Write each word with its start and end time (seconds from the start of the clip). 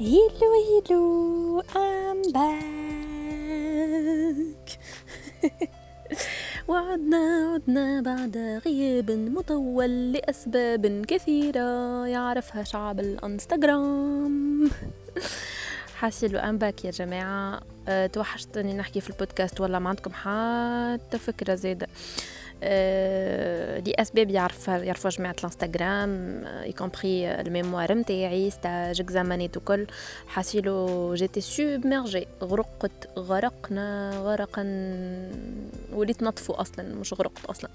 Hello 0.00 0.52
hello 0.66 1.62
I'm 1.62 2.32
back. 2.32 2.70
وعدنا 6.68 7.52
عدنا 7.54 8.00
بعد 8.00 8.36
غياب 8.66 9.10
مطول 9.10 10.12
لأسباب 10.12 11.04
كثيرة 11.08 12.06
يعرفها 12.06 12.62
شعب 12.64 13.00
الانستغرام. 13.00 14.70
حاسيلو 15.98 16.38
I'm 16.38 16.58
back 16.58 16.84
يا 16.84 16.90
جماعة. 16.90 17.60
أه 17.88 18.06
توحشتني 18.06 18.74
نحكي 18.74 19.00
في 19.00 19.10
البودكاست 19.10 19.60
ولا 19.60 19.78
ما 19.78 19.88
عندكم 19.88 20.10
حتى 20.12 21.18
فكرة 21.18 21.54
زيادة 21.54 21.86
لاسباب 23.86 24.30
يعرف 24.30 24.68
يعرفوا 24.68 25.10
جماعة 25.10 25.36
الانستغرام 25.38 26.42
fr: 26.46 26.72
y 26.72 26.79
compris 26.79 27.30
ال 27.30 27.38
mémoire 27.38 27.94
نتاعي 27.94 28.50
stage 28.50 29.00
examenات 29.00 29.56
وكل. 29.56 29.86
حاسيلو 30.28 31.14
j'étais 31.14 31.40
submergée 31.40 32.26
غرقت 32.42 33.18
غرقنا 33.18 34.10
غرقا 34.16 34.62
وليت 35.92 36.22
نطفو 36.22 36.52
أصلا 36.52 36.94
مش 36.94 37.14
غرقت 37.14 37.44
أصلا. 37.44 37.70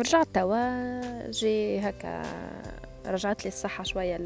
رجعت 0.00 0.28
توا 0.34 1.30
جي 1.30 1.80
هكا 1.80 2.22
رجعت 3.06 3.44
لي 3.44 3.48
الصحة 3.48 3.84
شوية 3.84 4.20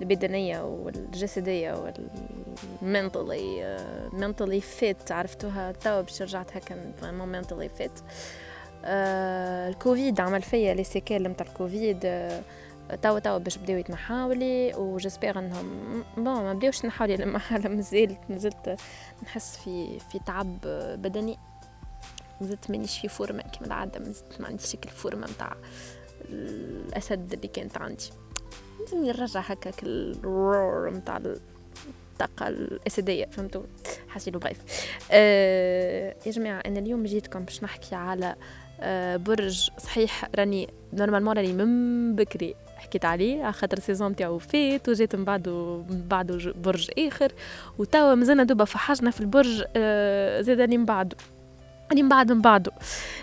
البدنية 0.00 0.62
والجسدية 0.64 1.92
وال 2.82 3.01
mentally 3.01 3.76
mentally 4.12 4.60
fit 4.60 5.12
عرفتوها؟ 5.12 5.72
توا 5.72 6.00
باش 6.00 6.22
رجعت 6.22 6.56
هكا 6.56 6.92
vraiment 7.00 7.28
mentally 7.28 7.68
fit. 7.68 8.00
الكوفيد 8.84 10.20
عمل 10.20 10.42
فيا 10.42 10.74
les 10.74 10.84
séquelles 10.84 11.22
نتاع 11.22 11.46
الكوفيد. 11.46 12.00
توا 13.02 13.18
توا 13.18 13.38
باش 13.38 13.58
بداو 13.58 13.76
يتنحاولي 13.76 14.74
و 14.74 14.81
j'espère 14.81 15.38
إنهم 15.38 16.04
bon 16.16 16.24
ما 16.24 16.54
بداوش 16.54 16.78
يتنحاولي 16.78 17.16
لما 17.16 17.40
مازلت 17.50 18.18
مازلت 18.28 18.76
نحس 19.22 19.56
في 19.56 19.98
في 19.98 20.18
تعب 20.26 20.58
بدني. 20.98 21.38
مازلت 22.40 22.70
مانيش 22.70 22.98
في 22.98 23.08
فورمة 23.08 23.42
كيما 23.42 23.66
العادة 23.66 24.00
مازلت 24.00 24.40
ما 24.40 24.46
عنديش 24.46 24.66
شكل 24.66 24.88
فورمة 24.88 25.26
نتاع 25.26 25.56
الأسد 26.28 27.32
اللي 27.32 27.48
كانت 27.48 27.78
عندي. 27.78 28.10
لازم 28.80 29.04
نرجع 29.04 29.40
هكاك 29.40 29.82
ال 29.82 30.04
roar 30.04 30.90
نتاع 30.90 31.20
الطاقة 32.12 32.48
الأسدية 32.48 33.26
فهمتوا 33.26 33.62
حاسيلو 34.08 34.38
bref 34.38 34.58
أه 35.10 36.14
يا 36.26 36.32
جماعة 36.32 36.62
أنا 36.66 36.78
اليوم 36.78 37.04
جيتكم 37.04 37.44
باش 37.44 37.64
نحكي 37.64 37.94
على 37.94 38.36
أه 38.80 39.16
برج 39.16 39.70
صحيح 39.78 40.30
راني 40.34 40.68
normalement 40.92 41.36
راني 41.36 41.52
من 41.52 42.16
بكري 42.16 42.54
حكيت 42.76 43.04
عليه 43.04 43.42
على 43.42 43.52
خاطر 43.52 43.76
ال 43.76 43.82
saison 43.82 44.16
تاعو 44.16 44.38
فات 44.38 44.88
وجيت 44.88 45.16
من 45.16 45.24
بعده 45.24 45.84
من 45.90 46.08
بعده 46.08 46.52
برج 46.52 46.90
آخر 46.98 47.32
وتوا 47.78 48.14
مازلنا 48.14 48.44
دوبا 48.44 48.64
فحجنا 48.64 49.10
في 49.10 49.20
البرج 49.20 49.64
أه 49.76 50.40
زاد 50.40 50.60
من 50.60 50.84
بعده 50.84 51.16
اللي 51.90 52.02
من 52.02 52.08
بعد 52.08 52.32
من 52.32 52.40
بعده. 52.40 52.72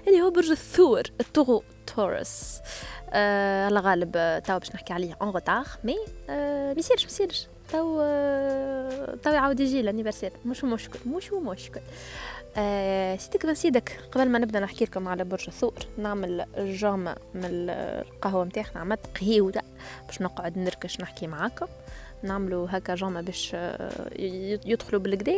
اللي 0.07 0.21
هو 0.21 0.29
برج 0.29 0.51
الثور 0.51 1.01
ال 1.19 1.25
taureau 1.25 1.63
Taurus. 1.95 2.59
آه 2.59 2.94
الله 3.13 3.79
غالب 3.81 4.11
آه، 4.15 4.39
تو 4.39 4.59
باش 4.59 4.75
نحكي 4.75 4.93
عليه 4.93 5.17
en 5.21 5.29
retard 5.29 5.65
mais 5.83 5.95
آه 6.29 6.73
ميصيرش 6.73 7.03
ميصيرش 7.03 7.47
تو 7.71 8.01
آه 8.01 9.17
يعاود 9.25 9.59
يجي 9.59 9.81
l'anniversaire 9.81 10.31
مش 10.45 10.63
مشكل 10.63 10.99
مش 11.09 11.33
مشكل. 11.33 11.81
آه 12.57 13.15
سيدك 13.15 13.45
من 13.45 13.55
سيدك 13.55 13.99
قبل 14.11 14.29
ما 14.29 14.39
نبدأ 14.39 14.59
نحكي 14.59 14.85
لكم 14.85 15.07
على 15.07 15.23
برج 15.23 15.45
الثور 15.47 15.73
نعمل 15.97 16.45
جامة 16.57 17.15
من 17.33 17.45
القهوة 17.69 18.43
متاعنا 18.43 18.79
عملت 18.79 18.99
قهيوة 19.19 19.53
باش 20.07 20.21
نقعد 20.21 20.57
نركش 20.57 21.01
نحكي 21.01 21.27
معاكم. 21.27 21.65
نعملوا 22.23 22.67
هكا 22.69 22.95
جامة 22.95 23.21
باش 23.21 23.51
آه، 23.55 24.09
يدخلوا 24.65 25.01
بالكدا 25.01 25.33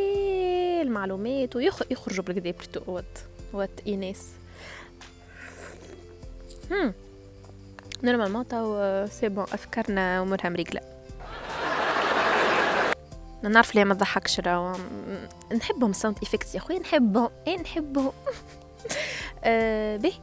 المعلومات 0.82 1.56
ويخرجوا 1.56 2.24
بالكدا 2.24 2.52
بلوتو 2.52 2.92
وات 2.92 3.20
وات 3.54 3.70
ايناس 3.88 4.28
هم 6.72 6.94
نورمالمون 8.04 8.48
تو 8.48 9.06
سي 9.06 9.30
بون 9.30 9.44
أفكارنا 9.54 10.22
امورها 10.22 10.50
مريقلة. 10.50 10.82
نعرف 13.44 13.76
ليه 13.76 13.84
ما 13.84 13.94
تضحكش 13.94 14.40
راهو. 14.40 14.76
نحبهم 15.56 15.94
sound 15.94 16.18
effects 16.24 16.56
يا 16.56 16.60
خويا 16.60 16.80
نحبهم 16.80 17.30
إيه 17.48 17.62
نحبهم؟ 17.62 18.12
آه 19.44 19.98
به 19.98 20.14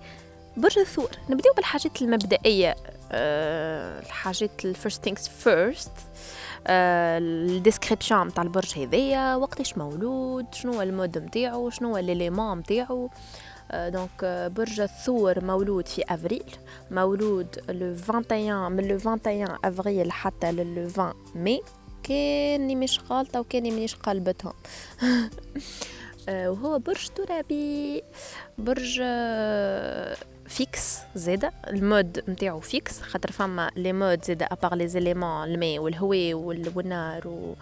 برج 0.57 0.79
الثور. 0.79 1.11
نبدأو 1.31 1.53
بالحاجات 1.53 2.03
المبدئية. 2.03 2.77
أه 3.13 4.01
الحاجات 4.01 4.65
ال 4.65 4.71
first 4.71 5.05
things 5.05 5.29
first 5.29 5.93
ال 6.67 6.81
description 6.81 8.35
تاع 8.35 8.43
البرج 8.43 8.79
هذايا 8.79 9.35
وقتاش 9.37 9.79
مولود 9.79 10.47
شنو 10.55 10.73
هو 10.73 10.83
ال 10.83 10.90
mode 10.90 11.19
نتاعو 11.19 11.71
شنو 11.71 11.89
هو 11.89 11.99
l'élément 11.99 12.59
نتاعو 12.59 13.11
donc 13.73 14.51
برج 14.57 14.81
الثور 14.81 15.45
مولود 15.45 15.89
في 15.89 16.03
افريل 16.09 16.57
مولود 16.91 17.61
le 17.69 17.97
21 18.09 18.73
من 18.73 18.89
le 18.89 18.95
21 18.95 19.59
افريل 19.65 20.13
حتى 20.13 20.53
le 20.53 20.87
20 20.87 21.13
مي 21.35 21.61
كاني 22.03 22.77
مش 22.77 23.01
غالطه 23.11 23.41
وكاني 23.41 23.71
مانيش 23.71 23.95
قلبتهم 23.95 24.53
وهو 26.29 26.79
برج 26.79 27.09
ترابي 27.09 28.03
برج 28.59 29.03
fixe 30.47 30.99
زادا 31.15 31.51
ال 31.67 31.78
mode 31.78 32.25
نتاعو 32.29 32.61
fixe 32.61 33.01
خاطر 33.01 33.33
فما 33.33 33.71
les 33.77 33.93
modes 33.93 34.25
زادا 34.25 34.45
à 34.47 34.52
part 34.52 34.75
les 34.75 34.89
éléments 34.89 35.45
الماء 35.45 35.79
والهواء 35.79 36.35
والنار 36.35 37.29
و 37.29 37.55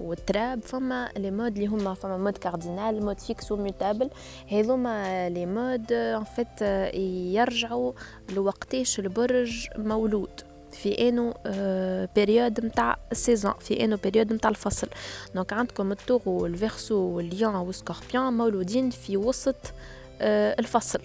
والتراب 0.00 0.62
فما 0.62 1.08
les 1.16 1.30
modes 1.30 1.56
اللي 1.56 1.66
هما 1.66 1.94
فما 1.94 2.16
mode 2.18 2.38
cardinal 2.38 3.04
mode 3.04 3.20
fixe 3.20 3.52
و 3.52 3.58
mutable. 3.58 4.10
هذوما 4.52 5.28
les 5.28 5.46
modes 5.46 5.92
en 5.92 6.24
fait 6.24 6.62
يرجعوا 7.34 7.92
لوقتاش 8.34 8.98
البرج 8.98 9.68
مولود. 9.78 10.40
في 10.72 11.08
انو 11.08 11.34
période 12.14 12.64
نتاع 12.64 12.96
ال 13.12 13.18
saison 13.18 13.54
في 13.60 13.84
انو 13.84 13.96
période 13.96 14.32
نتاع 14.32 14.50
الفصل. 14.50 14.88
donc 15.34 15.52
عندكم 15.52 15.92
التوغو 15.92 16.42
والفيرسو 16.42 16.94
والليون 16.94 17.54
والسكوربيون 17.54 18.32
مولودين 18.32 18.90
في 18.90 19.16
وسط 19.16 19.56
الفصل. 20.20 21.00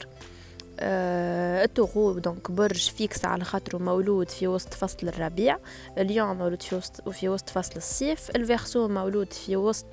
ال 0.82 0.99
taureau 0.99 2.20
donc 2.20 2.52
برج 2.52 2.90
fixe 2.90 3.26
على 3.26 3.44
خاطره 3.44 3.78
مولود 3.78 4.30
في 4.30 4.48
وسط 4.48 4.74
فصل 4.74 5.08
الربيع 5.08 5.58
اليوم 5.98 6.38
مولود 6.38 6.62
في 6.62 6.76
وسط 6.76 7.10
في 7.10 7.30
وسط 7.30 7.50
فصل 7.50 7.76
الصيف 7.76 8.30
ال 8.36 8.42
verseau 8.42 8.88
مولود 8.88 9.34
في 9.34 9.56
وسط 9.56 9.86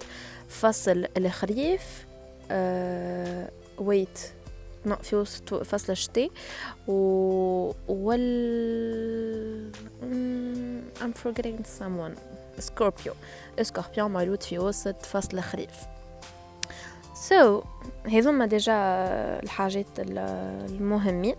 فصل 0.48 1.06
الخريف 1.16 2.06
أه 2.50 3.50
wait 3.78 4.18
في 5.02 5.16
وسط 5.16 5.54
فصل 5.54 5.92
الشتاء 5.92 6.30
و 6.88 6.92
وال 7.88 9.70
I'm 11.00 11.14
forgetting 11.26 11.64
someone 11.80 12.18
Scorpio 12.58 13.12
Scorpio 13.62 14.08
مولود 14.08 14.42
في 14.42 14.58
وسط 14.58 15.02
فصل 15.02 15.38
الخريف. 15.38 15.97
so 17.18 17.60
so, 17.60 17.64
هذوما 18.06 18.46
déjà 18.46 18.72
الحاجات 19.42 19.86
المهمين 19.98 21.36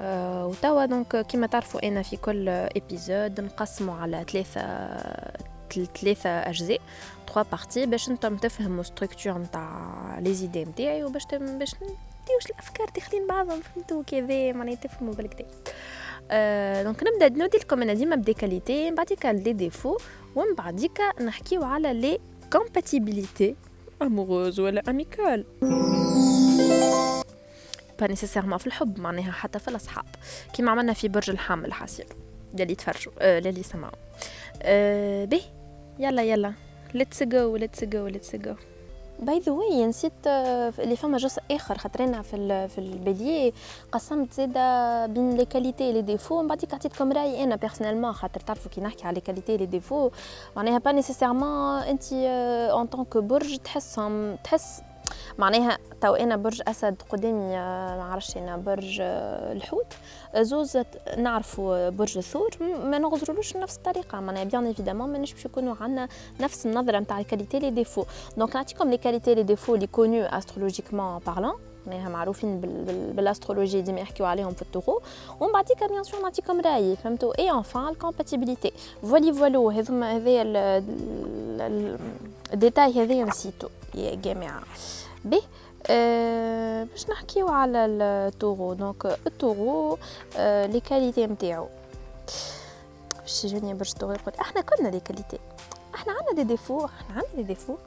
آه 0.00 0.46
وتوا 0.46 0.84
donc 0.84 1.26
كيما 1.26 1.46
تعرفوا 1.46 1.88
أنا 1.88 2.02
في 2.02 2.16
كل 2.16 2.48
épisode 2.48 3.40
نقسمه 3.40 4.02
على 4.02 4.24
ثلاثة 4.32 4.60
ثلاثة 6.00 6.30
اجزاء 6.30 6.80
trois 7.26 7.42
parties 7.42 7.86
باش 7.86 8.10
نتم 8.10 8.36
تفهموا 8.36 8.82
structure 8.82 9.38
نتاع 9.38 10.18
les 10.18 10.34
idées 10.34 10.64
نتاعي 10.64 11.04
وباش 11.04 11.24
باش 11.32 11.74
نديوش 11.74 12.46
الافكار 12.50 12.88
داخلين 12.94 13.26
بعضهم 13.26 13.60
فهمتوا 13.60 14.02
كذا 14.02 14.52
معناها 14.52 14.74
تفهموا 14.74 15.14
بالقدا 15.14 15.46
donc 16.82 17.02
نبدا 17.02 17.38
نودي 17.38 17.58
لكم 17.58 17.82
أنا 17.82 17.94
ديما 17.94 18.16
ب 18.16 18.20
les 18.20 18.34
qualités 18.34 18.90
من 18.90 18.96
بعديك 18.96 19.26
les 19.26 19.52
défauts 19.52 19.96
ومن 20.36 20.54
بعديك 20.54 21.00
نحكيو 21.20 21.64
على 21.64 21.92
les 21.92 22.18
compatibilités 22.52 23.56
amoureuses 24.02 24.60
ولا 24.60 24.82
amicales 24.88 25.44
pas 28.00 28.06
nécessairement 28.06 28.58
في 28.58 28.66
الحب 28.66 29.00
معناها 29.00 29.32
حتى 29.32 29.58
في 29.58 29.68
الأصحاب. 29.68 30.04
كيما 30.52 30.70
عملنا 30.70 30.92
في 30.92 31.08
برج 31.08 31.30
الحمل 31.30 31.72
حاسيل 31.72 32.06
للي 32.54 32.74
تفرجوا 32.74 33.12
آه 33.18 33.40
للي 33.40 33.62
سمعوا. 33.62 33.92
آه 34.62 35.24
به 35.24 35.42
يلا 35.98 36.22
يلا. 36.22 36.52
let's 36.94 37.22
go 37.22 37.56
let's 37.56 37.84
go 37.84 38.06
let's 38.06 38.36
go 38.36 38.54
by 39.20 39.38
the 39.38 39.52
way 39.52 39.86
نسيت 39.86 40.12
اللي 40.26 40.96
فما 40.96 41.18
جزء 41.18 41.42
آخر 41.50 41.78
خاطرنا 41.78 42.22
في 42.22 42.68
في 42.68 42.78
ال 42.78 42.89
bélier 42.89 43.52
قسمت 43.92 44.32
زاده 44.32 45.06
بين 45.06 45.36
les 45.36 45.44
qualités 45.44 45.92
les 45.92 46.02
défauts 46.02 46.42
من 46.42 46.48
بعديك 46.48 46.74
عطيتكم 46.74 47.12
رأيي 47.12 47.44
أنا 47.44 47.56
personnellement 47.56 48.12
خاطر 48.12 48.40
تعرفوا 48.40 48.70
كي 48.70 48.80
نحكي 48.80 49.06
على 49.06 49.14
les 49.14 49.20
qualités 49.20 49.56
les 49.56 49.66
défauts 49.66 50.10
معناها 50.56 50.78
pas 50.78 50.92
nécessairement 50.92 51.82
انت 51.82 52.12
en 52.12 52.86
tant 52.86 53.03
que 53.03 53.16
برج 53.16 53.56
تحسهم 53.58 54.36
تحس 54.44 54.82
معناها 55.38 55.78
تو 56.00 56.14
أنا 56.14 56.36
برج 56.36 56.62
أسد 56.68 57.02
قدامي 57.10 57.56
آه، 57.56 57.96
ما 57.96 58.04
عرفش 58.04 58.36
أنا 58.36 58.56
برج 58.56 58.98
آه، 59.00 59.52
الحوت. 59.52 59.86
زوز 60.36 60.78
نعرفوا 61.18 61.88
برج 61.88 62.18
الثور 62.18 62.50
ما 62.60 62.98
نغزرولوش 62.98 63.56
نفس 63.56 63.76
الطريقة. 63.76 64.20
معناها 64.20 64.44
bien 64.44 64.66
évidemment 64.66 65.12
مانيش 65.12 65.32
باش 65.32 65.44
يكونوا 65.44 65.74
عندنا 65.80 66.08
نفس 66.40 66.66
النظرة 66.66 66.98
نتاع 66.98 67.20
ال 67.20 67.24
qualités 67.24 67.58
les 67.58 67.70
défauts 67.70 68.04
donc 68.36 68.56
نعطيكم 68.56 68.90
les 68.90 68.96
qualités 68.96 69.34
les 69.34 69.42
défauts 69.42 69.74
les 69.74 69.86
connus 69.86 70.22
astrologiquement 70.22 71.18
parlant 71.18 71.54
معناها 71.86 72.08
معروفين 72.08 72.60
بال 73.16 73.27
astrologie 73.27 73.80
ديما 73.80 74.00
يحكيو 74.00 74.26
عليهم 74.26 74.52
في 74.52 74.62
ال 74.62 74.67
taureau 74.67 75.00
ومن 75.40 75.52
بعديك 75.52 75.84
bien 75.84 76.02
sûr 76.02 76.22
نعطيكم 76.22 76.60
رايي 76.60 76.96
فهمتوا 76.96 77.38
et 77.38 77.50
enfin 77.50 77.88
ال 77.88 77.94
compatibilité 77.94 78.72
فولي 79.02 79.32
فولو 79.32 79.70
هذوما 79.70 80.16
هذايا 80.16 80.42
ال 82.52 82.58
détail 82.58 82.92
هذايا 83.02 83.24
نسيتو. 83.24 83.68
يا 83.94 84.14
جماعة. 84.14 84.62
به 85.24 85.42
أه 85.86 86.84
باش 86.84 87.10
نحكيو 87.10 87.48
على 87.48 87.84
ال 87.86 87.96
taureau. 87.96 88.72
donc 88.72 89.18
ال 89.26 89.35
taureau 89.35 89.98
أه 90.36 90.66
les 90.66 90.80
qualités 90.80 91.26
نتاعو. 91.26 91.68
باش 93.20 93.44
يجوني 93.44 93.74
برج 93.74 93.90
ال 93.90 93.93
taureau 93.93 94.12
يقول 94.12 94.34
إحنا 94.40 94.60
كلنا 94.60 94.88
les 94.88 95.00
qualités. 95.00 95.38
إحنا 95.94 96.12
عندنا 96.12 96.32
دي 96.34 96.44
ديفو 96.44 96.84
إحنا 96.84 97.14
عندنا 97.14 97.36
دي 97.36 97.42
ديفو. 97.42 97.74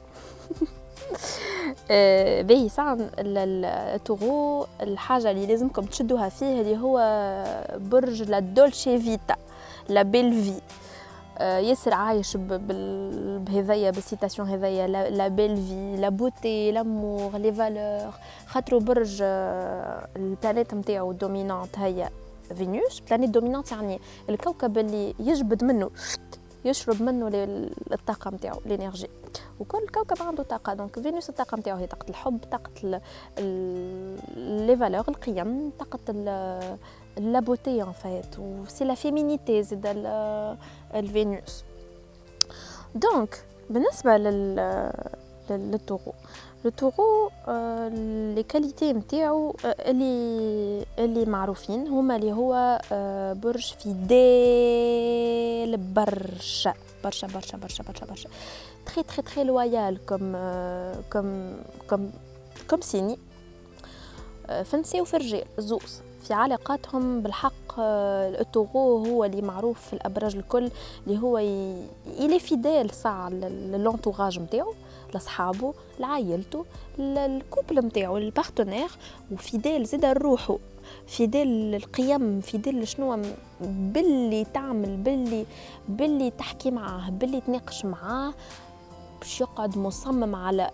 أه 1.90 2.42
باهي 2.42 2.68
ساعة 2.68 2.98
ال 3.18 3.37
taureau 3.37 4.66
الحاجة 4.80 5.30
اللي 5.30 5.46
لازمكم 5.46 5.82
تشدوها 5.84 6.28
فيه 6.28 6.60
اللي 6.60 6.76
هو 6.76 6.98
برج 7.76 8.22
la 8.22 8.38
dolce 8.38 8.98
vita 8.98 9.36
la 9.88 10.02
belle 10.02 10.42
vie. 10.42 10.50
آه، 10.50 10.60
ياسر 11.40 11.94
عايش 11.94 12.36
بهذايا 12.36 13.90
بال 13.90 14.02
citation 14.02 14.48
هذايا 14.48 14.86
la 14.86 15.28
belle 15.28 15.56
vie 15.56 15.96
la 15.96 16.08
beauté 16.08 16.72
l'amour 16.72 17.36
les 17.36 17.52
valeurs 17.52 18.12
خاطرو 18.46 18.78
برج 18.78 19.18
آه، 19.22 20.08
ال 20.16 20.23
planète 20.23 20.74
نتاعو 20.74 21.12
dominante 21.12 21.78
هي 21.78 22.10
فينوس 22.54 23.00
planète 23.00 23.30
dominante 23.30 23.72
يعني 23.72 24.00
الكوكب 24.28 24.78
اللي 24.78 25.14
يجبد 25.18 25.64
منه 25.64 25.90
يشرب 26.64 27.02
منه 27.02 27.30
الطاقة 27.92 28.30
نتاعو 28.30 28.60
ال 28.66 28.71
énergie 28.71 29.08
وكل 29.60 29.88
كوكب 29.94 30.22
عنده 30.22 30.42
طاقة. 30.42 30.74
donc 30.74 30.98
فينوس 31.00 31.28
الطاقة 31.28 31.56
نتاعو 31.56 31.78
هي 31.78 31.86
طاقة 31.86 32.10
الحب 32.10 32.38
طاقة 32.52 33.00
les 34.36 34.76
valeurs 34.76 35.04
القيم 35.08 35.72
طاقة 35.78 35.98
la 37.18 37.40
beauté 37.40 37.82
en 37.82 37.92
fait 37.92 38.38
و 38.38 38.64
c'est 38.68 38.84
la 38.84 38.94
féminité 38.94 39.62
زيد 39.62 39.86
الفينوس 40.94 41.64
donc 42.94 43.44
بالنسبة 43.70 44.16
لل 44.16 44.90
لل 45.50 45.64
taureau 45.64 46.12
ال 46.66 46.74
taureau 46.74 47.30
les 48.34 48.42
qualités 48.42 48.92
نتاعو 48.92 49.56
اللي 49.64 50.86
اللي 50.98 51.24
معروفين 51.24 51.88
هما 51.88 52.16
اللي 52.16 52.32
هو 52.32 52.80
برج 53.42 53.74
fidèle 53.74 55.76
برشا 55.76 56.74
برشا 57.04 57.26
برشا 57.26 57.58
برشا 57.58 57.84
برشا 57.84 58.06
برشا. 58.06 58.28
très 58.86 59.02
très 59.02 59.22
très 59.22 59.44
loyal 59.44 60.06
comme 60.06 60.32
comme 61.12 61.56
comme 61.90 62.12
comme 62.70 62.80
سيني 62.80 63.18
النساء 64.74 65.00
وفي 65.00 65.16
الرجال 65.16 65.44
زوز. 65.58 66.00
في 66.24 66.34
علاقاتهم 66.34 67.20
بالحق 67.20 67.52
آه، 67.78 68.40
ال 68.40 68.48
taureau 68.48 69.06
هو 69.06 69.24
اللي 69.24 69.42
معروف 69.42 69.80
في 69.80 69.92
الأبراج 69.92 70.36
الكل 70.36 70.70
اللي 71.06 71.22
هو 71.22 71.38
يلي 72.18 72.38
fidèle 72.38 72.90
ساعة 72.90 73.28
لل 73.28 73.48
entourage 73.48 74.38
نتاعو 74.38 74.74
لصحابه 75.14 75.74
لعائلته 76.00 76.64
ال 76.98 77.09
couple 77.09 77.78
نتاعو 77.78 78.16
ال 78.16 78.23
partenaire 78.23 78.90
و 79.32 79.39
fidèle 79.39 79.84
زيد 79.84 80.04
لروحو. 80.04 80.58
fidèle 81.06 81.74
القيم 81.74 82.40
fidèle 82.40 82.88
شنو 82.88 83.22
باللي 83.60 84.44
تعمل 84.44 84.96
باللي 84.96 85.46
باللي 85.88 86.30
تحكي 86.30 86.70
معاه 86.70 87.10
باللي 87.10 87.40
تناقش 87.40 87.84
معاه. 87.84 88.34
باش 89.24 89.40
يقعد 89.40 89.78
مصمم 89.78 90.34
على 90.34 90.70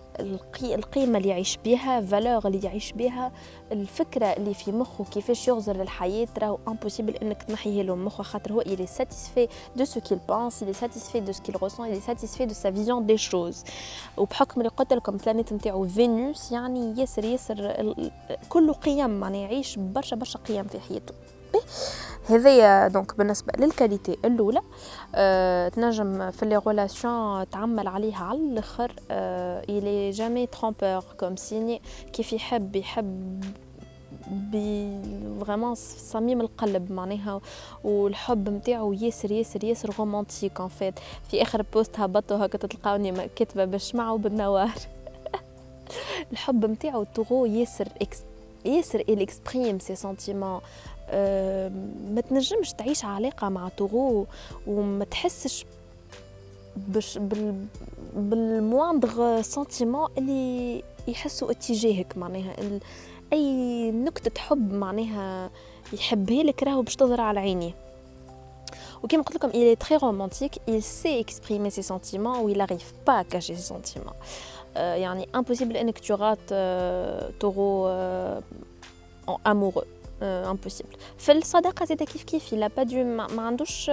القيمة 0.62 1.18
اللي 1.18 1.28
يعيش 1.28 1.58
بها 1.64 2.00
valeur 2.00 2.46
اللي 2.46 2.66
يعيش 2.66 2.92
بها 2.92 3.32
الفكرة 3.72 4.26
اللي 4.26 4.54
في 4.54 4.72
مخه 4.72 5.04
كيفاش 5.04 5.48
يغزر 5.48 5.76
للحياه 5.76 6.28
راهو 6.38 6.58
impossible 6.68 7.16
إنك 7.16 7.42
تنحيه 7.42 7.82
له 7.82 7.94
مخه 7.94 8.22
خاطر 8.22 8.52
هو 8.52 8.62
il 8.62 8.80
est 8.80 9.02
satisfait 9.02 9.48
de 9.80 9.84
ce 9.84 9.98
qu'il 9.98 10.18
pense 10.18 10.60
il 10.62 10.68
est 10.68 10.80
satisfait 10.84 11.20
de 11.20 11.32
ce 11.32 11.40
qu'il 11.40 11.56
ressent 11.56 11.84
il 11.84 11.94
est 11.94 12.06
satisfait 12.10 12.46
de 12.46 12.54
وبحكم 14.16 14.60
اللي 14.60 14.70
قلت 14.70 14.92
لكم 14.92 15.16
planète 15.16 15.52
نتاعو 15.52 15.88
Vénus 15.88 16.52
يعني 16.52 17.00
ياسر 17.00 17.24
ياسر 17.24 17.94
كله 18.48 18.72
قيم 18.72 19.10
معناها 19.10 19.40
يعيش 19.40 19.78
برشا 19.78 20.16
برشا 20.16 20.38
قيم 20.38 20.64
في 20.64 20.80
حياته. 20.80 21.14
هذايا 22.30 22.88
donc 22.88 23.18
بالنسبة 23.18 23.52
لل 23.58 23.71
qualité 23.71 24.16
الأولى 24.24 24.60
أه 25.14 25.68
تنجم 25.68 26.30
في 26.30 26.46
les 26.46 26.62
relations 26.66 27.50
تعمل 27.50 27.88
عليها 27.88 28.24
على 28.24 28.38
الأخر 28.38 28.92
أه 29.10 29.62
il 29.68 30.10
est 30.10 30.22
jamais 30.22 30.46
trompeur 30.46 31.04
comme 31.20 31.36
signe 31.36 31.82
كيف 32.12 32.32
يحب 32.32 32.76
يحب 32.76 33.44
vraiment 35.40 35.74
صميم 35.74 36.40
القلب 36.40 36.92
معناها 36.92 37.40
والحب 37.84 38.48
نتاعو 38.48 38.92
ياسر 38.92 39.32
ياسر 39.32 39.64
ياسر 39.64 39.94
romantique 39.98 40.60
en 40.60 40.68
fait 40.68 40.94
في 41.30 41.42
آخر 41.42 41.62
post 41.62 42.00
هبطوا 42.00 42.46
هكا 42.46 42.58
تلقاوني 42.58 43.28
كاتبة 43.36 43.64
بالشمع 43.64 44.10
وبالنوار 44.10 44.74
الحب 46.32 46.64
نتاعو 46.64 47.04
taureau 47.04 47.46
ياسر 47.46 47.88
ياسر 48.64 49.02
exprime 49.20 49.80
ses 49.80 49.96
sentiments. 49.96 50.62
ما 52.10 52.20
تنجمش 52.28 52.72
تعيش 52.72 53.04
علاقة 53.04 53.48
مع 53.48 53.68
taureau 53.68 54.26
وما 54.66 55.04
تحسش 55.04 55.64
بش 56.76 57.18
بال 57.18 57.66
بال 58.16 58.44
moindre 58.44 59.42
sentiment 59.42 60.08
اللي 60.18 60.82
يحسوا 61.08 61.50
اتجاهك 61.50 62.18
معناها. 62.18 62.56
أي 63.32 63.90
نكتة 63.90 64.40
حب 64.40 64.72
معناها 64.72 65.50
يحبها 65.92 66.42
لك 66.42 66.62
راهو 66.62 66.82
باش 66.82 66.96
تظهر 66.96 67.20
على 67.20 67.40
عينيه 67.40 67.74
وكما 69.02 69.22
قلت 69.22 69.36
لكم 69.36 69.50
il 69.50 69.76
est 69.76 69.80
très 69.86 69.96
romantique. 69.96 70.58
Il 70.68 70.82
sait 70.82 71.20
exprimer 71.20 71.70
ses 71.70 71.82
sentiments 71.82 72.42
ou 72.42 72.48
il 72.48 72.60
arrive 72.60 72.92
pas 73.06 73.18
à 73.18 73.24
cacher 73.24 73.54
ses 73.54 73.72
sentiments. 73.74 74.16
يعني 74.76 75.28
impossible 75.36 75.76
إنك 75.76 75.98
تغات 75.98 76.38
taureau 77.40 77.88
amoureux. 79.28 79.99
impossible 80.22 80.96
في 81.18 81.32
الصداقه 81.32 81.84
زيدا 81.84 82.04
كيف 82.04 82.22
كيف 82.22 82.52
il 82.52 82.70
a 82.76 82.78
pas 82.78 82.82
de 82.82 83.04
ما 83.04 83.42
عندوش 83.42 83.90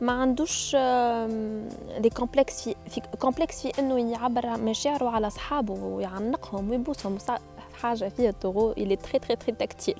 ما 0.00 0.12
عندوش 0.12 0.76
des 1.98 2.10
complexes 2.10 2.62
في, 2.62 2.74
في 2.90 3.00
complexe 3.18 3.62
في 3.62 3.78
انه 3.78 4.12
يعبر 4.12 4.58
مشاعره 4.58 5.08
على 5.08 5.26
اصحابه 5.26 5.72
ويعنقهم 5.72 6.70
ويبوسهم 6.70 7.18
حاجة 7.82 8.08
فيها 8.08 8.30
ال 8.30 8.35
taureau 8.35 8.72
il 8.72 8.96
est 8.96 9.05
très 9.05 9.18
très 9.18 9.36
très 9.36 9.52
tactile 9.52 9.98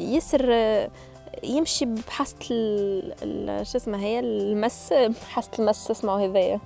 يسر 0.00 0.50
يمشي 1.44 1.84
بحاسة 1.84 2.36
شو 3.62 3.78
اسمها 3.78 4.00
هي؟ 4.00 4.20
المس 4.20 4.92
بحاسة 4.92 5.50
المس 5.58 5.90
اسمه 5.90 6.24
هذايا. 6.24 6.60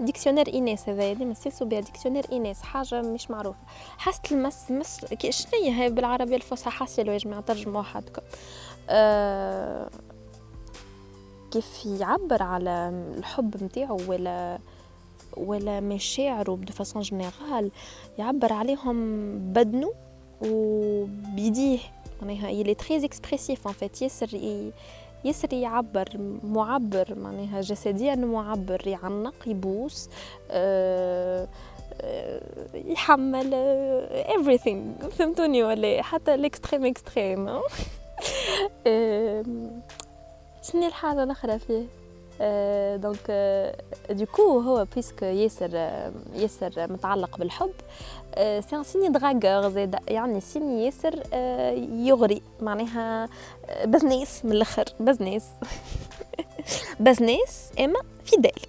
dictionnaire 0.00 0.48
إيناس 0.48 0.88
هذايا 0.88 1.14
ديما 1.14 1.34
سيسو 1.34 1.64
بها. 1.64 1.80
dictionnaire 1.80 2.24
إيناس 2.32 2.62
حاجة 2.62 3.02
مش 3.02 3.30
معروفة. 3.30 3.58
حاسة 3.98 4.20
المس 4.32 4.70
مس 4.70 5.00
شنو 5.30 5.62
هي؟ 5.62 5.90
بالعربية 5.90 6.36
الفصحى 6.36 6.70
حاسة 6.70 7.02
لو 7.02 7.12
يا 7.12 7.18
جماعة 7.18 7.40
ترجموا 7.40 7.82
حدكم 7.82 8.22
أه 8.90 9.90
كيف 11.50 11.86
يعبر 11.86 12.42
على 12.42 12.92
الحب 13.18 13.64
نتاعو 13.64 14.00
ولا 14.08 14.58
ولا 15.36 15.80
مشاعره 15.80 16.56
de 16.56 16.72
façon 16.72 17.02
générale؟ 17.02 17.70
يعبر 18.18 18.52
عليهم 18.52 19.28
بدنه 19.52 19.92
وبيديه. 20.42 21.78
معناها 22.24 22.50
il 22.50 22.74
est 22.74 22.87
très 22.87 23.04
expressif 23.04 23.68
en 23.68 23.72
fait 23.72 24.02
ياسر 24.02 24.34
ياسر 25.24 25.52
يعبر 25.52 26.08
معبر 26.44 27.14
معناها 27.14 27.60
جسديا 27.60 28.14
معبر 28.14 28.86
يعنق 28.86 29.34
يبوس 29.46 30.08
أه 30.50 31.48
يحمل 32.74 33.50
everything. 34.28 35.06
فهمتوني 35.06 35.62
ولا؟ 35.62 36.02
حتى 36.02 36.34
ال 36.34 36.40
extrême 36.40 36.84
extrême 36.90 37.46
شنو 40.62 40.86
الحاجة 40.86 41.22
الأخرى 41.22 41.58
فيه؟ 41.58 42.03
donc 42.96 43.30
دوكو 44.10 44.60
هو 44.60 44.86
بيسك 44.94 45.22
ياسر 45.22 45.74
ياسر 46.34 46.92
متعلق 46.92 47.38
بالحب 47.38 47.70
سي 48.36 48.76
ان 48.76 48.82
سيني 48.84 49.08
دراغور 49.08 49.70
زيد 49.70 49.96
يعني 50.08 50.40
سيني 50.40 50.84
ياسر 50.84 51.22
يغري 52.06 52.42
معناها 52.60 53.28
بزنيس 53.84 54.44
من 54.44 54.52
الآخر 54.52 54.84
بزنيس 55.00 55.44
بزنيس 57.00 57.70
اما 57.80 58.00
فيدال 58.24 58.60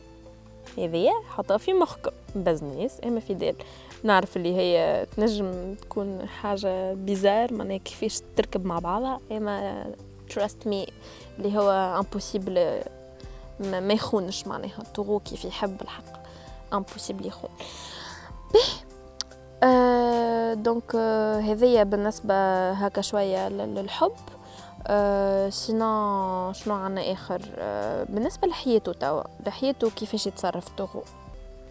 هذيا 0.77 1.13
حطها 1.29 1.57
في 1.57 1.73
مخكم 1.73 2.11
بزنيس 2.35 2.91
اما 3.05 3.19
فيدال 3.19 3.55
نعرف 4.03 4.37
اللي 4.37 4.55
هي 4.55 5.05
تنجم 5.17 5.75
تكون 5.81 6.27
حاجة 6.27 6.93
بيزار 6.93 7.53
معناها 7.53 7.77
كيفاش 7.77 8.21
تركب 8.35 8.65
مع 8.65 8.79
بعضها 8.79 9.19
اما 9.31 9.85
تراست 10.29 10.67
مي 10.67 10.87
اللي 11.39 11.57
هو 11.57 11.99
impossible 11.99 12.81
ما 13.59 13.93
يخونش 13.93 14.47
معناها. 14.47 14.81
ال 14.81 14.86
taureau 14.86 15.19
كيف 15.19 15.45
يحب 15.45 15.81
الحق. 15.81 16.03
impossible 16.73 17.25
يخون. 17.25 17.49
به 18.53 18.85
آه 19.63 20.53
donc 20.53 20.95
آه 20.95 21.39
هذيا 21.39 21.83
بالنسبة 21.83 22.71
هكا 22.71 23.01
شوية 23.01 23.49
للحب. 23.49 24.11
آه 24.87 25.49
sinon 25.49 26.51
شنو 26.55 26.75
عنا 26.75 27.13
آخر؟ 27.13 27.41
آه 27.57 28.03
بالنسبة 28.03 28.47
لحياته 28.47 28.93
توا. 28.93 29.23
لحياته 29.45 29.89
كيفاش 29.89 30.27
يتصرف 30.27 30.67
ال 30.67 30.72
taureau 30.72 31.03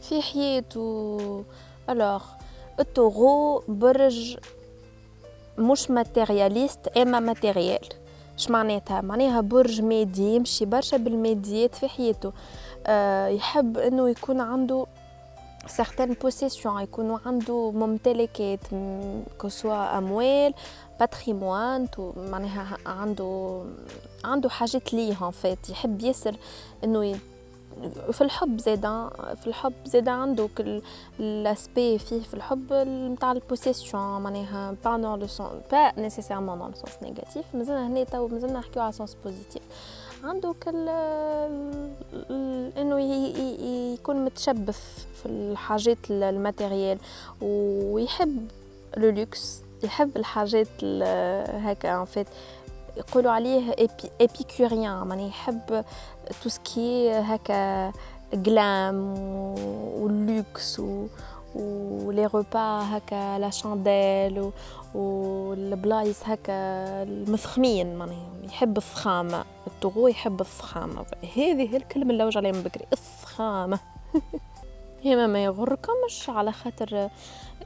في 0.01 0.23
حياته 0.23 1.45
alors 1.91 2.23
ال 2.81 2.91
taureau 2.91 3.63
برج 3.69 4.37
مش 5.59 5.91
matérialiste 5.91 6.89
إما 6.89 7.21
matériel. 7.21 7.89
اش 8.39 8.51
معناتها؟ 8.51 9.01
معناها 9.01 9.41
برج 9.41 9.83
مادي 9.83 10.23
يمشي 10.23 10.65
برشا 10.65 10.97
بالماديات 10.97 11.75
في 11.75 11.89
حياته. 11.89 12.33
أه 12.87 13.29
يحب 13.29 13.79
إنه 13.79 14.09
يكون 14.11 14.41
عنده 14.41 14.87
certaines 15.67 16.13
possessions 16.13 16.83
يكون 16.83 17.19
عنده 17.27 17.71
ممتلكات 17.71 18.61
كسوا 19.43 19.99
أموال 19.99 20.55
patrimoine 21.01 21.87
معناها 22.17 22.77
عنده 22.87 23.63
عنده 24.25 24.49
حاجات 24.49 24.95
en 24.95 25.15
fait 25.15 25.71
يحب 25.71 26.03
ياسر 26.03 26.37
إنه 26.85 27.17
في 28.13 28.21
الحب 28.21 28.59
زادا 28.59 29.11
في 29.41 29.47
الحب 29.47 29.73
زادا 29.87 30.11
عنده 30.11 30.49
ال 31.21 31.32
aspect 31.32 31.99
فيه 31.99 32.21
في 32.21 32.35
الحب 32.35 32.73
نتاع 32.73 33.33
ال 33.33 33.41
possession 33.41 34.23
معناها 34.23 34.75
pas 34.85 34.97
dans 34.97 35.19
le 35.19 35.27
sens 35.27 35.61
pas 35.73 36.01
nécessairement 36.01 36.59
le 36.59 36.75
sens 36.75 37.03
négatif 37.03 37.45
مازلنا 37.55 37.87
هنا 37.87 38.05
تو 38.05 38.29
مازلنا 38.29 38.59
نحكيو 38.59 38.83
على 38.83 38.93
sens 38.93 39.17
positif 39.25 39.63
عنده 40.25 40.55
كل 40.63 40.89
إنه 42.79 43.01
يكون 43.95 44.25
متشبث 44.25 45.07
في 45.23 45.27
الحاجات 45.27 45.99
ال 46.11 46.20
matériel 46.20 46.99
ويحب 47.43 48.49
le 48.97 49.11
luxe 49.11 49.61
يحب 49.83 50.17
الحاجات 50.17 50.85
هكا 50.85 52.01
en 52.01 52.05
fait 52.05 52.27
يقولوا 52.97 53.33
عليه 53.33 53.75
épicurien 54.21 55.07
معناها 55.07 55.29
يحب 55.29 55.85
tout 56.43 56.49
ce 56.49 56.74
qui 56.74 57.13
هكا 57.13 57.93
glam 58.47 59.19
وال 60.01 60.27
luxe 60.27 60.81
و 60.81 61.07
و 61.55 61.73
les 61.73 62.27
repas 62.27 62.97
هكا 62.97 63.39
les 63.39 63.51
chandelles 63.51 64.51
والبلايص 64.95 66.23
هكا 66.25 66.53
المثخمين 67.03 67.97
معناها 67.97 68.29
يحب 68.45 68.77
الفخامة 68.77 69.45
ال 69.67 69.72
taureau 69.72 70.09
يحب 70.09 70.41
الفخامة 70.41 71.07
هذه 71.37 71.71
هي 71.73 71.77
الكلمة 71.77 72.11
اللي 72.11 72.25
نرجع 72.25 72.39
عليها 72.39 72.53
من 72.53 72.63
بكري 72.63 72.85
الفخامة 72.93 73.79
هما 75.05 75.27
ما 75.33 75.45
يغركمش 75.45 76.31
على 76.31 76.53
خاطر 76.53 77.09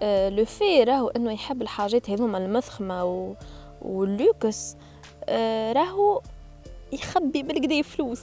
آه، 0.02 0.28
le 0.28 0.44
fait 0.44 0.84
راهو 0.84 1.08
إنه 1.08 1.32
يحب 1.32 1.62
الحاجات 1.62 2.10
هذوما 2.10 2.38
المثخمة 2.38 3.34
واللوكس. 3.82 4.74
آه، 4.74 4.78
راهو 5.72 6.22
يخبي 6.92 7.42
بالكدا 7.42 7.82
فلوس 7.82 8.22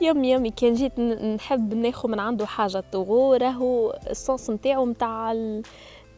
يوم 0.00 0.24
يومي 0.24 0.50
كان 0.50 0.74
جيت 0.74 0.98
نحب 0.98 1.74
ناخذ 1.74 2.08
من 2.08 2.20
عنده 2.20 2.46
حاجة 2.46 2.84
طغو 2.92 3.34
راهو 3.34 3.98
الصوص 4.10 4.50
نتاعو 4.50 4.86
نتاع. 4.86 5.32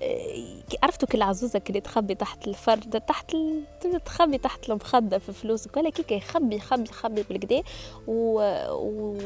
آه، 0.02 0.62
عرفتوا 0.82 1.08
كل 1.08 1.22
عزوزة 1.22 1.62
اللي 1.68 1.80
تخبي 1.80 2.14
تحت 2.14 2.48
الفرد 2.48 3.00
تحت 3.00 3.34
ال... 3.34 3.64
تخبي 4.04 4.38
تحت 4.38 4.70
المخدة 4.70 5.18
في 5.18 5.32
فلوس 5.32 5.66
وكل 5.66 5.88
كيكا 5.88 6.14
يخبي 6.14 6.56
يخبي 6.56 6.88
يخبي 6.90 7.22
بالكدا 7.22 7.62
و... 8.06 8.40
و... 8.70 9.16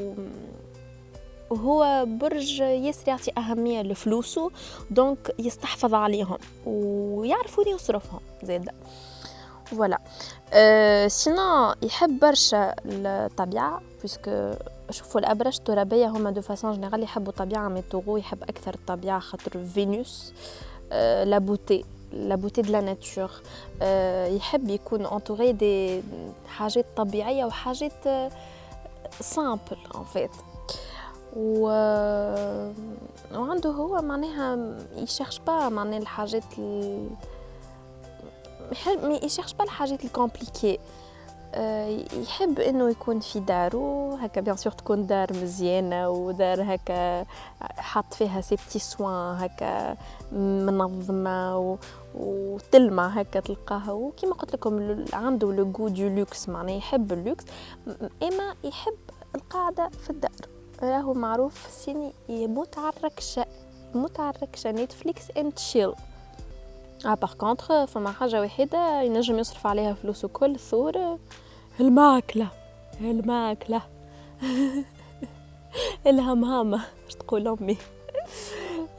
وهو 1.50 2.04
برج 2.06 2.60
ياسر 2.60 3.08
يعطي 3.08 3.32
أهمية 3.38 3.82
لفلوسه 3.82 4.50
donc 4.90 5.34
يستحفظ 5.38 5.94
عليهم 5.94 6.38
ويعرف 6.66 7.58
وين 7.58 7.68
يصرفهم 7.68 8.20
زادة 8.42 8.72
voilà 9.76 9.98
sinon 11.08 11.74
يحب 11.82 12.18
برشا 12.20 12.74
الطبيعة 12.86 13.82
puisque 14.02 14.50
شوفوا 14.90 15.20
الابرج 15.20 15.56
الترابيه 15.58 16.06
هما 16.06 16.30
de 16.30 16.40
façon 16.40 16.72
générale 16.72 17.02
يحبوا 17.02 17.32
الطبيعه 17.32 17.68
mais 17.68 17.82
taureau 17.82 18.16
يحب 18.16 18.42
أكثر 18.42 18.74
الطبيعه 18.74 19.18
خاطر 19.20 19.64
Vénus 19.64 20.32
la 21.24 21.38
beauté 21.38 21.84
la 22.12 22.34
beauté 22.34 22.62
de 22.62 22.72
la 22.72 22.80
nature 22.80 23.30
يحب 24.36 24.68
يكون 24.68 25.06
entouré 25.06 25.52
de 25.52 26.02
حاجات 26.48 26.86
طبيعيه 26.96 27.44
وحاجات 27.44 27.92
simples 29.20 29.76
en 29.94 30.04
fait 30.04 30.30
و 31.36 31.66
وعنده 33.34 33.70
هو 33.70 34.02
معناها 34.02 34.58
يشيرش 34.96 35.38
pas 35.38 35.68
معناها 35.68 35.98
الحاجات 35.98 36.44
ال... 36.58 37.08
ما 39.02 39.14
يشيرش 39.22 39.52
pas 39.52 39.64
الحاجات 39.64 40.04
ال 40.04 40.10
compliquées. 40.10 40.78
آه، 41.54 41.98
يحب 42.22 42.60
إنه 42.60 42.90
يكون 42.90 43.20
في 43.20 43.40
دارو 43.40 44.14
هكا 44.14 44.40
bien 44.40 44.56
sûr 44.56 44.72
تكون 44.72 45.06
دار 45.06 45.32
مزيانه 45.32 46.08
ودار 46.08 46.74
هكا 46.74 47.26
حاط 47.60 48.14
فيها 48.14 48.40
ses 48.40 48.54
petits 48.54 48.78
soins 48.78 49.36
هكا 49.36 49.96
منظمة. 50.32 51.78
وتلمع 52.14 53.08
هكا 53.08 53.40
تلقاها. 53.40 53.92
وكيما 53.92 54.34
قلت 54.34 54.54
لكم 54.54 55.04
عنده 55.12 55.52
le 55.52 55.72
goût 55.72 55.88
de 55.88 56.08
luxe 56.08 56.48
معناه 56.48 56.72
يحب 56.72 57.12
اللوكس 57.12 57.44
إما 58.22 58.54
يحب 58.64 58.98
القاعدة 59.34 59.88
في 59.88 60.10
الدار. 60.10 60.48
راهو 60.82 61.14
معروف 61.14 61.66
sinon 61.70 62.12
يموت 62.28 62.78
على 62.78 62.92
الركشة. 62.96 63.46
يموت 63.94 64.20
على 64.20 64.36
الركشة 64.36 64.70
Netflix 64.70 65.22
and 65.36 65.52
chill 65.52 65.92
آه 67.06 67.14
par 67.14 67.34
contre 67.34 67.86
فما 67.86 68.12
حاجة 68.12 68.42
وحيده 68.42 69.02
ينجم 69.02 69.38
يصرف 69.38 69.66
عليها 69.66 69.94
فلوسه 69.94 70.28
كل 70.28 70.58
ثور 70.58 71.18
الماكله 71.80 72.48
الماكله 73.00 73.82
الهمهامه 76.06 76.80
اش 77.08 77.14
تقول 77.14 77.48
امي 77.48 77.76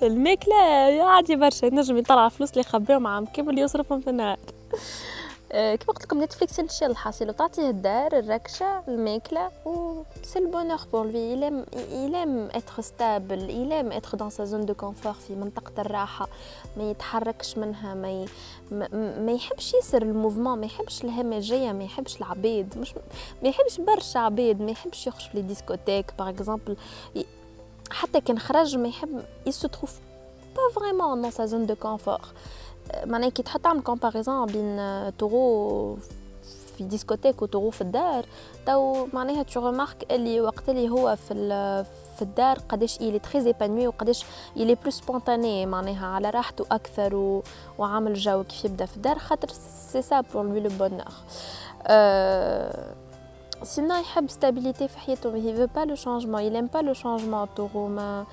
الماكله 0.04 0.56
عادي 1.04 1.36
برشا 1.36 1.66
ينجم 1.66 1.98
يطلع 1.98 2.30
فلوس 2.30 2.52
اللي 2.52 2.62
يخبيهم 2.62 3.08
عام 3.08 3.26
كامل 3.26 3.60
يصرفهم 3.60 4.00
في 4.02 4.10
النهار 4.10 4.40
كيما 5.54 5.78
قلت 5.88 6.04
لكم 6.04 6.24
Netflix 6.24 6.60
and 6.60 6.72
chill 6.72 6.92
الحاصل 6.92 7.34
تعطيه 7.34 7.70
الدار 7.70 8.20
الركشة 8.20 8.84
الماكلة 8.88 9.52
و 9.66 10.04
c'est 10.24 10.40
le 10.40 10.49
bonheur 10.49 10.80
pour 10.94 11.06
lui 11.06 11.32
il 11.32 11.43
aime 11.43 11.66
il 11.92 12.11
aime 12.11 12.50
être 12.54 12.82
stable 12.82 13.50
il 13.50 13.64
aime 13.64 13.92
être 13.92 14.18
dans 14.18 14.46
sa 14.46 14.52
zone 14.52 14.66
de 14.66 14.74
confort 14.74 15.14
في 15.14 15.36
منطقة 15.36 15.82
الراحة. 15.82 16.28
ما 16.78 16.92
يتحركش 16.92 17.58
منها 17.58 17.94
ما 17.94 18.10
ي... 18.12 18.26
ما, 18.72 18.88
ما 19.20 19.32
يحبش 19.32 19.74
ياسر 19.74 20.02
ال 20.02 20.08
mouvement 20.08 20.60
ما 20.60 20.66
يحبش 20.66 21.04
الهمجية 21.04 21.72
ما 21.72 21.84
يحبش 21.84 22.18
العبيد. 22.18 22.78
مش 22.78 22.94
ما 23.44 23.50
يحبش 23.50 23.82
برشا 23.82 24.20
عبيد 24.20 24.62
ما 24.62 24.72
يحبش 24.72 25.08
يخرج 25.08 25.30
في 25.30 25.38
les 25.38 25.42
discothèques 25.42 26.14
par 26.20 26.30
exemple 26.30 26.78
حتى 27.92 28.22
كان 28.22 28.40
خرج 28.40 28.78
ما 28.78 28.88
يحب 28.88 29.24
il 29.46 29.57
se 29.57 29.68
trouve 29.68 30.00
pas 30.56 30.74
vraiment 30.82 31.22
dans 31.22 31.32
sa 31.32 31.46
zone 31.46 31.66
de 31.66 31.76
confort 31.76 32.22
معناها 33.06 33.30
كي 33.30 33.44
تحط 33.44 33.62
تعمل 33.62 33.82
comparaison 33.82 34.46
بين 34.46 35.18
taureau 35.18 35.98
في 36.78 36.84
discothèque 36.84 37.42
و 37.42 37.45
taureau 37.45 37.70
في 37.70 37.82
الدار 37.82 38.26
تو 38.66 39.08
معناها 39.14 39.44
tu 39.44 39.66
remarques 39.70 40.12
اللي 40.12 40.42
وقت 40.42 40.70
اللي 40.70 40.90
هو 40.90 41.16
في 41.16 41.34
في 42.16 42.22
الدار 42.22 42.60
قداش 42.70 43.02
il 43.02 43.20
est 43.20 43.31
très 43.31 43.46
épanoui 43.46 43.88
وقداش 43.88 44.26
il 44.58 44.76
est 44.76 44.83
plus 44.83 44.92
spontané 44.92 45.66
معناها 45.66 46.08
على 46.08 46.30
راحته 46.30 46.66
أكثر 46.72 47.16
و... 47.16 47.44
وعامل 47.78 48.14
جو 48.14 48.44
كيف 48.44 48.66
يبدأ 48.66 48.86
في 48.86 48.98
الدار 48.98 49.20
خاطر 49.20 49.48
c'est 49.92 50.02
ça 50.02 50.22
pour 50.22 50.44
lui 50.44 50.60
le 50.60 50.70
bonheur. 50.70 51.14
sinon 53.64 54.00
يحب 54.00 54.30
stabilité 54.30 54.88
في 54.88 54.98
حياته 54.98 55.36
il 55.36 55.56
veut 55.56 55.68
pas 55.76 55.86
le 55.86 55.96
changement 55.96 56.42
il 56.42 56.50
aime 56.50 56.66
pas 56.66 56.80
le 56.80 56.94
changement 56.94 57.48
taureau 57.56 57.88
ما 57.88 58.26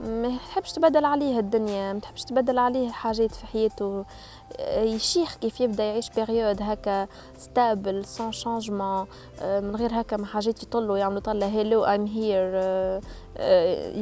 ما 0.00 0.36
تحبش 0.48 0.72
تبدل 0.72 1.04
عليه 1.04 1.38
الدنيا 1.38 1.92
ما 1.92 2.00
تحبش 2.00 2.24
تبدل 2.24 2.58
عليه 2.58 2.90
حاجات 2.90 3.34
في 3.34 3.46
حياته. 3.46 4.04
يشيخ 4.76 5.36
كيف 5.36 5.60
يبدأ 5.60 5.84
يعيش 5.84 6.10
période 6.10 6.62
هكا 6.62 7.08
stable 7.38 8.04
sans 8.04 8.32
changement 8.32 9.06
من 9.42 9.76
غير 9.76 10.00
هكا 10.00 10.16
ما 10.16 10.26
حاجات 10.26 10.62
يطلوا 10.62 10.98
يعملوا 10.98 11.20
طلة. 11.20 11.46
هيلو 11.46 11.84
ام 11.84 12.06
هير 12.06 12.54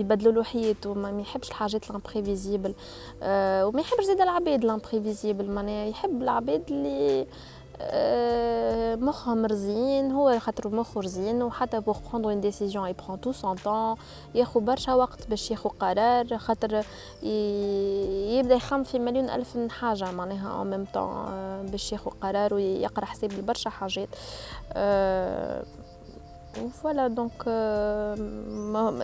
يبدلوا 0.01 0.33
له 0.33 0.43
حياته. 0.43 0.95
ما 0.95 1.21
يحبش 1.21 1.49
الحاجات 1.49 1.91
ال 1.91 1.97
imprévisibles 1.97 2.75
وما 3.67 3.81
يحبش 3.81 4.05
زيد 4.05 4.21
العباد 4.21 4.65
ال 4.65 4.71
imprévisibles 4.71 5.51
معناها 5.51 5.87
يحب 5.87 6.23
العباد 6.23 6.63
اللي 6.71 7.27
مخهم 8.97 9.47
رزين 9.47 10.13
هو 10.13 10.39
خاطر 10.39 10.69
مخه 10.69 11.01
رزين 11.01 11.43
وحتى 11.43 11.81
pour 11.81 11.99
prendre 12.11 12.29
une 12.31 12.41
décision 12.41 12.85
il 12.85 12.93
prend 12.93 13.21
tout 13.21 13.33
son 13.33 13.57
temps 13.57 13.97
ياخذ 14.35 14.61
برشا 14.61 14.95
وقت 14.95 15.29
باش 15.29 15.51
ياخذ 15.51 15.71
قرار 15.71 16.39
خاطر 16.39 16.85
يبدا 17.23 18.55
يخم 18.55 18.83
في 18.85 18.99
مليون 18.99 19.31
ألف 19.31 19.57
من 19.57 19.71
حاجة 19.71 20.11
معناها 20.13 20.59
en 20.59 20.71
même 20.71 20.87
temps 20.95 21.67
باش 21.67 21.93
ياخذ 21.93 22.11
قرار 22.11 22.55
ويقرأ 22.55 23.05
حساب 23.05 23.33
لبرشا 23.33 23.71
حاجات. 23.71 24.09
voilà 26.83 27.09
donc 27.09 27.43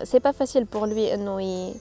c'est 0.05 0.19
pas 0.19 0.31
facile 0.31 0.64
pour 0.64 0.87
lui 0.87 1.14
إنه 1.14 1.75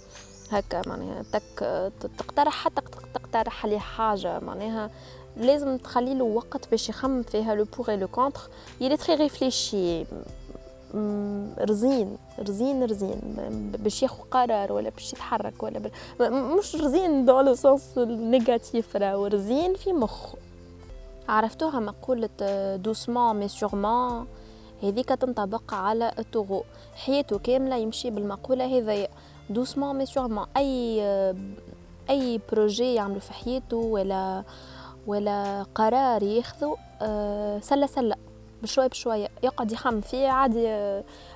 هكا 0.51 0.81
معناها 0.87 1.23
تك 1.33 1.91
تقترح 2.17 2.53
حتى 2.53 2.81
تقترح 3.13 3.65
عليه 3.65 3.79
حاجة 3.79 4.39
معناها. 4.39 4.89
لازم 5.37 5.77
تخلي 5.77 6.13
له 6.13 6.25
وقت 6.25 6.69
باش 6.71 6.89
يخمم 6.89 7.23
فيها 7.23 7.55
le 7.55 7.65
pour 7.77 7.95
le 7.95 8.07
contre 8.07 8.41
il 8.81 8.97
est 8.97 9.05
très 9.05 9.15
réfléchi 9.15 10.05
رزين 11.59 12.17
رزين 12.39 12.83
رزين. 12.83 13.19
باش 13.79 14.03
ياخذ 14.03 14.23
قرار 14.31 14.73
ولا 14.73 14.89
باش 14.89 15.13
يتحرك 15.13 15.63
ولا 15.63 15.79
بل... 15.79 16.31
مش 16.31 16.75
رزين 16.75 17.25
dans 17.25 17.45
le 17.45 17.55
sens 17.55 17.97
négatif 17.97 18.95
راهو 18.95 19.25
رزين 19.25 19.75
في 19.75 19.93
مخه. 19.93 20.37
عرفتوها 21.29 21.79
مقولة 21.79 22.29
doucement 22.75 23.35
mais 23.35 23.47
sûrement 23.47 24.27
هذيك 24.83 25.09
تنطبق 25.09 25.73
على 25.73 26.11
ال 26.19 26.25
taureau 26.25 26.63
حياته 26.95 27.39
كاملة 27.39 27.75
يمشي 27.75 28.09
بالمقولة 28.09 28.77
هذيا 28.77 29.07
doucement 29.49 29.95
mais 29.95 30.05
sûrement 30.05 30.45
أي 30.57 31.01
أي 32.09 32.39
projet 32.51 32.93
يعملو 32.93 33.19
في 33.19 33.33
حياته 33.33 33.77
ولا 33.77 34.43
ولا 35.07 35.65
قرار 35.75 36.23
ياخذه 36.23 36.77
آه، 37.01 37.59
سلة 37.59 37.87
سلة 37.87 38.15
بشوي 38.63 38.87
بشوية. 38.87 39.27
يقعد 39.43 39.71
يخم 39.71 40.01
فيه 40.01 40.27
عادي 40.27 40.67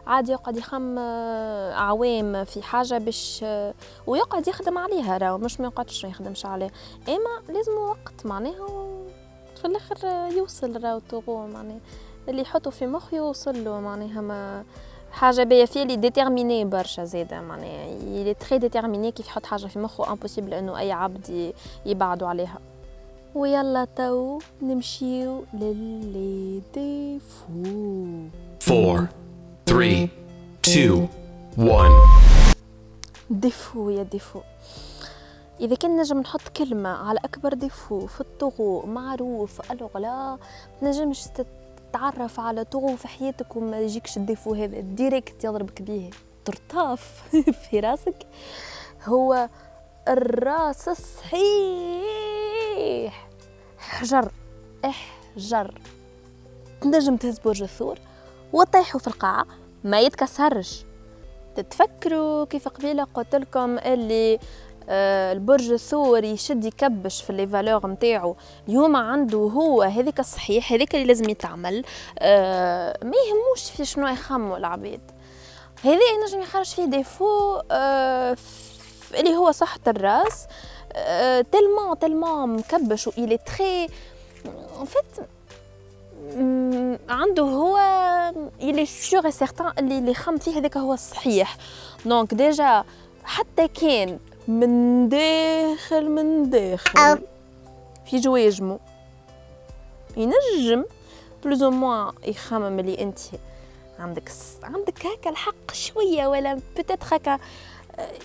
عادي 0.08 0.32
يقعد 0.32 0.58
يخم 0.58 0.96
آه، 1.00 1.74
عوام 1.74 2.44
في 2.44 2.62
حاجة 2.62 2.98
باش 2.98 3.42
آه، 3.44 3.74
ويقعد 4.08 4.48
يخدم 4.48 4.78
عليها 4.78 5.18
راهو 5.18 5.38
مش 5.38 5.60
ما 5.60 5.68
يقعدش 5.68 6.04
يخدمش 6.04 6.46
عليها 6.46 6.72
إما 7.10 7.54
لازم 7.54 7.72
وقت 7.72 8.26
معناها 8.26 8.68
في 9.56 9.66
الآخر 9.66 9.98
يوصل 10.38 10.84
راهو 10.84 11.02
taureau 11.10 11.48
معناها. 11.48 11.80
اللي 12.30 12.42
يحطه 12.42 12.72
في 12.72 12.88
مخ 12.88 13.14
يوصل 13.14 13.64
له 13.64 13.80
معناها 13.80 14.22
ما 14.22 14.64
حاجة 15.12 15.44
باهية 15.44 15.66
فيه 15.66 15.84
il 15.84 15.96
est 15.96 16.13
déterminé 16.13 16.66
برشا 16.66 17.06
زادة 17.06 17.42
معناها. 17.42 17.86
il 17.86 18.34
est 18.34 18.44
très 18.44 18.58
déterminé 18.58 19.12
كيف 19.12 19.28
يحط 19.28 19.46
حاجة 19.46 19.66
في 19.66 19.80
مخه 19.80 20.12
impossible 20.12 20.54
إنه 20.54 20.80
أي 20.80 20.92
عبد 20.92 21.54
يبعدوا 21.86 22.28
عليها. 22.28 22.60
ويلا 23.36 23.86
تو 23.96 24.40
نمشيو 24.62 25.44
ل 25.54 25.81
les 25.81 26.62
défauts. 26.74 27.64
4 28.70 29.08
3 29.66 30.08
2 30.66 31.08
1 31.58 31.90
défauts 33.30 33.90
يا 33.90 34.04
défauts. 34.04 34.42
إذا 35.60 35.76
كان 35.76 35.98
نجم 35.98 36.20
نحط 36.20 36.42
كلمة 36.58 36.90
على 36.90 37.20
أكبر 37.26 37.54
défaut 37.54 38.08
في 38.08 38.22
ال 38.22 38.30
taureau 38.30 38.86
معروف 38.86 39.72
alors 39.72 39.98
لا 39.98 40.38
تنجمش 40.82 41.24
تتعرف 41.92 42.40
على 42.40 42.64
taureau 42.64 42.96
في 42.96 43.08
حياتك 43.08 43.56
وما 43.56 43.80
يجيكش 43.80 44.18
ال 44.18 44.23
défaut 44.23 44.54
هذا 44.54 44.80
direct 44.80 45.44
يضربك 45.44 45.82
به. 45.82 46.10
طرطاف 46.46 47.24
في 47.70 47.80
راسك. 47.80 48.28
هو 49.06 49.50
الراس 50.08 50.88
الصحيح 50.90 52.26
حجر 53.90 54.32
احجر. 54.86 55.74
تنجم 56.82 57.18
تهز 57.18 57.40
برج 57.40 57.64
الثور 57.64 58.00
وطيحوا 58.54 59.00
في 59.00 59.08
القاعة 59.08 59.46
ما 59.84 60.00
يتكسرش. 60.00 60.86
تتفكروا 61.56 62.46
كيف 62.46 62.68
قبيلة 62.68 63.04
قلت 63.04 63.36
لكم 63.36 63.78
اللي 63.78 64.40
آه 64.90 65.34
البرج 65.34 65.72
الثور 65.72 66.24
يشد 66.24 66.66
يكبش 66.66 67.22
في 67.22 67.34
لي 67.34 67.48
فالور 67.48 67.88
نتاعو 67.88 68.36
اليوم 68.70 68.96
عنده 68.96 69.38
هو 69.38 69.82
هذيك 69.82 70.20
الصحيح 70.20 70.74
هذيك 70.74 70.96
اللي 70.96 71.06
لازم 71.06 71.30
يتعمل. 71.30 71.84
آه 72.20 72.98
ما 73.04 73.14
يهموش 73.28 73.72
في 73.78 73.86
شنو 73.86 74.08
يخموا 74.08 74.58
العبيد. 74.58 75.02
هذا 75.84 76.00
ينجم 76.16 76.42
يخرج 76.42 76.66
فيه 76.66 76.86
défaut 76.86 77.62
آه 77.72 78.38
اللي 79.14 79.36
هو 79.36 79.52
صحة 79.52 79.80
الراس. 79.88 80.48
tellement 81.52 82.00
tellement 82.00 82.56
مكبش 82.56 83.08
و 83.08 83.18
il 83.18 83.38
est 83.38 83.59
très 83.59 83.86
en 84.46 84.86
fait 84.86 85.28
عنده 87.10 87.44
هو 87.44 87.78
il 88.60 88.86
est 88.86 89.30
sûr 89.30 89.42
certain 89.42 89.72
اللي 89.80 89.98
اللي 89.98 90.14
خم 90.14 90.38
فيه 90.38 90.58
هذاك 90.58 90.78
هو 90.78 90.94
الصحيح. 90.94 91.58
donc 92.06 92.34
déjà 92.34 92.84
حتى 93.24 93.68
كان 93.68 94.20
من 94.48 95.10
داخل 95.10 96.10
من 96.10 96.50
داخل. 96.50 97.20
في 98.06 98.18
جواجمو 98.18 98.80
ينجم 100.18 100.86
plus 101.44 101.64
ou 101.64 101.72
moins 101.72 102.14
يخمم 102.28 102.80
اللي 102.80 103.02
أنت 103.02 103.20
عندك 104.00 104.32
عندك 104.64 105.06
هكا 105.06 105.30
الحق 105.30 105.74
شوية 105.74 106.28
ولا 106.28 106.60
peut-être 106.78 107.14
هكا 107.14 107.40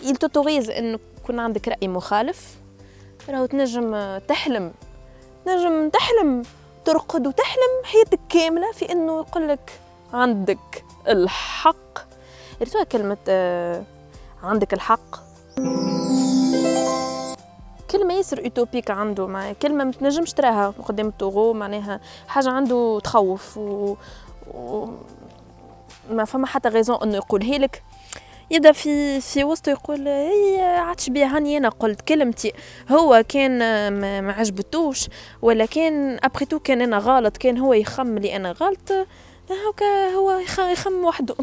t'autorise 0.03 0.71
إنه 0.71 0.99
يكون 1.23 1.39
عندك 1.39 1.69
رأي 1.69 1.89
مخالف. 1.89 2.60
راهو 3.31 3.47
تنجم 3.47 4.19
تحلم. 4.19 4.73
نجم 5.47 5.89
تحلم 5.89 6.43
ترقد 6.85 7.27
وتحلم 7.27 7.85
حياتك 7.85 8.21
كاملة 8.29 8.73
في 8.73 8.93
إنه 8.93 9.19
يقول 9.19 9.49
لك 9.49 9.81
عندك 10.13 10.85
الحق. 11.09 11.99
ريتوها 12.63 12.85
كلمة 12.85 13.17
عندك 14.43 14.75
الحق؟ 14.75 15.17
كلمة 17.91 18.15
ياسر 18.15 18.45
utopique 18.45 18.91
عنده 18.91 19.27
مع 19.27 19.53
كلمة 19.53 19.85
ما 19.85 19.93
تنجمش 19.93 20.33
تراها 20.33 20.75
قدام 20.85 21.09
ال 21.09 21.14
taureau 21.14 21.53
معناها 21.53 22.01
حاجة 22.29 22.51
عنده 22.51 23.01
تخوف 23.05 23.57
و... 23.59 23.97
و... 24.55 24.89
ما 26.11 26.25
فما 26.25 26.47
حتى 26.47 26.69
غيزون 26.69 27.03
إنه 27.03 27.17
يقولها 27.17 27.59
لك. 27.59 27.83
يبدا 28.51 28.73
في 28.73 29.21
في 29.21 29.45
وسطه 29.45 29.71
يقول 29.71 30.09
هي 30.09 30.61
عادش 30.61 31.11
بيها 31.11 31.37
هاني 31.37 31.57
أنا 31.57 31.69
قلت 31.69 32.01
كلمتي. 32.01 32.53
هو 32.91 33.25
كان 33.29 33.59
ما 34.23 34.33
عجبتوش 34.33 35.09
ولا 35.43 35.67
كان 35.67 36.19
ابخي 36.25 36.45
كان 36.45 36.81
أنا 36.81 36.99
غلط 36.99 37.37
كان 37.37 37.59
هو 37.59 37.73
يخم 37.75 38.19
لي 38.19 38.37
أنا 38.37 38.53
غلط. 38.53 38.93
هكا 39.51 40.09
هو 40.15 40.43
يخم 40.59 41.05
وحده. 41.05 41.35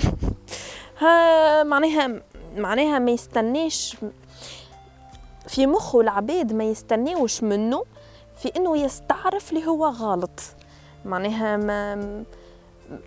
ها 1.02 1.64
معناها 1.64 2.22
معناها 2.58 3.00
ما 3.00 3.12
يستناش 3.12 3.98
في 5.48 5.68
مخه 5.68 6.02
العباد 6.02 6.54
ما 6.54 6.64
يستناوش 6.64 7.44
منه 7.44 7.84
في 8.42 8.52
إنه 8.58 8.78
يستعرف 8.78 9.52
اللي 9.52 9.68
هو 9.68 9.86
غلط. 9.86 10.40
معناها 11.06 11.58
ما 11.58 12.24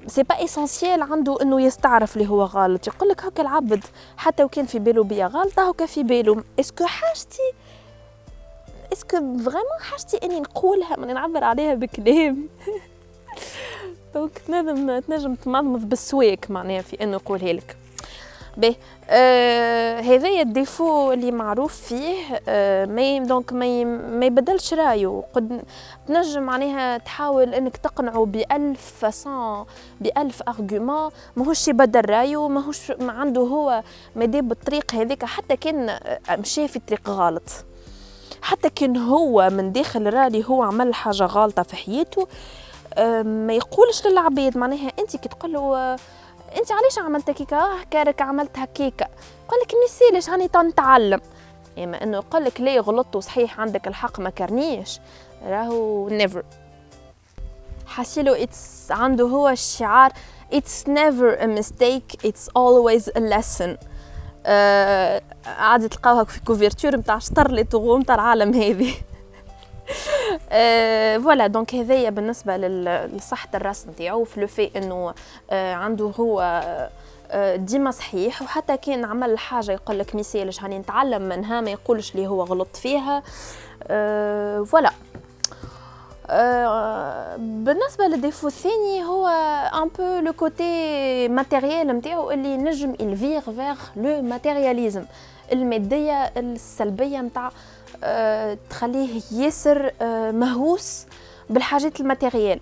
c'est 0.07 0.23
pas 0.23 0.45
essentiel 0.45 1.03
عنده 1.03 1.43
إنه 1.43 1.63
يستعرف 1.63 2.17
اللي 2.17 2.29
هو 2.29 2.43
غلط 2.43 2.87
يقول 2.87 3.09
لك 3.09 3.25
هكا 3.25 3.43
العبد 3.43 3.85
حتى 4.17 4.45
وكان 4.45 4.67
في 4.67 4.79
باله 4.79 5.05
بيا 5.05 5.27
غلطه 5.27 5.69
هكا 5.69 5.87
في 5.87 6.03
باله 6.03 6.45
est-ce 6.61 6.77
que 6.77 6.85
حاجتي 6.87 7.53
est-ce 8.93 9.09
que 9.09 9.17
vraiment 9.17 9.81
حاجتي 9.91 10.17
إني 10.23 10.41
نقولها 10.41 10.97
من 10.97 11.15
نعبر 11.15 11.45
عليها 11.45 11.75
بكلام؟ 11.75 12.49
donc 14.15 14.39
تنجم 14.39 14.99
تنجم 14.99 15.35
تمضمض 15.35 15.89
بالسواك 15.89 16.51
معناها 16.51 16.83
في 16.83 17.03
إنه 17.03 17.13
يقولها 17.17 17.53
لك. 17.53 17.77
باهي 18.57 18.75
آه 19.11 20.01
هذايا 20.01 20.43
ال 20.43 20.53
défaut 20.53 21.13
اللي 21.13 21.31
معروف 21.33 21.77
فيه 21.77 22.17
آه 22.49 22.85
ما 22.87 23.19
donc 23.19 23.53
ما 23.53 23.85
ما 23.85 24.27
يبدلش 24.27 24.75
رأيه. 24.75 25.23
قد 25.35 25.63
تنجم 26.07 26.43
معناها 26.43 26.99
تحاول 26.99 27.55
إنك 27.55 27.77
تقنعه 27.77 28.25
بألف 28.27 28.93
façon 29.01 29.65
بألف 30.01 30.43
argument 30.49 31.11
ماهوش 31.37 31.69
يبدل 31.69 32.11
رأيه 32.11 32.49
ماهوش 32.49 32.91
ما 32.91 33.13
عنده 33.13 33.41
هو 33.41 33.83
مادام 34.17 34.49
بالطريق 34.49 34.95
هذيك 34.95 35.25
حتى 35.25 35.57
كان 35.57 35.99
مشى 36.31 36.69
في 36.69 36.79
طريق 36.79 37.11
غلط. 37.11 37.43
حتى 38.43 38.71
كان 38.71 38.97
هو 38.97 39.51
من 39.51 39.73
داخل 39.73 40.15
رالي 40.15 40.45
هو 40.49 40.63
عمل 40.63 40.95
حاجة 40.95 41.23
غلطة 41.25 41.63
في 41.63 41.77
حياته 41.77 42.27
آه 42.95 43.23
ما 43.23 43.53
يقولش 43.53 44.07
للعباد 44.07 44.59
معناها 44.59 44.93
أنت 44.99 45.17
كي 45.17 45.29
تقول 45.29 45.53
له 45.53 45.97
انت 46.57 46.73
علاش 46.73 46.99
عملت 46.99 47.31
هكاكا 47.31 47.85
كارك 47.91 48.23
عملت 48.23 48.59
هكاكا 48.59 49.09
قال 49.49 49.61
لك 49.61 49.75
نسيلش 49.85 50.31
هاني 50.31 50.49
تنتعلم. 50.49 51.21
إما 51.79 52.03
إنه 52.03 52.17
يقول 52.17 52.45
لك 52.45 52.61
ليه 52.61 52.81
غلطت 52.81 53.17
وصحيح 53.17 53.61
عندك 53.61 53.89
الحق 53.89 54.21
ما 54.21 54.31
كرنيش. 54.31 55.01
راهو 55.47 56.09
never 56.09 56.45
حاسيلو 57.87 58.33
it's 58.33 58.87
عنده 58.91 59.25
هو 59.25 59.49
الشعار 59.49 60.13
it's 60.53 60.87
never 60.89 61.41
a 61.41 61.47
mistake 61.47 62.27
it's 62.27 62.49
always 62.59 63.11
a 63.17 63.21
lesson. 63.21 63.77
آه 64.47 65.23
عادي 65.47 65.89
تلقاوها 65.89 66.25
في 66.25 66.41
couverture 66.41 66.97
نتاع 66.97 67.19
شطر 67.19 67.51
les 67.51 67.65
taureaux 67.65 67.99
نتاع 67.99 68.15
العالم 68.15 68.55
هذه 68.55 68.95
voilà 71.25 71.47
donc 71.47 71.75
هذايا 71.75 72.11
بالنسبة 72.11 72.57
لصحه 72.57 73.49
الراس 73.55 73.87
نتاعو 73.89 74.25
في 74.25 74.41
le 74.41 74.47
fait 74.47 74.71
إنه 74.77 75.15
عنده 75.53 76.13
هو 76.21 76.61
ديما 77.57 77.91
صحيح 77.91 78.43
وحتى 78.43 78.77
كان 78.77 79.05
عمل 79.05 79.39
حاجة 79.39 79.73
يقول 79.73 79.99
لك 79.99 80.15
مثال 80.15 80.51
هاني 80.61 80.79
نتعلم 80.79 81.23
منها 81.23 81.61
ما 81.61 81.71
يقولش 81.71 82.15
لي 82.15 82.27
هو 82.27 82.43
غلط 82.43 82.77
فيها. 82.77 83.23
voilà 84.65 84.91
بالنسبة 87.39 88.07
لل 88.07 88.17
défaut 88.17 88.47
الثاني 88.47 89.05
هو 89.05 89.27
un 89.83 89.89
peu 89.89 90.19
le 90.27 90.33
côté 90.33 91.29
matériel 91.29 91.87
نتاعو 91.87 92.31
اللي 92.31 92.57
نجم 92.57 92.95
ال 93.01 93.09
vers 93.09 93.41
vers 93.41 93.77
le 93.97 94.23
matérialisme 94.23 95.05
المادية 95.53 96.25
السلبية 96.37 97.21
نتاع 97.21 97.51
تخليه 98.71 99.21
ياسر 99.33 99.91
مهووس 100.33 101.07
بالحاجات 101.51 102.01
ال 102.01 102.07
matériel. 102.07 102.61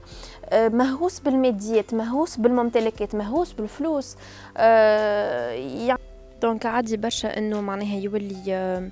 مهووس 0.53 1.21
بالماديات 1.21 1.95
مهووس 1.95 2.37
بالممتلكات 2.37 3.15
مهووس 3.15 3.53
بالفلوس. 3.53 4.17
يعني 4.57 5.99
donc 6.43 6.67
عادي 6.67 6.97
برشا 6.97 7.39
إنه 7.39 7.61
معناها 7.61 7.97
يولي 7.97 8.91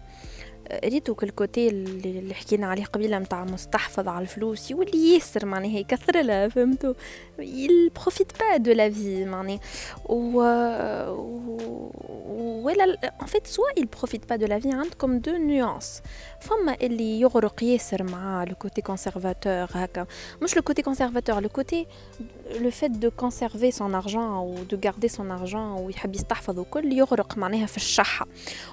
ريتو 0.85 1.15
كل 1.15 1.31
côté 1.31 1.69
اللي 1.69 2.35
حكينا 2.35 2.67
عليه 2.67 2.85
قبيلة 2.85 3.19
متاع 3.19 3.45
مستحفظ 3.45 4.09
على 4.09 4.23
الفلوس 4.23 4.71
يولي 4.71 5.15
ياسر 5.15 5.47
معناها 5.47 5.79
يكثر 5.79 6.23
لها 6.23 6.49
فهمتو؟ 6.49 6.95
Il 7.39 7.91
profite 8.01 8.33
pas 8.39 8.59
de 8.59 8.73
la 8.73 8.91
معني 9.27 9.61
و 10.09 10.41
ولا 12.65 13.13
en 13.23 13.27
fait 13.27 13.47
soit 13.47 13.73
il 13.81 13.87
profite 13.87 14.25
pas 14.33 14.39
de 14.39 14.47
la 14.47 14.67
عندكم 14.67 15.19
deux 15.19 15.37
nuances 15.37 16.03
فما 16.41 16.77
اللي 16.83 17.21
يغرق 17.21 17.63
ياسر 17.63 18.03
مع 18.03 18.45
le 18.45 18.55
côté 18.55 18.81
conservateur 18.81 19.67
هكا. 19.73 20.07
مش 20.43 20.57
le 20.57 20.62
côté 20.62 20.83
conservateur 20.83 21.41
le 21.41 21.49
côté 21.49 21.87
le 22.61 22.71
fait 22.71 22.91
de 22.91 23.11
conserver 23.11 23.71
son 23.71 23.95
argent 23.95 24.23
ou 24.23 24.55
de 24.71 24.79
garder 24.85 25.09
son 25.09 25.31
argent 25.31 25.61
ويحب 25.61 26.15
يستحفظ 26.15 26.59
وكل 26.59 26.93
يغرق 26.93 27.39
معناها 27.39 27.67
في 27.67 27.77
الشحة. 27.77 28.27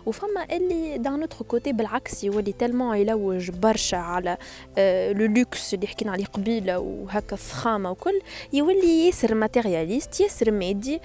وفما 0.06 0.46
اللي 0.52 0.98
d'un 0.98 1.22
autre 1.22 1.46
côté 1.46 1.74
بالعكس 1.74 2.24
يولي 2.24 2.52
tellement 2.52 2.98
يلوج 2.98 3.52
برشا 3.52 3.98
على 3.98 4.30
le 4.30 4.38
آه، 4.78 5.12
لوكس 5.12 5.74
اللي 5.74 5.88
حكينا 5.88 6.12
عليه 6.12 6.26
قبيلة 6.26 6.80
وهكا 6.80 7.34
الفخامه 7.34 7.92
وكل 7.92 8.22
يولي 8.54 9.06
ياسر 9.06 9.36
matérialiste 9.36 10.20
ياسر 10.20 10.52
مادي 10.52 11.00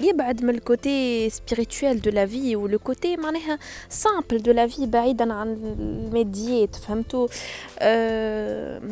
يبعد 0.00 0.44
من 0.44 0.50
ال 0.50 0.66
côté 0.66 1.30
spirituel 1.30 2.00
de 2.00 2.10
la 2.10 2.26
vie 2.26 2.56
و 2.56 2.63
le 2.63 2.78
côté 2.78 3.16
معناها 3.16 3.58
simple 3.88 4.42
de 4.42 4.52
la 4.52 4.66
vie 4.66 4.86
بعيدا 4.86 5.32
عن 5.32 5.48
الماديات 5.78 6.76
فهمتوا؟ 6.76 7.28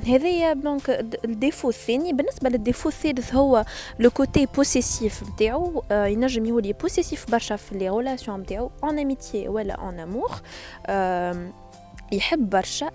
هذايا 0.07 0.53
donc 0.53 1.05
ال 1.25 1.31
défaut 1.31 1.69
الثاني 1.69 2.13
بالنسبة 2.13 2.51
لل 2.65 2.71
défaut 2.71 2.89
الثالث 2.89 3.35
هو 3.35 3.65
le 3.99 4.11
côté 4.11 4.47
possessif 4.47 5.23
نتاعو 5.23 5.83
ينجم 5.91 6.47
يولي 6.47 6.73
possessif 6.73 7.31
برشا 7.31 7.57
في 7.57 7.79
les 7.79 7.91
relations 7.91 8.41
نتاعو 8.41 8.71
en 8.85 8.99
amitié 8.99 9.49
ولا 9.49 9.75
en 9.75 10.01
amour 10.01 10.31
يحب 12.13 12.51
برشا 12.51 12.91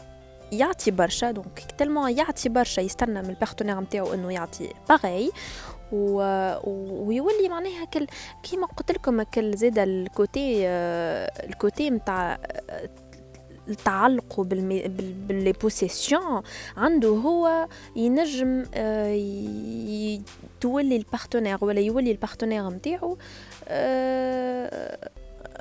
يعطي 0.51 0.91
برشا 0.91 1.31
donc 1.31 1.59
tellement 1.77 2.17
يعطي 2.17 2.49
برشا 2.49 2.81
يستنى 2.81 3.21
من 3.21 3.29
ال 3.29 3.34
partenaire 3.34 3.79
نتاعو 3.79 4.13
انه 4.13 4.33
يعطي 4.33 4.69
pareil 4.89 5.31
و... 5.91 6.21
ويولي 7.07 7.49
معناها 7.49 7.85
كل 7.85 8.07
كيما 8.43 8.67
قلت 8.67 8.91
لكم 8.91 9.21
كل 9.21 9.57
زاد 9.57 9.79
ال 9.79 9.97
côté 9.97 10.67
ال 10.67 10.91
côté 10.91 11.89
نتاع 11.89 12.39
بالمي... 14.37 14.87
باللي 15.27 15.51
possession 15.51 16.41
عنده 16.77 17.09
هو 17.09 17.67
ينجم 17.95 18.65
ي... 18.75 20.21
تولي 20.61 20.97
ال 20.97 21.03
partenaire 21.03 21.57
ولا 21.61 21.79
يولي 21.79 22.11
ال 22.11 22.16
partenaire 22.16 22.69
نتاعو 22.69 23.17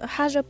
حاجة 0.04 0.44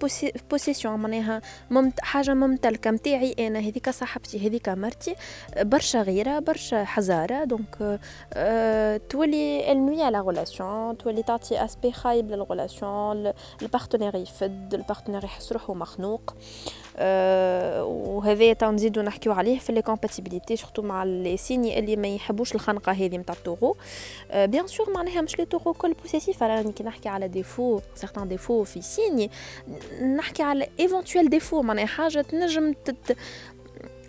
possession 0.51 1.01
معناها 1.01 1.43
ممت 1.71 2.01
حاجة 2.01 2.35
ممتلكة 2.35 2.91
متاعي 2.91 3.35
أنا 3.39 3.59
هذيك 3.59 3.91
صاحبتي 3.91 4.49
هذيك 4.49 4.69
مرتي 4.69 5.15
برشا 5.61 6.03
غيرة 6.03 6.39
برشا 6.39 6.85
حزارة 6.85 7.45
donc 7.45 8.01
أه 8.35 8.97
تولي 8.97 9.73
المي 9.73 10.11
la 10.11 10.21
relation 10.21 10.99
تولي 10.99 11.23
تعطي 11.23 11.65
aspect 11.65 11.93
خايب 11.93 12.31
لل 12.31 12.51
relation 12.51 13.33
ال 13.63 13.67
partenaire 13.67 14.15
يفد 14.15 14.75
ال 14.75 14.79
partenaire 14.79 15.25
يحس 15.25 15.53
روحو 15.53 15.75
مخنوق. 15.75 16.35
أه 16.35 16.88
وهذا 17.85 18.53
تنزيدو 18.53 19.03
نحكيو 19.03 19.33
عليه 19.33 19.59
في 19.59 19.73
les 19.73 19.83
compatibilités 19.83 20.57
surtout 20.57 20.83
مع 20.83 21.05
les 21.05 21.37
signes 21.37 21.79
اللي 21.79 21.97
ما 21.97 22.09
يحبوش 22.09 22.55
الخنقة 22.55 22.93
هذه 22.93 23.17
نتاع 23.17 23.35
ال 23.35 23.40
taureau 23.40 23.77
أه 24.31 24.47
bien 24.47 24.67
sûr 24.67 24.91
معناها 24.91 25.21
مش 25.21 25.39
les 25.39 25.45
taureaux 25.45 25.73
كل 25.73 25.93
possessifs 25.93 26.43
راني 26.43 26.73
كي 26.73 26.85
نحكي 26.85 27.09
على 27.09 27.29
défaut 27.29 27.81
certains 27.95 28.29
défauts 28.29 28.65
في 28.65 28.83
signes 28.83 29.31
نحكي 30.17 30.43
على 30.43 30.69
éventuels 30.81 31.31
défauts 31.31 31.63
معناها 31.63 31.87
حاجة 31.87 32.21
تنجم 32.21 32.73
تت 32.73 33.17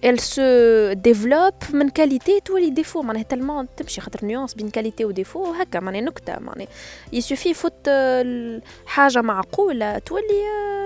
elle 0.05 0.19
se 0.19 0.95
développe 0.95 1.73
من 1.73 1.89
qualité 1.89 2.39
تولي 2.39 2.69
défaut 2.69 3.01
معناها 3.01 3.23
tellement 3.23 3.67
تمشي 3.77 4.01
خاطر 4.01 4.25
nuance 4.25 4.53
بين 4.53 4.69
qualité 4.69 5.05
و 5.05 5.12
défaut 5.12 5.51
هكا 5.51 5.79
معناها 5.79 6.01
نكتة 6.01 6.39
معناها 6.39 6.67
يسوفي 7.13 7.53
فوت 7.53 7.89
حاجة 8.85 9.21
معقولة 9.21 9.97
تولي 9.97 10.43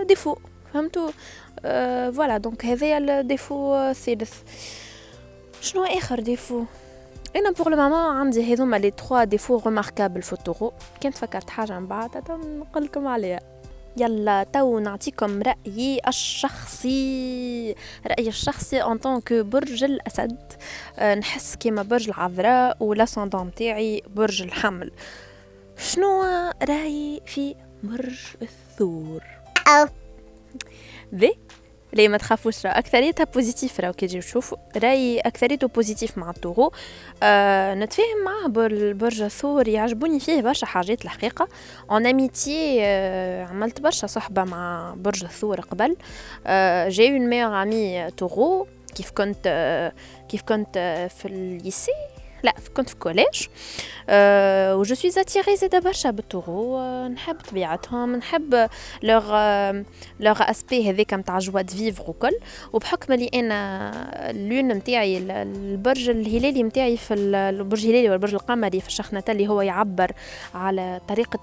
défaut 0.07 0.35
فهمتوا 0.73 1.09
voilà 1.63 2.37
donc 2.37 2.65
هذايا 2.65 3.19
ال 3.19 3.27
défaut 3.27 3.75
الثالث 3.75 4.33
شنو 5.61 5.83
آخر 5.83 6.19
défaut 6.19 6.63
أنا 7.35 7.51
pour 7.51 7.69
le 7.69 7.77
moment 7.77 8.19
عندي 8.19 8.53
هذوما 8.53 8.75
les 8.75 8.91
trois 8.91 9.23
défauts 9.23 9.61
remarquables 9.65 10.21
في 10.21 10.33
ال 10.33 10.38
taureau. 10.38 10.73
كنت 11.03 11.17
فكرت 11.17 11.49
حاجة 11.49 11.79
من 11.79 11.87
بعد 11.87 12.31
نقول 12.31 12.83
لكم 12.83 13.07
عليها. 13.07 13.39
يلا 13.97 14.45
تو 14.53 14.79
نعطيكم 14.79 15.41
رأيي 15.41 16.01
الشخصي. 16.07 17.75
رأيي 18.07 18.27
الشخصي 18.27 18.83
ان 18.83 18.97
donc 18.97 19.33
برج 19.33 19.83
الأسد. 19.83 20.53
أه 20.97 21.15
نحس 21.15 21.55
كيما 21.55 21.83
برج 21.83 22.09
العذراء 22.09 22.77
وال 22.79 22.92
ascendant 22.92 23.51
تاعي 23.55 24.03
برج 24.15 24.41
الحمل. 24.41 24.91
شنو 25.77 26.23
رأيي 26.69 27.21
في 27.25 27.55
برج 27.83 28.19
الثور؟ 28.41 29.23
ذي 31.15 31.37
ليه 31.93 32.07
ما 32.07 32.17
تخافوش 32.17 32.65
راه 32.65 32.79
أكثريتها 32.79 33.23
positif 33.23 33.79
راه 33.79 33.91
كي 33.91 34.07
تجيو 34.07 34.21
تشوفوا 34.21 34.57
راي 34.77 35.19
أكثريته 35.19 35.67
positif 35.67 36.17
مع 36.17 36.29
ال 36.29 36.34
taureau 36.35 36.71
آه 37.23 37.75
نتفاهم 37.75 38.23
معاه 38.25 38.47
برج 38.93 39.21
الثور 39.21 39.67
يعجبوني 39.67 40.19
فيه 40.19 40.41
برشا 40.41 40.65
حاجات 40.65 41.05
الحقيقة. 41.05 41.47
en 41.91 42.05
amitié 42.07 42.77
آه 42.81 43.45
عملت 43.45 43.81
برشا 43.81 44.07
صحبة 44.07 44.43
مع 44.43 44.93
برج 44.97 45.23
الثور 45.23 45.59
قبل. 45.59 45.95
آه 46.47 46.89
j'ai 46.89 47.11
un 47.17 47.29
meilleur 47.29 47.61
ami 47.61 48.11
taureau 48.11 48.67
كيف 48.95 49.11
كنت 49.11 49.37
آه 49.45 49.93
كيف 50.29 50.41
كنت 50.41 50.77
آه 50.77 51.07
في 51.07 51.27
ال 51.27 51.38
lycée 51.38 51.91
لا 52.43 52.53
كنت 52.77 52.89
في 52.89 52.95
collège 52.95 53.47
أه 54.09 54.75
و 54.75 54.83
je 54.83 54.95
suis 54.95 55.11
attirée 55.21 55.55
زاده 55.55 55.79
برشا 55.79 56.11
بال 56.11 56.26
taureau 56.26 56.77
أه 56.79 57.07
نحب 57.07 57.35
طبيعتهم 57.35 58.15
نحب 58.15 58.69
لوغ 59.03 59.31
لوغ 60.19 60.41
اسبي 60.41 60.89
هذاك 60.89 61.13
نتاع 61.13 61.39
joie 61.39 61.61
de 61.61 61.73
vivre 61.73 62.09
وكل. 62.09 62.37
وبحكم 62.73 63.13
اللي 63.13 63.29
أنا 63.33 63.91
ال 64.29 64.37
lune 64.37 64.67
نتاعي 64.67 65.17
البرج 65.17 66.09
الهلالي 66.09 66.63
نتاعي 66.63 66.97
في 66.97 67.13
البرج 67.13 67.85
الهلالي 67.85 68.09
والبرج 68.09 68.33
القمري 68.33 68.81
في 68.81 68.87
الشخنة 68.87 69.23
اللي 69.29 69.47
هو 69.47 69.61
يعبر 69.61 70.11
على 70.55 71.01
طريقة 71.07 71.39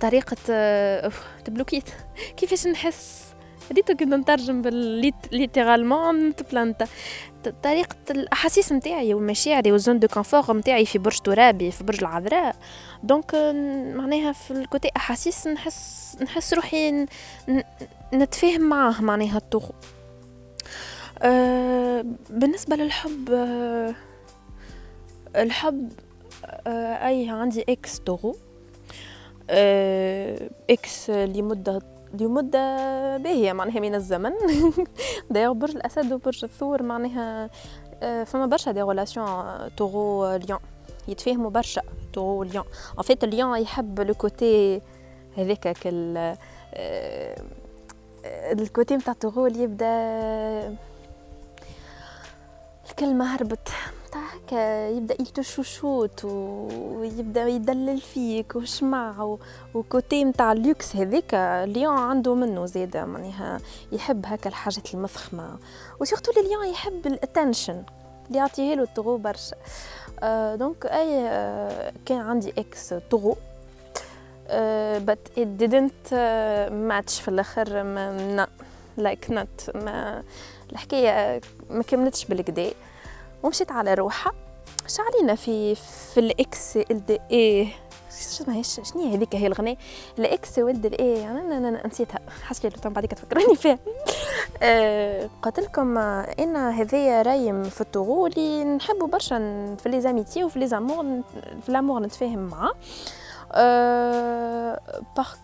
طريقة 0.00 0.36
أه 0.50 1.12
تبلوكيت 1.44 1.88
كيفاش 2.36 2.66
نحس؟ 2.66 3.33
ريتو 3.72 3.94
كنت 3.96 4.14
نترجم 4.14 4.62
بالليترالمون 4.62 6.36
تبلانتا 6.36 6.86
طريقة 7.62 7.96
الأحاسيس 8.10 8.72
نتاعي 8.72 9.14
ومشاعري 9.14 9.72
والزون 9.72 9.98
دو 9.98 10.08
كونفور 10.08 10.56
نتاعي 10.56 10.86
في 10.86 10.98
برج 10.98 11.18
ترابي 11.18 11.70
في 11.70 11.84
برج 11.84 12.00
العذراء. 12.00 12.56
دونك 13.02 13.34
معناها 13.94 14.32
في 14.32 14.50
الكوتي 14.50 14.90
أحاسيس 14.96 15.46
نحس 15.46 16.16
نحس 16.22 16.54
روحي 16.54 17.06
نتفاهم 18.14 18.60
معاه 18.60 19.02
معناها 19.02 19.36
الطغو 19.36 19.70
أه 21.22 22.04
بالنسبة 22.30 22.76
للحب 22.76 23.30
أه 23.30 23.94
الحب 25.36 25.92
أه 26.66 27.08
أي 27.08 27.30
عندي 27.30 27.64
ex 27.68 28.00
أه 29.50 30.50
ex 30.70 31.10
لمدة 31.10 31.93
لمدة 32.20 32.76
باهية 33.16 33.52
معناها 33.52 33.80
من 33.80 33.94
الزمن. 33.94 34.32
دايوغ 35.30 35.52
برج 35.52 35.76
الأسد 35.76 36.12
وبرج 36.12 36.44
الثور 36.44 36.82
معناها 36.82 37.50
آه، 38.02 38.24
فما 38.24 38.46
برشا 38.46 38.72
des 38.72 38.82
relations 38.82 39.26
taureau 39.76 40.36
lion 40.36 40.58
يتفاهموا 41.08 41.50
برشا 41.50 41.82
taureau 42.12 42.42
lion 42.42 42.64
en 42.98 43.02
fait 43.02 43.24
lion 43.24 43.58
يحب 43.58 44.00
le 44.00 44.14
côté 44.14 44.80
هذاك 45.36 45.78
كل 45.82 46.34
ال 48.52 48.61
côté 48.61 48.96
نتاع 48.96 49.12
taureau 49.12 49.46
اللي 49.46 49.62
يبدأ 49.62 50.76
كلمة 52.98 53.34
هربت. 53.34 53.68
هكا 54.16 54.88
يبدأ 54.88 55.14
يت 55.22 55.39
chouchoute 55.39 56.24
ويبدأ 56.24 57.48
يدلل 57.48 58.00
فيك 58.00 58.56
وشمع 58.56 59.36
و 59.74 59.84
côté 59.84 60.24
متاع 60.24 60.52
اللوكس 60.52 60.96
هذيك 60.96 61.34
lion 61.64 61.96
عنده 61.96 62.34
منه 62.34 62.66
زيادة 62.66 63.04
معناها 63.04 63.60
يحب 63.92 64.26
هكا 64.26 64.48
الحاجات 64.48 64.94
المفخمة. 64.94 65.58
و 66.00 66.04
surtout 66.04 66.32
lion 66.42 66.66
يحب 66.66 67.06
ال 67.06 67.14
attention 67.14 67.82
اللي 68.26 68.38
يعطيه 68.38 68.74
له 68.74 68.82
ال 68.82 68.86
taureau 68.86 69.16
برشا. 69.16 69.56
آه 70.20 70.54
donc 70.54 70.86
أي 70.86 71.28
آه 71.28 71.92
كان 72.06 72.18
عندي 72.18 72.54
ex 72.58 72.94
taureau. 73.10 73.36
it 75.36 75.48
didn't 75.62 76.10
uh, 76.10 76.70
match 76.90 77.20
في 77.20 77.28
الآخر 77.28 77.82
ما 77.82 78.46
لايك 78.96 79.26
not 79.26 79.76
ما 79.76 80.22
الحكاية 80.72 81.40
ما 81.70 81.82
كملتش 81.82 82.24
بالكدا. 82.24 82.70
ومشيت 83.44 83.72
على 83.72 83.94
روحها. 83.94 84.32
شعلينا 84.88 85.34
في 85.34 85.74
في 85.74 86.20
الإكس 86.20 86.76
ال 86.76 87.06
دي 87.06 87.20
اي 87.30 87.68
شنو 88.38 88.62
شنو 88.62 89.12
هذيك 89.12 89.36
هي 89.36 89.46
الغنية 89.46 89.76
الإكس 90.18 90.58
ولد 90.58 90.86
الاي 90.86 91.30
أنا 91.30 91.58
أنا 91.58 91.86
نسيتها. 91.86 92.18
حسبي 92.42 92.68
لو 92.84 92.90
بعديك 92.90 93.12
تفكرني 93.12 93.56
فيها. 93.56 93.78
أه 94.62 95.30
قلت 95.42 95.60
لكم 95.60 95.98
إن 95.98 96.56
هذايا 96.56 97.22
رايم 97.22 97.62
في 97.62 97.80
الطغولي 97.80 98.64
نحبوا 98.64 99.06
برشا 99.06 99.38
في 99.78 99.88
لي 99.88 100.00
زاميتي 100.00 100.44
وفي 100.44 100.58
لي 100.58 100.66
زامور 100.66 101.22
في 101.66 101.72
لامور 101.72 102.02
نتفاهم 102.02 102.38
معاه 102.38 102.72
أه 103.52 104.80
par 105.16 105.34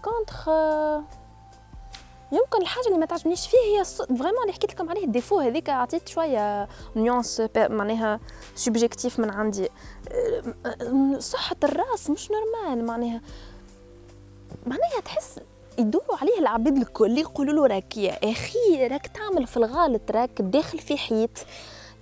يمكن 2.32 2.62
الحاجة 2.62 2.86
اللي 2.86 2.98
ما 2.98 3.06
تعجبنيش 3.06 3.46
فيه 3.46 3.56
هي 3.56 3.84
vraiment 3.84 4.42
اللي 4.42 4.52
حكيت 4.52 4.72
لكم 4.72 4.90
عليه 4.90 5.04
ال 5.04 5.09
défaut 5.09 5.38
هذيك 5.40 5.70
عطيت 5.70 6.08
شوية 6.08 6.68
nuance 6.96 7.42
معناها 7.56 8.20
subjective 8.54 9.18
من 9.18 9.30
عندي. 9.30 9.68
صحة 11.18 11.56
الرأس 11.64 12.10
مش 12.10 12.30
normal 12.30 12.84
معناها. 12.84 13.20
معناها 14.66 15.00
تحس 15.04 15.40
يدوروا 15.78 16.16
عليه 16.16 16.38
العبيد 16.38 16.76
الكل 16.76 17.18
يقولوا 17.18 17.54
له 17.54 17.74
راك 17.74 17.96
يا 17.96 18.30
أخي 18.30 18.86
راك 18.86 19.06
تعمل 19.06 19.46
في 19.46 19.56
الغالط 19.56 20.10
راك 20.10 20.42
داخل 20.42 20.78
في 20.78 20.96
حيط. 20.96 21.30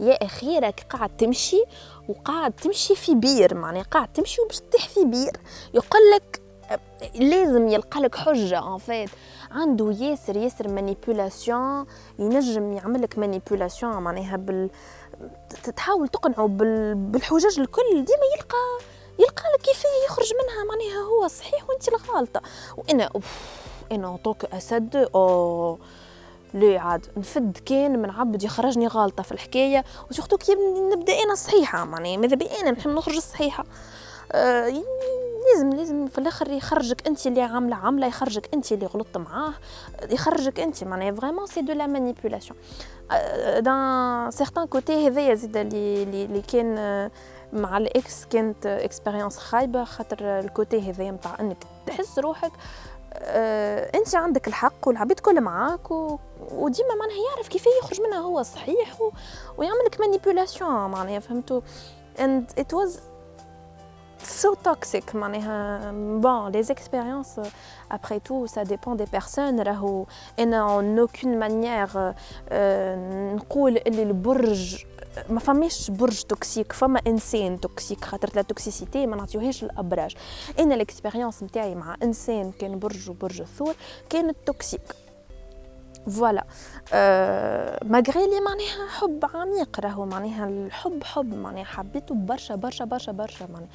يا 0.01 0.25
أخي 0.25 0.59
راك 0.59 0.87
قاعد 0.91 1.17
تمشي 1.17 1.62
وقاعد 2.09 2.53
تمشي 2.53 2.97
في 2.97 3.14
بير 3.14 3.55
معناها 3.55 3.83
قاعد 3.83 4.12
تمشي 4.12 4.41
وباش 4.41 4.61
تطيح 4.61 4.88
في 4.88 5.05
بير. 5.05 5.33
يقول 5.75 6.01
لك 6.14 6.43
لازم 7.14 7.69
يلقى 7.69 8.01
لك 8.01 8.14
حجة 8.17 8.75
en 8.75 8.79
fait 8.79 9.11
عنده 9.51 9.93
ياسر 9.93 10.37
ياسر 10.37 10.69
manipulation 10.69 11.87
ينجم 12.19 12.73
يعمل 12.73 13.03
لك 13.03 13.19
manipulation 13.19 13.97
معناها 13.97 14.37
بال 14.37 14.71
تحاول 15.77 16.09
تقنعه 16.09 16.49
بال... 16.49 16.95
بالحجج 16.95 17.61
الكل 17.61 17.91
ديما 17.93 18.25
يلقى 18.37 18.79
يلقى 19.19 19.43
لك 19.55 19.63
كيف 19.63 19.83
يخرج 20.07 20.33
منها 20.35 20.65
معناها 20.65 21.09
هو 21.09 21.29
صحيح 21.29 21.69
وانت 21.69 21.89
الغالطه 21.89 22.41
وإنا 22.77 23.05
أوف 23.15 23.37
إنا 23.93 24.17
طوك 24.25 24.45
اسد 24.45 25.09
أو 25.15 25.79
ليه 26.55 26.79
عاد؟ 26.79 27.07
نفد 27.17 27.59
كان 27.67 28.03
من 28.03 28.11
عبد 28.11 28.43
يخرجني 28.43 28.87
غالطه 28.87 29.23
في 29.23 29.33
الحكاية 29.33 29.85
و 30.11 30.14
surtout 30.14 30.37
كي 30.37 30.55
نبدأ 30.93 31.13
أنا 31.13 31.35
صحيحة 31.35 31.85
معناها 31.85 32.17
ماذا 32.17 32.37
بي 32.37 32.49
أنا 32.61 32.71
نحب 32.71 32.91
نخرج 32.91 33.17
الصحيحه 33.17 33.65
آه 34.33 34.83
لازم 35.55 35.71
لازم 35.71 36.07
في 36.07 36.19
الآخر 36.19 36.51
يخرجك 36.51 37.07
أنت 37.07 37.27
اللي 37.27 37.43
عاملة 37.43 37.77
عامله 37.77 38.07
يخرجك 38.07 38.49
أنت 38.55 38.73
اللي 38.73 38.87
غلطت 38.87 39.17
معاه 39.17 39.53
يخرجك 40.11 40.61
أنت. 40.61 40.85
معناها 40.85 41.13
vraiment 41.12 41.47
c'est 41.47 41.61
de 41.61 41.73
la 41.73 41.87
manipulation 41.87 42.59
dans 43.59 44.31
certains 44.31 44.67
côtés 44.67 45.09
هذايا 45.09 45.35
زيد 45.35 45.57
اللي 45.57 46.03
اللي 46.03 46.43
كان 46.43 46.79
آه، 46.79 47.11
مع 47.53 47.79
ال 47.79 47.94
ex 47.94 48.25
كانت 48.25 48.67
expérience 48.67 49.38
خايبة. 49.39 49.85
خاطر 49.85 50.17
ال 50.21 50.35
côté 50.35 50.91
هذايا 50.91 51.11
نتاع 51.11 51.37
إنك 51.41 51.57
تحس 51.87 52.19
روحك 52.19 52.53
آه 53.13 53.91
أنت 53.99 54.15
عندك 54.15 54.49
الحق 54.49 54.89
والعبيد 54.89 55.21
كل 55.21 55.41
معاك 55.41 55.91
و... 55.91 56.19
وديما 56.51 56.95
معناها 56.95 57.17
يعرف 57.35 57.49
كيف 57.49 57.65
يخرج 57.83 58.01
منها 58.01 58.19
هو 58.19 58.43
صحيح 58.43 59.01
و... 59.01 59.11
ويعمل 59.59 59.85
لك 59.87 60.01
manipulation 60.01 60.71
معناها 60.91 61.19
فهمتوا 61.19 61.61
and 62.19 62.61
it 62.61 62.73
was 62.77 62.91
so 64.23 64.55
toxique 64.69 65.15
معناها 65.15 65.93
bon 66.21 66.51
les 66.57 66.73
expériences 66.73 67.41
après 67.91 68.21
tout 68.21 68.47
ça 68.47 68.65
dépend 68.65 68.95
des 68.95 69.19
personnes 69.19 69.61
راهو 69.61 70.07
أنا 70.39 70.81
en 70.81 71.07
aucune 71.07 71.39
manière 71.39 72.15
نقول 73.35 73.77
اللي 73.87 74.03
البرج 74.03 74.85
ما 75.31 75.41
فماش 75.41 75.91
برج 75.91 76.23
toxique 76.23 76.73
فما 76.73 77.01
انسان 77.07 77.61
توكسيك 77.61 78.05
خاطر 78.05 78.31
la 78.37 78.43
toxicité 78.43 79.07
ما 79.07 79.17
نعطيوهاش 79.17 79.65
الابراج 79.65 80.15
أنا 80.59 80.75
ال 80.75 80.81
expérience 80.81 81.43
نتاعي 81.43 81.75
مع 81.75 81.97
انسان 82.03 82.53
كان 82.53 82.79
برج 82.79 83.11
وبرج 83.11 83.41
الثور 83.41 83.75
كانت 84.11 84.37
toxique 84.47 84.95
voilà 86.09 86.45
أه 86.93 87.85
malgré 87.85 88.27
lui 88.27 88.41
معناها 88.41 88.89
حب 88.89 89.25
عميق 89.35 89.81
راهو 89.81 90.05
معناها 90.05 90.49
الحب 90.49 91.05
حب 91.05 91.35
معناها 91.35 91.65
حبيته 91.65 92.15
برشا 92.15 92.55
برشا 92.55 92.85
برشا 92.85 93.13
برشا 93.13 93.47
معناها 93.53 93.69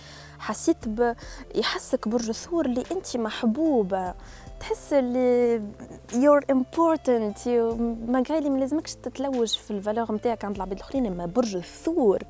حسيت 0.43 0.87
ب 0.87 1.15
يحسك 1.55 2.07
برج 2.07 2.29
الثور 2.29 2.65
اللي 2.65 2.83
انت 2.91 3.17
محبوبة. 3.17 4.13
تحس 4.59 4.93
اللي 4.93 5.61
you're 6.13 6.45
important 6.51 7.47
malgré 8.07 8.39
lui 8.39 8.49
ما 8.49 8.59
لازمكش 8.59 8.95
تتلوج 8.95 9.57
في 9.57 9.71
ال 9.71 9.77
valeur 9.77 10.11
نتاعك 10.11 10.45
عند 10.45 10.55
العباد 10.55 10.77
الأخرين 10.77 11.05
أما 11.05 11.25
برج 11.25 11.55
الثور 11.55 12.23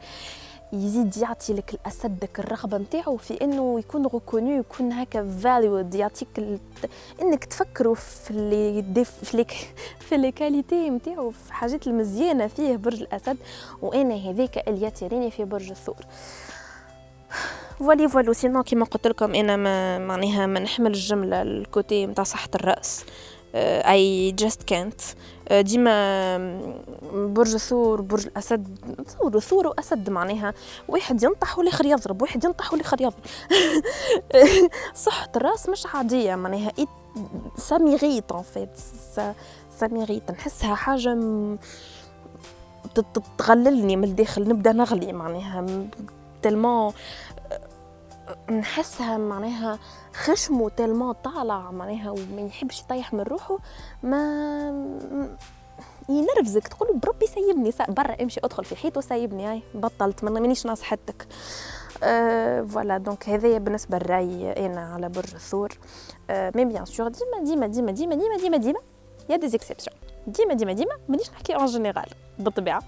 يزيد 0.73 1.17
يعطي 1.17 1.53
لك 1.53 1.73
الأسد 1.73 2.29
الرغبة 2.39 2.77
نتاعو 2.77 3.17
في 3.17 3.41
إنه 3.41 3.79
يكون 3.79 4.05
reconnu 4.05 4.59
يكون 4.59 4.91
هكا 4.91 5.37
valued 5.43 5.95
يعطيك 5.95 6.27
ال... 6.37 6.59
إنك 7.21 7.45
تفكروا 7.45 7.95
في 7.95 8.31
les 8.31 8.81
déf... 8.81 9.11
في 9.23 9.37
les 9.37 9.45
في 10.09 10.17
les 10.17 10.31
qualités 10.31 10.89
نتاعو 10.89 11.31
في 11.31 11.53
حاجات 11.53 11.87
المزيانة 11.87 12.47
فيه 12.47 12.75
برج 12.75 13.01
الأسد 13.01 13.37
وأنا 13.81 14.15
هذيك 14.15 14.67
اللي 14.67 14.85
ي 14.85 14.90
attire 14.90 15.21
ني 15.21 15.31
في 15.31 15.43
برج 15.43 15.69
الثور. 15.69 16.05
voilà 17.79 18.09
voilà 18.09 18.33
sinon 18.33 18.63
كيما 18.63 18.85
قلت 18.85 19.07
لكم 19.07 19.35
أنا 19.35 19.55
ما 19.55 19.97
معناها 19.97 20.45
ما 20.45 20.59
نحمل 20.59 20.91
الجملة 20.91 21.41
ال 21.41 21.54
côté 21.54 22.05
نتاع 22.05 22.23
صحة 22.23 22.49
الرأس. 22.55 23.05
اي 23.55 24.31
جاست 24.31 24.63
كانت 24.63 25.01
ديما 25.51 26.37
برج 27.13 27.53
الثور 27.53 28.01
برج 28.01 28.25
الأسد 28.25 28.77
ثور 29.07 29.39
ثور 29.39 29.67
وأسد 29.67 30.09
معناها. 30.09 30.53
واحد 30.87 31.23
ينطح 31.23 31.57
والآخر 31.59 31.85
يضرب 31.85 32.21
واحد 32.21 32.43
ينطح 32.43 32.73
والآخر 32.73 33.01
يضرب. 33.01 33.23
صحة 35.05 35.29
الرأس 35.35 35.69
مش 35.69 35.85
عادية 35.93 36.35
معناها. 36.35 36.71
سامي 37.57 37.95
غيط 37.95 38.33
ان 38.33 38.43
فيت 38.43 38.69
غيط 39.83 40.31
نحسها 40.31 40.75
حاجة 40.75 41.17
تغللني 43.37 43.95
من 43.95 44.03
الداخل 44.03 44.47
نبدأ 44.47 44.71
نغلي 44.71 45.13
معناها. 45.13 45.65
تلمون 46.41 46.93
نحسها 48.51 49.17
معناها 49.17 49.79
خشمه 50.13 50.69
تلمون 50.69 51.13
طالع 51.13 51.71
معناها 51.71 52.11
وما 52.11 52.41
يحبش 52.41 52.81
يطيح 52.81 53.13
من 53.13 53.21
روحه 53.21 53.57
ما 54.03 54.19
ينرفزك 56.09 56.67
تقول 56.67 56.99
بربي 56.99 57.27
سيبني 57.27 57.71
برا 57.89 58.21
امشي 58.21 58.39
ادخل 58.43 58.65
في 58.65 58.75
حيط 58.75 58.97
وسيبني 58.97 59.47
هاي 59.47 59.61
بطلت 59.75 60.23
مانيش 60.23 60.67
نصحتك 60.67 61.27
أه 62.03 62.61
voilà 62.61 62.97
donc 62.97 63.29
هذايا 63.29 63.59
بالنسبة 63.59 63.97
للرأي 63.97 64.65
أنا 64.65 64.93
على 64.93 65.09
برج 65.09 65.33
الثور. 65.33 65.77
أه 66.29 66.51
mais 66.55 66.65
bien 66.65 66.85
sûr 66.85 67.07
ديما 67.07 67.43
ديما 67.43 67.67
ديما 67.67 67.91
ديما 67.91 68.15
ديما 68.15 68.37
ديما 68.37 68.57
ديما 68.57 68.79
y 69.29 69.35
a 69.35 69.47
des 69.47 69.58
exceptions 69.58 69.95
ديما 70.27 70.53
ديما 70.53 70.73
ديما 70.73 70.97
مانيش 71.09 71.31
نحكي 71.31 71.55
en 71.55 71.65
général 71.65 72.09
بالطبيعة. 72.39 72.83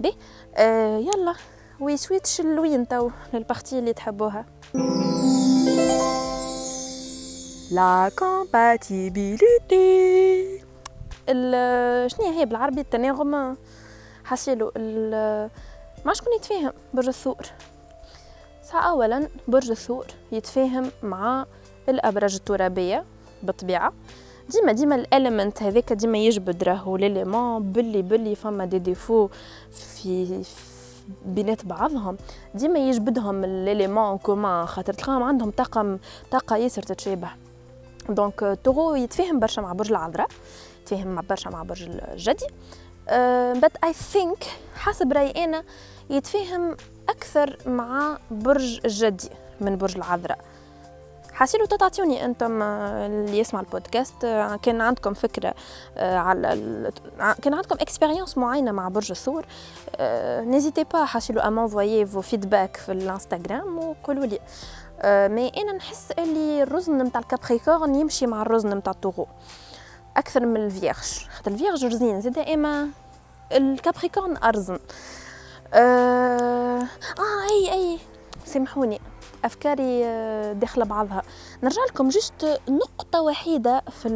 بي 0.00 0.12
أه 0.56 0.98
يلا. 0.98 1.34
we 1.80 1.96
switch 1.96 2.40
لوين 2.40 2.88
to 2.88 3.10
لل 3.34 3.45
partie 3.45 3.78
اللي 3.78 3.92
تحبوها 3.92 4.44
la 7.72 8.10
compatibilité 8.18 9.38
شنو 12.06 12.26
هي 12.38 12.46
بالعربي 12.46 12.80
التناغم 12.80 13.56
حسيلو 14.24 14.72
ما 16.04 16.12
شكون 16.12 16.32
يتفاهم 16.36 16.72
برج 16.94 17.08
الثور 17.08 17.46
ساعة 18.62 18.90
أولا 18.90 19.28
برج 19.48 19.70
الثور 19.70 20.06
يتفاهم 20.32 20.90
مع 21.02 21.46
الأبراج 21.88 22.34
الترابية 22.34 23.04
بالطبيعة 23.42 23.92
ديما 24.48 24.72
ديما 24.72 24.94
ال 24.94 25.03
élément 25.03 25.62
هذاك 25.62 25.92
ديما 25.92 26.18
يجبد 26.18 26.64
راهو 26.64 26.96
l'élément 26.96 27.72
بلي 27.72 28.02
بلي 28.02 28.34
فما 28.34 28.64
دي 28.64 28.78
ديفو 28.78 29.28
في 29.72 30.42
بينات 31.26 31.66
بعضهم 31.66 32.16
ديما 32.54 32.78
يجبدهم 32.78 33.44
l'élément 33.44 34.18
commun 34.18 34.66
خاطر 34.66 34.92
تلقاهم 34.92 35.22
عندهم 35.22 35.50
طاقة 35.50 35.98
طاقة 36.30 36.56
ياسر 36.56 36.82
تتشابه. 36.82 37.28
donc 38.08 38.58
taureau 38.64 38.94
يتفاهم 38.94 39.38
برشا 39.38 39.60
مع 39.60 39.72
برج 39.72 39.90
العذراء 39.90 40.28
يتفاهم 40.82 41.08
مع 41.08 41.22
برشا 41.28 41.48
مع 41.48 41.62
برج 41.62 41.82
الجدي. 41.82 42.46
بس 43.60 43.70
I 43.84 43.92
think 43.92 44.44
حسب 44.74 45.12
رأيي 45.12 45.44
أنا 45.44 45.64
يتفاهم 46.10 46.76
أكثر 47.08 47.58
مع 47.66 48.18
برج 48.30 48.80
الجدي 48.84 49.30
من 49.60 49.76
برج 49.76 49.96
العذراء. 49.96 50.38
حاسيلو 51.38 51.64
تعطيوني 51.66 52.24
أنتم 52.24 52.62
آه، 52.62 53.06
اللي 53.06 53.38
يسمع 53.38 53.60
البودكاست. 53.60 54.24
آه، 54.24 54.56
كان 54.56 54.80
عندكم 54.80 55.14
فكرة 55.14 55.54
آه، 55.96 56.18
على 56.18 56.92
كان 57.42 57.54
عندكم 57.54 57.76
expérience 57.80 58.38
معينة 58.38 58.72
مع 58.72 58.88
برج 58.88 59.10
الثور. 59.10 59.46
n'hésitez 60.44 60.84
pas 60.84 61.04
حاسيلو 61.04 61.40
à 61.40 61.50
m'envoyer 61.50 62.06
vos 62.06 62.20
feedback 62.20 62.76
في 62.76 62.92
الانستغرام 62.92 63.78
وقولوا 63.78 64.26
لي 64.26 64.38
mais 65.28 65.48
أنا 65.48 65.72
نحس 65.72 66.10
اللي 66.18 66.62
الرزن 66.62 67.02
نتاع 67.02 67.20
ال 67.20 67.27
capricorne 67.27 67.94
يمشي 67.94 68.26
مع 68.26 68.42
الرزن 68.42 68.74
نتاع 68.74 68.92
ال 68.92 68.96
taureau 68.96 69.26
أكثر 70.16 70.46
من 70.46 70.56
ال 70.56 70.66
vierge 70.66 71.26
خاطر 71.36 71.50
ال 71.50 71.55
vierge 71.55 71.84
رزين 71.84 72.20
زيد 72.20 72.38
اما 72.38 72.88
ال 73.52 73.60
capricorne 73.60 74.36
أرزن. 74.36 74.78
آه, 75.74 76.82
آه 77.18 77.50
أي 77.50 77.72
أي. 77.72 77.98
سامحوني. 78.44 79.00
أفكاري 79.44 80.04
آه، 80.04 80.52
داخلة 80.52 80.84
بعضها. 80.84 81.22
نرجع 81.62 81.84
لكم 81.84 82.08
juste 82.08 82.60
نقطة 82.68 83.20
وحيدة 83.22 83.80
في 83.90 84.08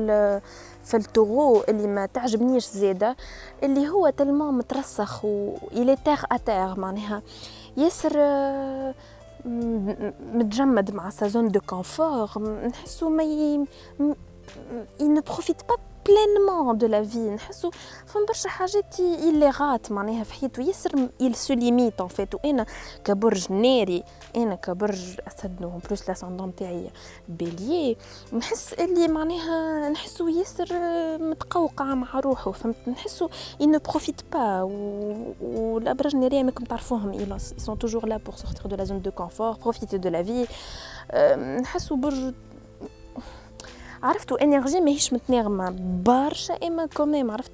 في 0.85 0.97
ال 0.97 1.05
taureau 1.05 1.63
اللي 1.69 1.87
ما 1.87 2.07
تعجبنيش 2.07 2.67
زيادة 2.67 3.17
اللي 3.63 3.89
هو 3.89 4.09
tellement 4.11 4.59
مترسخ 4.59 5.25
و 5.25 5.57
اللي 5.73 5.97
terre 5.97 6.23
à 6.33 6.41
terre 6.41 6.81
معناها. 6.81 7.23
ياسر 7.77 8.13
آه، 8.17 8.95
متجمد 10.35 10.95
مع 10.95 11.11
sa 11.11 11.23
zone 11.23 11.49
de 11.49 11.61
confort 11.61 12.29
نحسو 12.69 13.11
ما 13.11 13.23
ي... 13.23 13.65
il 15.01 15.09
ne 15.15 15.21
profite 15.21 15.63
pas 15.69 15.79
pleinement 16.07 16.79
de 16.79 16.87
la 16.87 17.05
vie 17.05 17.19
نحسو 17.19 17.71
فما 18.07 18.27
برشا 18.27 18.49
حاجات 18.49 19.01
il 19.01 19.31
rate 19.31 19.93
معناها 19.93 20.25
في 20.25 20.35
حياته 20.35 20.63
ياسر 20.63 21.09
il 21.23 21.35
se 21.35 21.53
limite 21.53 22.01
en 22.05 22.09
fait 22.09 22.35
وأنا 22.35 22.67
كبرج 23.05 23.53
ناري 23.53 24.05
أنا 24.37 24.55
كبرج 24.55 25.21
اسد 25.27 25.61
en 25.61 25.79
plus 25.89 26.09
l'ascendant 26.09 26.55
تاعي 26.55 26.91
bélier 27.29 27.97
نحس 28.33 28.73
اللي 28.73 29.09
معناها 29.09 29.89
نحسو 29.89 30.29
ياسر 30.29 30.69
متقوقع 31.19 31.85
مع 31.85 32.21
روحه 32.21 32.53
فهمت 32.53 32.89
نحسو 32.89 33.29
il 33.63 33.67
ne 33.67 33.79
profite 33.79 34.23
pas 34.35 34.63
والابراج 35.43 36.15
الناريه 36.15 36.43
ماكم 36.43 36.65
تعرفوهم 36.65 37.13
ils 37.13 37.63
sont 37.65 37.77
toujours 37.77 38.07
là 38.07 38.19
pour 38.19 38.39
sortir 38.39 38.69
de 38.69 38.77
la 38.77 38.85
zone 38.85 39.01
de 39.01 39.11
confort 39.11 39.59
profiter 39.59 39.99
de 39.99 40.09
la 40.09 40.23
vie. 40.23 40.49
نحسو 41.61 41.97
برج 41.97 42.33
عرفتوا 44.03 44.45
énergie 44.45 44.81
ماهيش 44.81 45.13
متناغمه 45.13 45.77
برشا 46.05 46.55
اما 46.55 46.87
quand 46.87 47.11
même 47.11 47.31
عرفت 47.31 47.53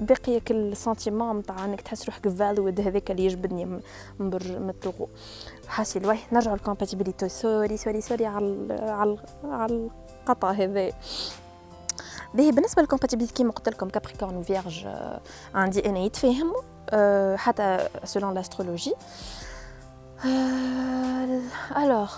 باقي 0.00 0.40
كل 0.40 0.76
sentiment 0.76 1.38
نتاع 1.38 1.64
انك 1.64 1.80
تحس 1.80 2.06
روحك 2.06 2.28
فال 2.28 2.45
vide 2.45 2.80
هذاك 2.80 3.10
اللي 3.10 3.24
يجبدني 3.24 3.64
من 4.18 4.30
برج 4.30 4.52
من 4.52 4.70
ال 4.70 4.75
taureau 4.75 5.08
حاسي 5.68 6.06
واي 6.06 6.18
نرجع 6.32 6.52
لل 6.52 6.62
compatibilité 6.62 7.28
sorry 7.28 7.76
sorry 7.76 8.00
sorry 8.00 8.26
على 8.26 8.76
على 8.80 9.18
على 9.44 9.88
القطع 10.22 10.50
هذا. 10.50 10.92
باهي 12.34 12.50
بالنسبة 12.52 12.82
لل 12.82 12.89
compatibilité 12.89 13.34
كيما 13.34 13.52
قلت 13.52 13.68
لكم 13.68 13.88
capricorne 13.88 14.36
و 14.36 14.43
vierge 14.43 14.86
عندي 15.54 15.88
أنا 15.88 15.98
يتفاهموا 15.98 16.62
أه 16.90 17.36
حتى 17.36 17.88
selon 18.04 18.34
l'astrologie 18.34 18.94
alors 21.76 22.12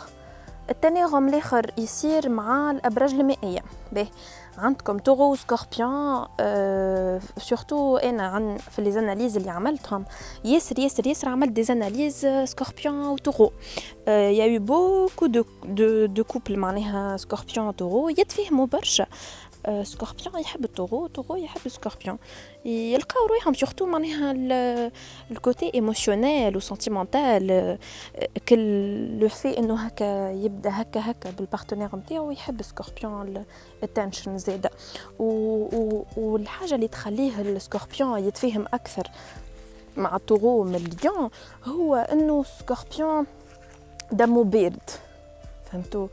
التناغم 0.70 1.28
الآخر 1.28 1.70
يصير 1.78 2.28
مع 2.28 2.70
الأبراج 2.70 3.14
المائية. 3.14 3.62
به. 3.92 4.08
عندكم 4.58 4.98
taureau 4.98 5.34
scorpion 5.34 6.26
أه 6.40 7.20
surtout 7.38 7.96
أنا 7.96 8.22
عن 8.26 8.56
في 8.70 8.82
les 8.82 8.92
analyses 8.92 9.36
اللي 9.36 9.50
عملتهم. 9.50 10.04
ياسر 10.44 10.78
ياسر 10.78 11.06
ياسر 11.06 11.28
عملت 11.28 11.52
des 11.52 11.62
analyses 11.62 12.26
scorpion 12.44 13.06
و 13.06 13.12
taureau 13.12 13.52
أه 14.08 14.28
il 14.28 14.44
y 14.44 14.60
a 14.60 14.66
eu 14.66 14.78
beaucoup 14.78 15.26
de 15.26 15.44
de 15.64 16.06
de 16.06 16.24
couples 16.24 16.56
معناها 16.56 17.16
scorpion 17.16 17.66
و 17.68 17.73
taureau 17.73 18.08
يتفاهموا 18.08 18.66
برشا. 18.66 19.06
scorpion 19.82 20.40
يحب 20.40 20.64
ال 20.64 20.69
taureau 20.70 21.06
taureau 21.06 21.36
يحب 21.36 21.60
ال 21.66 21.71
scorpion. 21.71 22.18
يلقاو 22.64 23.26
روحهم 23.26 23.54
surtout 23.54 23.86
معناها 23.86 24.32
ال 25.30 25.38
côté 25.38 25.70
émotionnel 25.74 26.56
و 26.56 26.66
sentimental 26.66 27.78
كل 28.48 29.18
le 29.18 29.28
fait 29.28 29.58
إنه 29.58 29.74
هكا 29.74 30.30
يبدأ 30.30 30.70
هكا 30.72 31.10
هكا 31.10 31.30
بال 31.30 31.41
partenaire 31.41 31.96
نتاعو 31.96 32.30
يحب 32.30 32.62
scorpion 32.62 33.44
l'attention 33.82 34.38
زاده 34.38 34.70
والحاجة 36.16 36.74
اللي 36.74 36.88
تخليه 36.88 37.40
ال 37.40 37.49
scorpion 37.49 38.18
يتفاهم 38.18 38.66
أكثر 38.74 39.10
مع 39.96 40.16
ال 40.16 40.22
taureau 40.22 40.64
من 40.64 40.74
ال 40.74 40.85
lion 40.85 41.30
هو 41.64 41.94
إنه 41.94 42.44
scorpion 42.44 43.26
دمه 44.12 44.44
بارد. 44.44 44.90
فهمتوا 45.72 46.08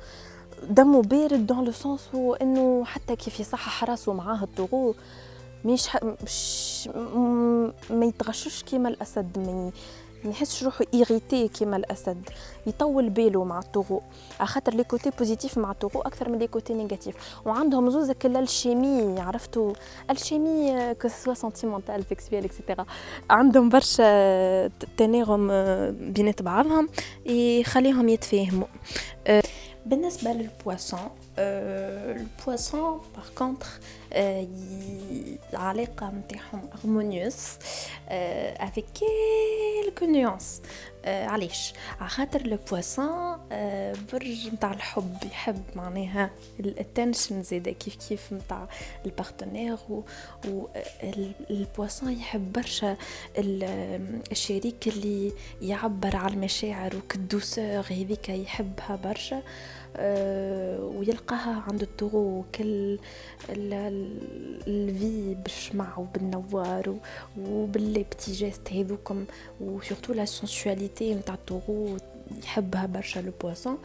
دمه 0.70 1.02
بارد 1.02 1.48
dans 1.48 1.66
le 1.66 1.72
sens 1.72 2.10
إنه 2.42 2.86
حتى 2.86 3.16
كيف 3.16 3.40
يصحح 3.40 3.84
راسه 3.84 4.14
معاه 4.14 4.44
ال 4.44 4.50
taureau 4.50 4.96
مش. 5.66 5.90
مش 6.24 6.90
ما 7.90 8.06
يتغشش 8.06 8.64
كيما 8.64 8.90
الأسد 8.90 9.72
ما 10.24 10.30
يحسش 10.32 10.64
روحه 10.64 10.86
irrité 10.94 11.48
كيما 11.48 11.78
الأسد. 11.78 12.30
يطول 12.68 13.10
باله 13.10 13.44
مع 13.44 13.60
ال 13.60 13.65
taureau 13.65 14.02
خاطر 14.42 14.74
les 14.74 14.84
côtés 14.84 15.10
positifs 15.10 15.58
مع 15.58 15.72
ال 15.72 15.75
taureau 15.76 16.02
أكثر 16.02 16.30
من 16.30 16.40
les 16.40 16.48
côtés 16.48 16.74
négatifs 16.74 17.16
وعندهم 17.46 17.90
زوز 17.90 18.12
كل 18.12 18.38
ال 18.38 18.50
chimie 18.50 19.22
عرفتوا؟ 19.22 19.74
ال 20.12 20.23
chimie 20.23 20.94
que 21.02 21.08
ce 21.08 21.16
soit 21.16 21.34
sentimentale 21.34 22.04
sexuelle 22.10 22.46
et 22.46 22.56
cetera 22.56 22.86
عندهم 23.30 23.70
برشا 23.70 24.68
تناغم 24.68 25.48
بينات 25.92 26.42
بعضهم 26.42 26.90
يخليهم 27.26 28.10
يتفاهموا. 28.10 28.68
بالنسبة 29.86 30.32
لل 30.32 30.49
poisson 30.49 31.10
ال 31.38 31.58
poisson 31.58 33.02
par 33.16 33.30
contre 33.38 33.68
العلاقة 35.54 36.10
متاعهم 36.12 36.70
harmonieuse 36.74 37.48
avec 38.60 38.86
quelques 38.94 40.06
nuances 40.06 40.62
علاش؟ 41.06 41.74
عخاطر 42.02 42.48
le 42.48 42.58
poisson 42.72 43.38
برج 44.14 44.48
نتاع 44.54 44.74
الحب 44.74 45.18
يحب 45.24 45.64
معناها 45.76 46.30
ال 46.60 46.68
attention 46.68 47.44
زاده 47.44 47.72
كيف 47.72 47.96
كيف 48.10 48.34
نتاع 48.34 48.68
ال 49.06 49.12
partenaire 49.12 49.78
و 49.90 50.04
ال 51.50 51.57
poisson 51.58 52.12
يحب 52.12 52.54
برشا 52.54 52.98
الشريك 54.32 54.88
اللي 54.88 55.32
يعبر 55.62 56.16
على 56.16 56.34
المشاعر 56.34 56.96
وكال 56.96 57.23
douceur 57.23 57.86
هذيك 57.90 58.30
يحبها 58.30 59.00
برشا. 59.04 59.42
ويلقاها 60.98 61.64
عند 61.68 61.82
ال 61.82 61.89
taureau 61.89 62.44
كل 62.56 63.00
الفي 64.68 65.36
بالشمع 65.44 65.98
وبالنوار 65.98 66.96
gestes 68.30 68.74
هذوكم. 68.74 69.26
و 69.62 69.68
surtout 69.68 70.14
la 70.14 70.26
sensualité 70.26 71.16
نتاع 71.16 71.36
ال 71.36 71.43
taureau 71.44 71.98
يحبها 72.44 72.86
برشا 72.86 73.20
le 73.20 73.32
poisson 73.42 73.78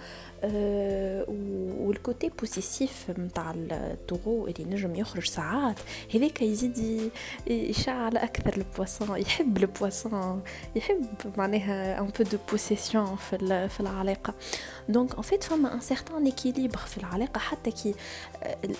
وال 1.84 1.99
côté 1.99 2.30
possessif 2.38 3.10
نتاع 3.18 3.54
ال 3.56 3.67
taureau 3.67 4.46
اللي 4.46 4.64
نجم 4.64 4.94
يخرج 4.94 5.24
ساعات 5.26 5.76
هذاك 6.14 6.42
يزيد 6.42 7.10
يشعل 7.46 8.16
أكثر 8.16 8.56
ال 8.56 8.64
poisson 8.64 9.18
يحب 9.20 9.56
ال 9.56 9.67
poisson 9.67 10.42
يحب 10.76 11.06
معناها 11.36 12.00
un 12.00 12.06
peu 12.06 12.24
de 12.24 12.38
possession 12.50 13.16
في 13.16 13.68
في 13.68 13.80
العلاقة. 13.80 14.34
donc 14.88 15.16
en 15.16 15.22
fait 15.22 15.44
فما 15.44 15.74
un 15.74 15.80
certain 15.80 16.26
équilibre 16.26 16.76
في 16.78 16.98
العلاقة 16.98 17.38
حتى 17.38 17.70
كي 17.70 17.94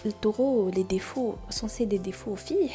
ال 0.06 0.14
taureau 0.14 0.68
les 0.68 0.82
défauts 0.82 1.34
censés 1.50 1.84
des 1.84 1.98
défauts 1.98 2.34
فيه 2.34 2.70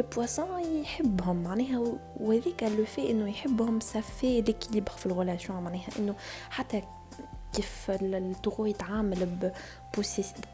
ال 0.00 0.08
poisson 0.08 0.60
يحبهم 0.82 1.42
معناها 1.42 1.98
وهذيك 2.16 2.62
le 2.62 2.84
fait 2.84 3.10
إنه 3.10 3.28
يحبهم 3.30 3.80
ça 3.80 4.00
fait 4.00 4.40
l'équilibre 4.40 4.90
في 4.90 5.06
ال 5.06 5.12
relation 5.12 5.62
معناها 5.62 5.88
إنه 5.98 6.14
حتى 6.50 6.82
كيف 7.52 7.90
ال 7.90 7.99
taureau 7.99 8.66
يتعامل 8.66 9.52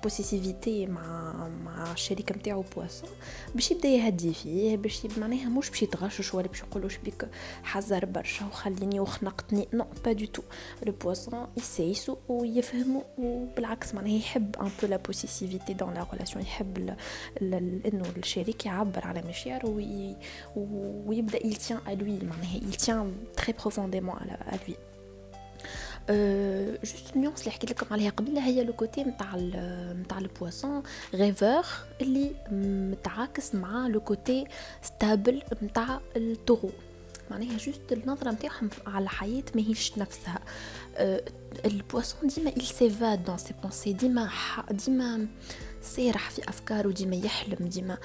possessivité 0.03 0.87
مع 0.87 1.33
مع 1.65 1.93
الشريك 1.93 2.33
نتاعو 2.33 2.65
poisson 2.77 3.11
باش 3.55 3.71
يبدا 3.71 3.89
يهدي 3.89 4.35
فيه 4.35 4.77
باش 4.77 5.07
معناها 5.19 5.49
مش 5.49 5.71
باش 5.71 5.83
يتغشش 5.83 6.35
ولا 6.35 6.47
باش 6.47 6.61
يقولوش 6.61 6.97
بيك 6.97 7.29
حذر 7.63 8.05
برشا 8.05 8.47
وخليني 8.47 9.01
وخنقتني 9.01 9.69
non 9.73 9.87
pas 10.05 10.13
du 10.13 10.25
tout 10.27 10.43
le 10.87 10.93
poisson 10.93 11.47
يسايسو 11.57 12.17
ويفهمو 12.29 13.03
وبالعكس 13.19 13.95
معناها 13.95 14.13
يحب 14.19 14.57
un 14.57 14.71
peu 14.83 14.87
la 14.87 14.97
possessivité 14.97 15.75
dans 15.75 15.95
la 15.95 16.07
relation 16.13 16.45
يحب 16.45 16.97
إنه 17.43 18.05
الشريك 18.17 18.67
يعبر 18.67 19.05
على 19.07 19.23
مشاعره 19.23 19.69
ويبدا 21.07 21.47
il 21.47 21.56
tient 21.56 21.79
à 21.89 21.91
lui 21.91 22.19
معناها 22.19 22.57
il 22.57 22.73
tient 22.73 23.13
très 23.37 23.53
profondément 23.53 24.17
à 24.17 24.59
lui 24.67 24.77
juste 26.85 27.17
nuance 27.17 27.41
اللي 27.41 27.51
حكيت 27.51 27.71
لكم 27.71 27.87
عليها 27.91 28.11
قبل 28.11 28.39
هي 28.39 28.65
le 28.65 28.73
côté 28.73 29.05
نتاع 29.05 29.37
نتاع 29.93 30.19
ال 30.19 30.27
poisson 30.27 30.83
rêveur 31.15 31.65
اللي 32.01 32.31
متعاكس 32.93 33.55
مع 33.55 33.87
le 33.87 34.01
côté 34.01 34.47
stable 34.83 35.43
نتاع 35.63 36.01
ال 36.17 36.24
taureau 36.24 36.71
معناها 37.31 37.57
juste 37.57 37.93
النظرة 37.93 38.31
نتاعهم 38.31 38.71
على 38.87 39.05
الحياة 39.05 39.43
ماهيش 39.55 39.99
نفسها 39.99 40.41
ال 41.65 41.73
poisson 41.73 42.29
ديما 42.29 42.51
il 42.51 42.63
s'évade 42.63 43.25
dans 43.25 43.39
ses 43.39 43.55
pensées. 43.67 43.89
ديما 43.89 44.31
ديما 44.71 45.27
سارح 45.83 46.31
في 46.31 46.49
أفكاره 46.49 46.91
ديما 46.91 47.17
يحلم 47.17 47.69
ديما 47.69 47.99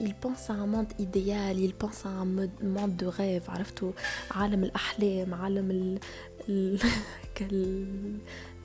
il 0.00 0.14
pense 0.14 0.50
à 0.50 0.54
un 0.54 0.66
monde 0.66 0.92
idéal 0.98 1.58
il 1.58 1.74
pense 1.74 2.06
à 2.06 2.08
un 2.08 2.24
monde 2.76 2.96
de 2.96 3.06
rêve 3.06 3.48
عرفتوا 3.48 3.92
عالم 4.30 4.64
الأحلام 4.64 5.34
عالم 5.34 5.70
ال, 5.70 6.78
ال... 7.40 8.18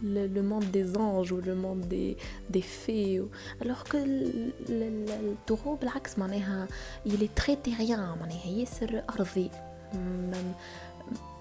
le, 0.03 0.41
monde 0.41 0.65
des 0.71 0.95
anges 0.97 1.31
ou 1.31 1.41
le 1.41 1.55
monde 1.55 1.81
des, 1.81 2.17
des 2.49 2.61
fées 2.61 3.21
alors 3.61 3.83
que 3.83 3.97
le, 3.97 5.35
taureau 5.45 5.75
بالعكس 5.81 6.17
معناها 6.19 6.67
il 7.05 7.23
est 7.23 7.35
très 7.35 7.55
terrien 7.55 8.17
معناها 8.19 8.47
ياسر 8.47 9.03
أرضي 9.09 9.49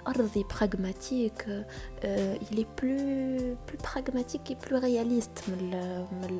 أرضي 0.08 0.44
pragmatique 0.44 1.44
il 2.50 2.60
est 2.60 2.70
plus 2.76 3.56
plus 3.66 3.78
pragmatique 3.78 4.50
et 4.50 4.56
plus 4.56 4.76
réaliste 4.76 5.42
من 5.48 5.70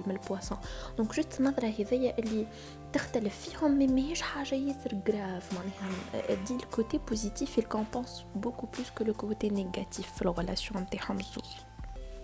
من 0.07 0.11
ال 0.11 0.17
poisson 0.17 0.59
donc 0.99 1.15
juste 1.15 1.41
النظرة 1.41 1.67
هذيا 1.67 2.19
اللي 2.19 2.47
تختلف 2.93 3.49
فيهم 3.49 3.79
mais 3.79 3.87
ماهيش 3.87 4.23
حاجة 4.23 4.55
ياسر 4.55 4.95
grave 5.07 5.53
معناها. 5.53 6.45
دي 6.47 6.55
ال 6.55 6.64
côté 6.64 7.01
positif 7.09 7.61
compense 7.61 8.43
beaucoup 8.45 8.67
plus 8.77 8.91
que 8.99 9.05
le 9.05 9.13
côté 9.13 9.51
négatif 9.51 10.07
في 10.17 10.23
ال 10.23 10.29
relation 10.29 10.83
نتاعهم 10.83 11.19
زوز 11.19 11.57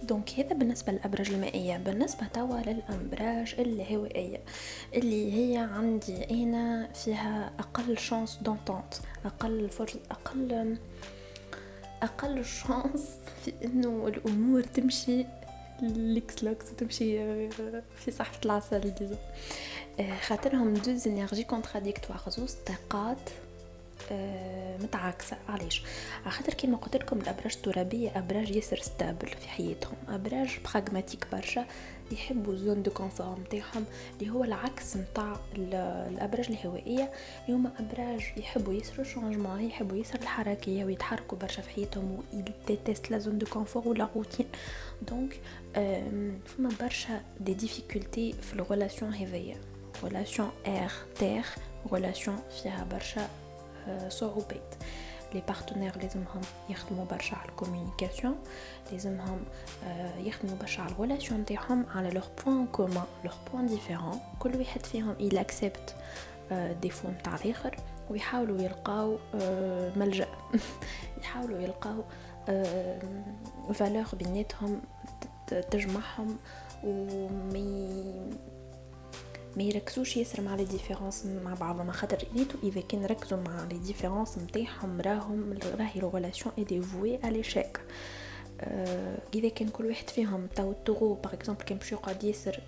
donc 0.03 0.31
هذا 0.41 0.55
بالنسبة 0.55 0.93
للأبراج 0.93 1.31
المائية. 1.31 1.77
بالنسبة 1.77 2.27
توا 2.27 2.61
للأبراج 2.61 3.55
الهوائية 3.59 4.41
اللي 4.95 5.33
هي 5.33 5.57
عندي 5.57 6.45
أنا 6.45 6.93
فيها 6.93 7.53
أقل 7.59 7.99
chances 7.99 8.37
d'entente 8.43 8.95
أقل 9.25 9.71
فرص 9.71 9.97
أقل 10.11 10.77
أقل 12.03 12.45
chances 12.45 13.09
في 13.45 13.53
إنه 13.65 14.09
الأمور 14.09 14.63
تمشي 14.63 15.25
ليكس 15.83 16.45
لوكس 16.45 16.75
تمشي 16.75 17.19
في 17.97 18.11
صحفة 18.11 18.39
العسل 18.45 18.95
خاطرهم 20.21 20.75
deux 20.75 21.09
énergies 21.09 21.45
contradictoires. 21.45 22.21
زوز 22.29 22.57
طاقات 22.67 23.31
آه، 24.13 24.77
متعاكسة. 24.77 25.37
علاش؟ 25.49 25.83
خاطر 26.29 26.55
كيما 26.55 26.77
قلت 26.77 26.97
لكم 26.97 27.21
الأبراج 27.21 27.53
الترابية 27.57 28.19
أبراج 28.19 28.51
ياسر 28.51 28.77
stables 28.77 29.29
في 29.29 29.49
حياتهم. 29.49 29.95
أبراج 30.09 30.59
pragmatiques 30.75 31.27
برشا 31.33 31.65
يحبوا 32.13 32.57
zone 32.57 32.83
de 32.83 32.91
confort 32.91 33.39
نتاعهم 33.41 33.85
اللي 34.21 34.33
هو 34.33 34.45
العكس 34.45 34.97
نتاع 34.97 35.37
الأبراج 35.57 36.47
الهوائية. 36.51 37.13
اللي 37.47 37.57
هما 37.59 37.71
أبراج 37.79 38.21
يحبوا 38.37 38.75
ياسر 38.75 39.01
ال 39.01 39.06
changement 39.06 39.61
يحبوا 39.61 39.97
ياسر 39.97 40.19
الحركية 40.21 40.85
ويتحركوا 40.85 41.39
برشا 41.39 41.63
في 41.63 41.71
حياتهم 41.71 42.13
و 42.13 42.39
لا 43.11 43.19
zone 43.19 43.39
de 43.39 43.47
confort 43.47 43.89
ولا 43.89 44.09
routine 44.17 44.47
donc 45.03 45.41
فما 46.47 46.71
برشا 46.81 47.21
des 47.41 47.55
difficultés 47.55 48.33
في 48.33 48.55
ال 48.55 48.61
relation 48.61 49.15
هذيا 49.15 49.74
relation 50.05 50.51
air 50.67 50.93
terre 51.19 51.45
relation 51.93 52.39
فيها 52.63 52.85
برشا 52.85 53.29
صعوبات 54.09 54.75
les 55.35 55.43
partenaires 55.49 55.99
لازمهم 55.99 56.41
يخدموا 56.71 57.05
برشا 57.05 57.37
على 57.37 57.49
ال 57.49 57.55
communication 57.55 58.37
لازمهم 58.93 59.45
يخدموا 60.19 60.57
برشا 60.61 60.83
على 60.83 60.93
ال 60.93 60.98
relation 60.98 61.41
نتاعهم 61.41 61.87
على 61.95 62.11
leurs 62.11 62.27
points 62.47 62.67
communs 62.67 63.05
leurs 63.25 63.35
points 63.53 63.67
différents 63.67 64.21
كل 64.39 64.57
واحد 64.57 64.87
فيهم 64.87 65.15
il 65.21 65.39
accepte 65.39 65.95
défauts 66.83 67.09
نتاع 67.09 67.35
الآخر 67.35 67.77
ويحاولوا 68.11 68.63
يلقاو 68.63 69.19
ملجا 69.97 70.27
يحاولوا 71.21 71.61
يلقاو 71.61 72.05
valeurs 73.75 74.05
بيناتهم 74.13 74.81
تجمعهم 75.71 76.37
و 76.85 77.14
mais 77.14 78.31
ما 79.57 79.63
يركزوش 79.63 80.17
ياسر 80.17 80.41
مع 80.43 80.55
les 80.55 80.65
différences 80.65 81.27
مع 81.27 81.55
بعضهم 81.55 81.91
خاطر 81.91 82.19
ريتو 82.37 82.59
اذا 82.63 82.81
كان 82.81 83.05
ركزوا 83.05 83.39
مع 83.39 83.65
les 83.65 83.79
différences 83.79 84.39
نتاعهم 84.39 85.01
راهم 85.01 85.59
راهي 85.79 86.01
ال 86.01 86.05
relation 86.05 86.41
est 86.41 86.55
dévouée 86.59 87.19
على 87.25 87.43
آه 88.61 89.19
اذا 89.35 89.49
كان 89.49 89.69
كل 89.69 89.87
واحد 89.87 90.11
فيهم. 90.11 90.47
تاو 90.47 90.71
ال 90.71 90.76
Taureau 90.76 91.15
par 91.15 91.33
exemple 91.35 91.63
كان 91.63 91.79
باش 91.79 91.93
يقعد 91.93 92.25
ياسر 92.25 92.61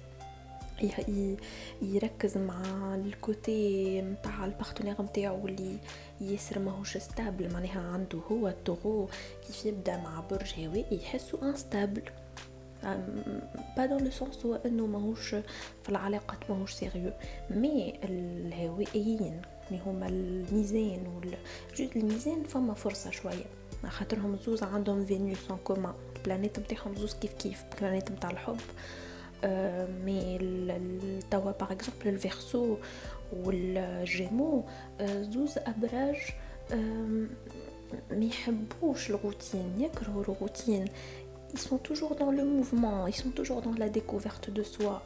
يركز 1.83 2.39
مع 2.39 2.63
ال 2.95 3.16
côté 3.16 4.03
نتاع 4.03 4.45
ال 4.45 4.50
partenaire 4.50 5.03
نتاعو 5.03 5.47
اللي 5.47 5.79
ياسر 6.21 6.59
ماهوش 6.59 6.99
stable 6.99 7.53
معناها 7.53 7.93
عنده 7.93 8.19
هو 8.33 8.49
ال 8.49 8.56
Taureau 8.56 9.09
كيف 9.47 9.67
يبدأ 9.67 9.97
مع 9.97 10.21
برج 10.31 10.55
هوائي 10.59 10.97
يحسو 10.97 11.39
instable 11.43 12.03
pas 13.77 13.87
dans 13.87 14.05
le 14.05 14.11
sens 14.11 14.47
هو 14.47 14.55
انه 14.55 14.87
ماهوش 14.87 15.29
في 15.83 15.89
العلاقات 15.89 16.51
ماهوش 16.51 16.73
sérieux 16.73 17.13
mais 17.51 17.95
الهوائيين 18.05 19.43
اللي 19.71 19.81
هما 19.87 20.09
الميزان 20.09 21.07
وال 21.07 21.35
الميزان 21.97 22.43
فما 22.43 22.75
فرصة 22.75 23.11
شوية. 23.11 23.45
خاطرهم 23.87 24.37
زوز 24.37 24.63
عندهم 24.63 25.05
Vénus 25.05 25.51
en 25.51 25.57
commun 25.65 25.95
ال 26.17 26.22
planète 26.22 26.59
نتاعهم 26.59 26.97
زوز 26.97 27.15
كيف 27.15 27.33
كيف. 27.33 27.65
ال 27.75 27.79
planète 27.79 28.11
نتاع 28.11 28.31
الحب. 28.31 28.61
mais 30.05 30.39
توا 31.31 31.53
par 31.53 31.73
exemple 31.73 32.09
ال 32.09 32.17
Verseau 32.17 32.77
وال 33.33 33.62
Gémeaux 33.62 34.65
زوز 35.03 35.59
أبراج 35.59 36.17
ما 38.11 38.25
يحبوش 38.25 39.11
الروتين 39.11 39.81
يكرهوا 39.81 40.23
الروتين 40.23 40.85
ils 41.57 41.63
sont 41.69 41.79
toujours 41.79 42.15
dans 42.17 42.31
le 42.31 42.45
mouvement, 42.45 43.07
ils 43.07 43.15
sont 43.15 43.31
toujours 43.31 43.63
dans 43.63 43.73
la 43.73 43.89
découverte 43.89 44.51
de 44.51 44.63
soi. 44.63 45.03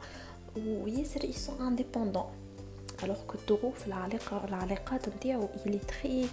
Ou 0.57 0.89
ils 0.89 1.07
sont 1.47 1.61
indépendants. 1.61 2.33
Alors 3.03 3.25
que 3.29 3.37
Taureau, 3.47 3.73
il 5.67 5.75
est 5.75 5.87
très 5.95 6.27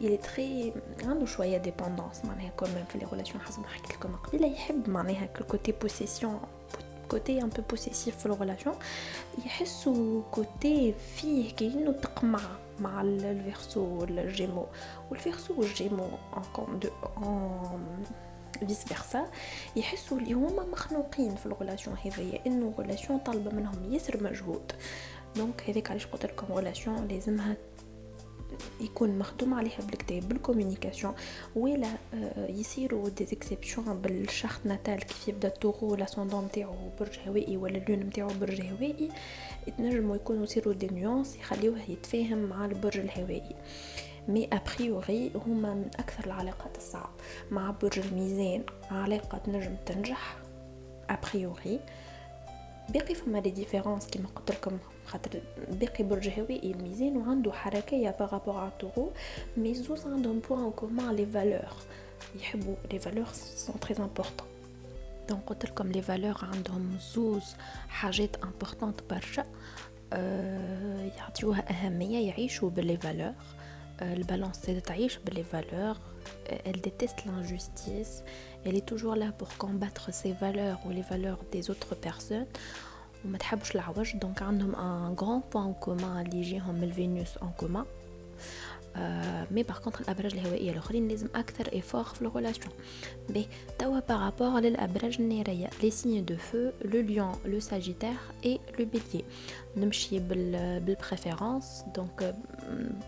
il 0.00 0.12
est 0.12 0.22
très 0.22 0.72
عنده 1.04 1.26
شوية 1.26 1.58
dépendance 1.58 2.24
معناها 2.24 2.48
quand 2.48 2.68
même 2.68 2.84
في 2.84 2.98
les 2.98 3.06
relations 3.12 3.40
حسب 3.40 3.60
ما 3.60 3.68
حكيت 3.68 3.92
لكم 3.92 4.16
قبيله 4.16 4.46
يحب 4.46 4.88
معناها 4.88 5.26
côté 5.26 5.72
possession 5.72 6.40
côté 7.10 7.42
un 7.42 7.48
peu 7.48 7.62
possessif 7.70 8.16
في 8.16 8.26
ال 8.26 8.31
relation 8.31 8.74
يحسوا 9.46 10.22
côté 10.30 10.94
فيه 11.16 11.54
كأنه 11.54 11.92
تقمع 11.92 12.40
مع 12.80 13.00
ال 13.00 13.10
Verseau 13.10 13.80
وال 13.80 13.99
Gémeaux 13.99 14.66
وال 15.10 15.20
Verseau 15.20 15.54
وال 15.60 15.71
Gémeaux 15.71 16.08
un 16.36 16.80
vice 18.66 18.84
versa 18.84 19.26
يحسوا 19.76 20.18
اللي 20.18 20.32
هما 20.32 20.66
مخنوقين 20.72 21.36
في 21.36 21.46
ال 21.46 21.52
relation 21.52 21.96
هذيا 22.04 22.40
إنه 22.46 22.74
ال 22.78 22.82
relation 22.82 23.18
طالبة 23.18 23.50
منهم 23.50 23.92
ياسر 23.92 24.22
مجهود. 24.24 24.72
donc 25.36 25.62
هذيك 25.70 25.90
علاش 25.90 26.06
قلت 26.06 26.26
لكم 26.26 26.52
relation 26.54 27.08
لازمها 27.08 27.56
يكون 28.80 29.18
مخدوم 29.18 29.54
عليها 29.54 29.80
بالكتاب 29.80 30.28
بال 30.28 30.39
communication 30.39 31.14
ولا 31.56 31.88
يصيروا 32.36 33.08
des 33.08 33.24
exceptions 33.32 34.00
بال 34.00 34.17
thème 34.17 34.60
natal 34.64 34.98
كيف 34.98 35.28
يبدأ 35.28 35.48
ال 35.48 35.54
Taureau 35.54 35.94
l'ascendant 35.94 36.44
نتاعو 36.44 36.74
برج 37.00 37.18
هوائي 37.26 37.56
ولا 37.56 37.78
ال 37.78 37.82
lune 37.82 37.98
نتاعو 37.98 38.28
برج 38.40 38.60
هوائي 38.60 39.08
يتنجموا 39.66 40.16
يكونوا 40.16 40.44
يصيروا 40.44 40.74
des 40.74 40.86
nuances 40.86 41.36
يخليوه 41.36 41.78
يتفاهم 41.88 42.38
مع 42.38 42.64
البرج 42.64 42.98
الهوائي. 42.98 43.56
mais 44.28 44.48
a 44.52 44.63
priori 44.63 45.30
هما 45.46 45.74
من 45.74 45.90
أكثر 45.98 46.24
العلاقات 46.26 46.76
الصعب. 46.76 47.10
مع 47.50 47.70
برج 47.70 47.98
الميزان 47.98 48.62
علاقة 48.90 49.38
تنجم 49.38 49.76
تنجح 49.86 50.36
a 51.10 51.20
priori 51.20 51.80
باقي 52.88 53.14
فما 53.14 53.38
les 53.38 53.50
différences 53.50 54.06
كيما 54.06 54.28
قلت 54.28 54.50
لكم 54.50 54.78
خاطر 55.06 55.40
باقي 55.68 56.04
برج 56.04 56.28
هوائي 56.28 56.72
الميزان 56.72 57.16
وعنده 57.16 57.52
حركية 57.52 58.10
par 58.20 58.31
rapport 58.31 58.56
على 58.56 58.68
ال 58.68 58.74
Taureau 58.74 59.12
mais 59.56 59.74
زوز 59.74 60.06
عندهم 60.06 60.40
points 60.40 60.70
communs 60.70 61.16
les 61.16 61.26
valeurs 61.26 61.72
يحبوا 62.40 62.74
les 62.92 62.98
valeurs 62.98 63.26
sont 63.32 63.80
très 63.80 63.96
importantes 63.98 64.48
donc 65.28 65.42
قلت 65.46 65.64
لكم 65.64 65.88
les 65.88 66.02
valeurs 66.02 66.36
عندهم 66.42 66.98
زوز 67.14 67.54
حاجات 67.88 68.36
importantes 68.36 69.00
برشا 69.10 69.44
أه 70.12 71.10
يعطيوها 71.18 71.64
أهمية 71.70 72.28
يعيشوا 72.28 72.70
ب 72.70 72.77
les 72.77 72.96
valeurs 72.96 73.32
le 74.01 74.23
balance 74.23 74.57
c'est 74.63 74.73
de 74.73 74.79
تعيش 74.79 75.19
les 75.37 75.43
valeurs 75.43 75.99
elle 76.65 76.79
déteste 76.87 77.19
l'injustice 77.25 78.23
elle 78.65 78.75
est 78.75 78.85
toujours 78.91 79.15
là 79.15 79.29
pour 79.39 79.49
combattre 79.57 80.13
ses 80.13 80.33
valeurs 80.33 80.79
ou 80.85 80.89
les 80.91 81.05
valeurs 81.11 81.41
des 81.51 81.69
autres 81.71 81.95
personnes 81.95 82.47
وما 83.25 83.37
تحبش 83.37 83.75
العوج 83.75 84.15
دونك 84.15 84.41
عندهم 84.41 84.75
un 84.75 85.13
grand 85.21 85.41
point 85.51 85.65
en 85.65 85.85
commun 85.85 86.03
اللي 86.17 86.37
يجيهم 86.37 86.75
من 86.75 86.83
الفينوس 86.83 87.37
en 87.37 87.63
commun 87.63 87.85
mais 89.50 89.62
par 89.62 89.78
contre 89.78 90.00
الابراج 90.00 90.34
الهوائيه 90.34 90.70
الاخرين 90.70 91.08
لازم 91.08 91.28
أكثر 91.34 91.72
efforts 91.72 92.04
في 92.04 92.22
ال 92.22 92.28
relation 92.28 92.72
puis 93.28 93.46
توا 93.78 94.00
par 94.00 94.18
rapport 94.18 94.60
للابراج 94.60 95.16
الناريه 95.20 95.70
les 95.82 95.90
signes 95.90 96.20
de 96.20 96.36
feu 96.36 96.70
le 96.84 97.00
Lion 97.00 97.34
le 97.44 97.60
Sagittaire 97.60 98.14
et 98.44 98.60
le 98.78 98.86
Bélier 98.86 99.24
نمشي 99.76 100.18
بال 100.18 100.80
بال 100.80 100.97
préférence 100.97 101.84
donc 101.94 102.34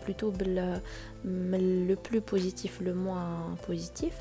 plutôt 0.05 0.29
بال 0.29 0.81
من 1.25 1.87
le 1.87 1.95
plus 2.11 2.21
positif 2.31 2.81
le 2.81 2.93
moins 2.93 3.55
positif 3.67 4.13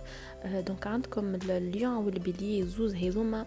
donc 0.44 0.86
عندكم 0.86 1.34
ال 1.34 1.46
Lion 1.46 1.92
وال 1.92 2.11
Bélier 2.11 2.66
زوز 2.66 2.94
هذوما 2.94 3.46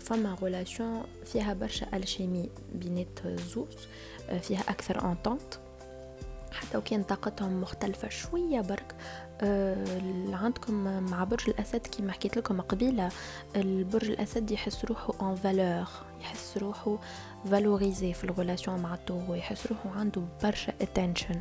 فما 0.00 0.36
relation 0.42 1.02
فيها 1.24 1.54
برشا 1.54 1.96
alchimie 1.96 2.50
بينات 2.74 3.18
زوز 3.26 3.76
فيها 4.40 4.60
أكثر 4.60 5.12
entente 5.12 5.54
حتى 6.52 6.78
وكان 6.78 7.02
طاقتهم 7.02 7.60
مختلفة 7.60 8.08
شوية 8.08 8.60
برك. 8.60 8.94
آه 9.40 10.00
عندكم 10.32 10.74
مع 11.10 11.24
برج 11.24 11.48
الأسد 11.50 11.86
كما 11.86 12.12
حكيت 12.12 12.36
لكم 12.36 12.60
قبيلة 12.60 13.08
البرج 13.56 14.10
الأسد 14.10 14.50
يحس 14.50 14.84
روحه 14.84 15.14
en 15.30 15.34
valeur 15.34 15.86
يحس 16.20 16.56
روحه 16.58 16.98
valorisé 17.50 18.12
في 18.12 18.24
ال 18.24 18.30
relation 18.30 18.80
مع 18.80 18.94
ال 18.94 18.99
Taureau 18.99 19.34
يحس 19.34 19.66
روحه 19.66 19.90
عنده 20.00 20.22
برشا 20.42 20.72
attention 20.82 21.40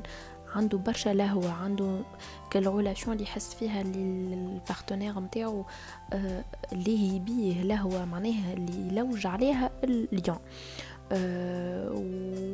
عنده 0.55 0.77
برشا 0.77 1.09
لهوة 1.09 1.51
عنده 1.51 1.99
كل 2.53 2.67
relation 2.67 3.11
اللي 3.13 3.23
يحس 3.23 3.53
فيها 3.53 3.81
ال 3.81 3.94
partenaire 3.94 5.19
نتاعو 5.19 5.65
آه 6.13 6.43
اللي 6.71 7.15
يبيه 7.15 7.61
لهوة 7.61 8.05
معناها 8.05 8.53
اللي 8.53 8.87
يلوج 8.87 9.27
عليها 9.27 9.69
اليوم. 9.83 10.39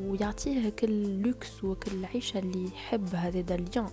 ويعطيه 0.09 0.69
كل 0.69 1.21
لوكس 1.21 1.63
وكل 1.63 2.05
عيشة 2.05 2.39
اللي 2.39 2.65
يحب 2.65 3.15
هذا 3.15 3.55
اليوم 3.55 3.89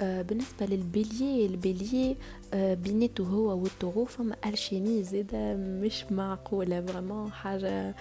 آه 0.00 0.22
بالنسبة 0.22 0.66
لل 0.66 0.86
Bélier 0.86 1.46
ال 1.46 1.56
Bélier 1.56 2.16
آه 2.54 2.74
بيناتو 2.74 3.24
هو 3.24 3.58
وال 3.58 3.68
Taureau 3.68 4.04
فما 4.04 4.36
alchimie 4.46 5.02
زيادة 5.02 5.54
مش 5.56 6.04
معقولة 6.10 6.80
vraiment 6.80 7.32
حاجة 7.32 7.94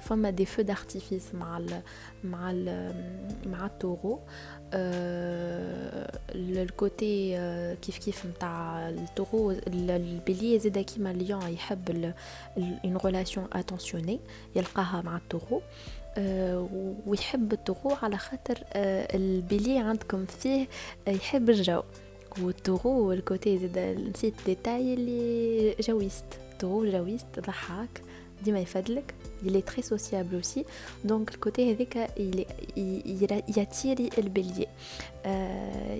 فما 0.00 0.30
des 0.30 0.46
feux 0.46 0.62
d'artifice 0.62 1.34
مع 1.34 1.58
مع 2.24 2.52
مع 3.46 3.66
التورو 3.66 4.20
الكوتي 6.34 7.36
كيف 7.82 7.98
كيف 7.98 8.26
نتاع 8.26 8.88
ال 8.88 8.96
Taureau 8.96 9.50
ال 9.50 9.65
Bélier 9.65 10.58
زيدا 10.58 10.82
كيما 10.82 11.10
ال 11.10 11.16
Lion 11.16 11.42
يحب 11.48 12.12
une 12.84 12.96
relation 13.04 13.46
attentionnée 13.52 14.20
يلقاها 14.56 15.02
مع 15.02 15.16
ال 15.16 15.22
Taureau 15.22 15.62
ويحب 17.06 17.52
التورو 17.52 17.96
على 18.02 18.16
خاطر 18.18 18.58
البيلي 18.74 19.78
عندكم 19.78 20.26
فيه 20.26 20.68
يحب 21.08 21.50
الجو 21.50 21.82
والتورو 22.42 23.12
الكوتي 23.12 23.58
زيد 23.58 23.78
نسيت 23.78 24.34
ديتاي 24.46 24.94
اللي 24.94 25.74
جويست 25.80 26.24
تورو 26.58 26.90
جويست 26.90 27.40
ضحاك 27.40 28.02
ديما 28.45 28.59
يفدلك 28.59 29.13
il 29.45 29.55
est 29.55 29.65
très 29.71 29.81
sociable 29.81 30.35
aussi 30.35 30.65
donc 31.03 31.31
le 31.33 31.37
côté 31.37 31.71
avec 31.71 31.97
il, 32.17 32.45
il, 32.75 33.01
il 33.05 33.57
ياتيري 33.57 34.09
البلية 34.17 34.65
آه 35.25 35.99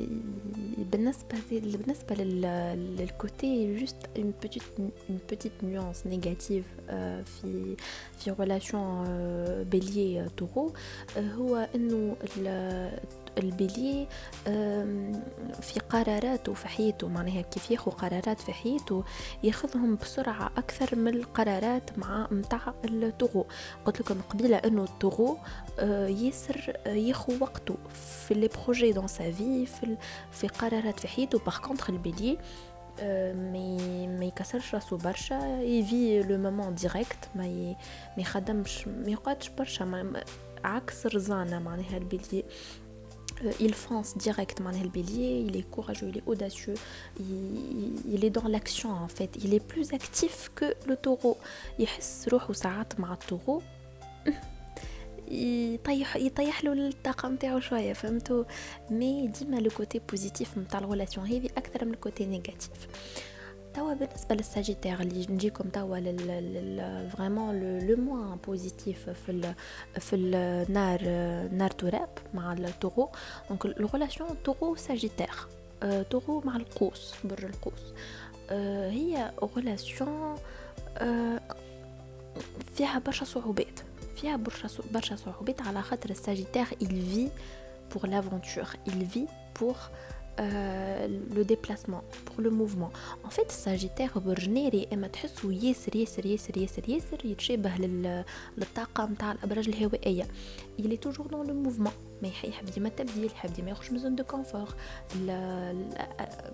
بالنسبة 0.78 1.38
بالنسبة 1.52 2.16
للكوتي 2.16 3.80
جوست 3.80 3.96
une 4.18 4.46
petite 4.46 4.82
une 5.10 5.34
petite 5.34 5.64
nuance 5.64 6.06
négative 6.10 6.89
آه 6.89 7.22
في 7.22 7.76
في 8.20 8.32
relation 8.32 9.06
bélier 9.74 10.41
taureau 10.41 10.72
هو 11.18 11.68
انه 11.76 12.16
البلي 13.41 14.09
في 15.61 15.80
قراراته 15.91 16.55
في 16.55 16.68
حياته 16.68 17.09
معناها 17.09 17.41
كيف 17.41 17.70
ياخذ 17.70 17.91
قرارات 17.91 18.41
في 18.41 18.53
حياته 18.53 19.05
ياخذهم 19.43 19.97
بسرعة 19.97 20.51
أكثر 20.57 20.97
من 20.97 21.09
القرارات 21.09 21.99
مع 21.99 22.28
متاع 22.30 22.74
ال 22.85 22.92
taureau 22.92 23.47
قلت 23.84 24.01
لكم 24.01 24.20
قبيلة 24.20 24.57
أنه 24.57 24.84
ال 24.85 24.91
taureau 24.91 25.39
ياسر 26.09 26.76
ياخذ 26.86 27.43
وقته 27.43 27.76
في 28.26 28.34
les 28.35 28.49
projets 28.49 28.93
dans 28.93 29.07
sa 29.07 29.31
vie 29.31 29.66
في, 30.32 30.49
قرارات 30.49 31.01
في 31.01 31.09
حياته 31.09 31.38
par 31.39 31.59
contre 31.59 31.93
le 31.93 32.04
bélier 32.04 32.39
ما 33.01 33.76
ما 34.18 34.24
يكسرش 34.24 34.74
راسو 34.74 34.97
برشا. 34.97 35.61
يفي 35.62 36.22
le 36.23 36.39
moment 36.39 36.75
direct 36.75 37.29
ما. 37.34 37.76
ما 38.16 38.22
يخدمش 38.22 38.88
ما 38.88 39.11
يقعدش 39.11 39.49
برشا 39.49 40.12
عكس 40.64 41.07
الرزانه 41.07 41.59
معناها 41.59 41.97
ال 41.97 42.03
bélier 42.03 42.45
il 43.61 43.74
fonce 43.74 44.16
direct 44.16 44.61
le 44.61 44.88
bélier, 44.88 45.45
il 45.47 45.57
est 45.57 45.68
courageux, 45.70 46.09
il 46.09 46.18
est 46.18 46.26
audacieux, 46.26 46.74
il, 47.18 48.14
il 48.14 48.24
est 48.24 48.30
dans 48.30 48.49
l'action 48.49 48.91
en 48.91 49.09
fait, 49.09 49.30
il 49.45 49.55
est 49.55 49.64
plus 49.72 49.93
actif 49.93 50.51
que 50.55 50.74
le 50.86 50.97
taureau. 50.97 51.36
يحس 51.78 52.28
روحه 52.28 52.53
ساعات 52.53 53.01
مع 53.01 53.12
ال 53.12 53.19
taureau 53.19 53.62
يطيح 55.30 56.16
يطيح 56.16 56.64
له 56.64 56.72
الطاقه 56.72 57.28
نتاعو 57.28 57.61
شوية 57.61 57.93
فهمتوا 57.93 58.45
mais 58.91 59.29
ديما 59.28 59.57
le 59.57 59.71
côté 59.71 60.01
positif 60.11 60.59
نتاع 60.59 60.78
ال 60.79 60.84
relation 60.84 61.27
هذه 61.26 61.47
أكثر 61.57 61.84
من 61.84 61.95
ال 61.95 62.01
côté 62.01 62.27
négatif 62.27 62.89
توا 63.81 63.95
بالنسبة 63.95 64.35
لل 64.35 64.46
sagittaire 64.46 65.01
اللي 65.01 65.26
نجيكم 65.31 65.68
توا 65.68 65.97
لل 65.97 67.11
vraiment 67.16 67.79
le 67.79 67.97
moins 67.97 68.39
positif 68.47 69.11
في 69.11 69.33
ال 69.33 69.55
في 70.01 70.16
النار 70.16 71.03
نار 71.53 71.70
تراب 71.70 72.09
مع 72.35 72.53
ال 72.53 72.60
taureau 72.60 73.11
donc 73.49 73.66
ال 73.66 73.73
relation 73.73 74.29
taureau 74.45 74.77
sagittaire 74.77 75.31
taureau 76.11 76.43
مع 76.45 76.57
القوس 76.57 77.14
برج 77.24 77.45
القوس 77.45 77.83
هي 78.91 79.33
relation 79.57 80.37
فيها 82.74 82.99
برشا 83.07 83.24
صعوبات 83.24 83.81
فيها 84.16 84.37
برشا 84.37 84.68
برشا 84.93 85.16
صعوبات 85.16 85.62
على 85.62 85.83
خاطر 85.83 86.11
ال 86.11 86.16
sagittaire 86.16 86.66
il 86.66 86.93
vit 87.14 87.31
pour 87.95 88.07
l'aventure 88.07 88.72
il 88.87 89.05
vit 89.14 89.28
pour 89.59 89.76
Euh, 89.76 90.20
le 90.39 91.43
déplacement 91.45 92.03
pour 92.24 92.41
le 92.41 92.51
mouvement. 92.51 92.91
En 93.24 93.31
fait 93.31 93.51
Sagittaire 93.51 94.18
برج 94.18 94.49
اما 94.93 95.07
تحسوا 95.07 95.53
ياسر 95.53 95.97
ياسر 95.97 96.26
ياسر 96.26 96.57
ياسر 96.57 96.89
ياسر 96.89 97.26
يتشابه 97.26 97.76
للطاقة 98.59 99.07
متاع 99.07 99.33
الأبراج 99.33 99.68
الهوائية 99.68 100.26
il 100.78 100.93
est 100.93 101.03
toujours 101.07 101.28
dans 101.28 101.43
le 101.43 101.53
mouvement 101.53 101.93
ما 102.22 102.28
يحب 102.28 102.64
ديما 102.64 102.89
التبديل 102.89 103.24
يحب 103.24 103.53
ديما 103.53 103.70
يخرج 103.70 103.93
من 103.93 103.99
zone 103.99 104.14
de 104.14 104.25
confort 104.25 104.75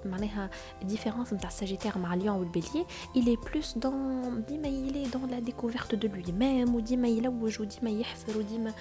معناها 0.05 0.51
ال 0.83 0.87
différence 0.87 1.33
نتاع 1.33 1.49
ال 1.49 1.53
sagittaire 1.53 1.99
مع 1.99 2.15
ال 2.15 2.19
lion 2.19 2.37
وال 2.37 2.49
bélier 2.49 2.87
il 3.17 3.37
est 3.37 3.55
plus 3.55 3.79
dans 3.79 4.45
ديما 4.49 4.69
il 4.69 5.09
est 5.09 5.31
dans 5.31 5.39
la 5.39 5.95
découverte 5.95 6.09
de 6.09 6.33
lui-même 6.33 6.75
وديما 6.75 7.09
يلوج 7.09 7.61
وديما 7.61 7.91
يحفر 7.91 8.39
وديما 8.39 8.73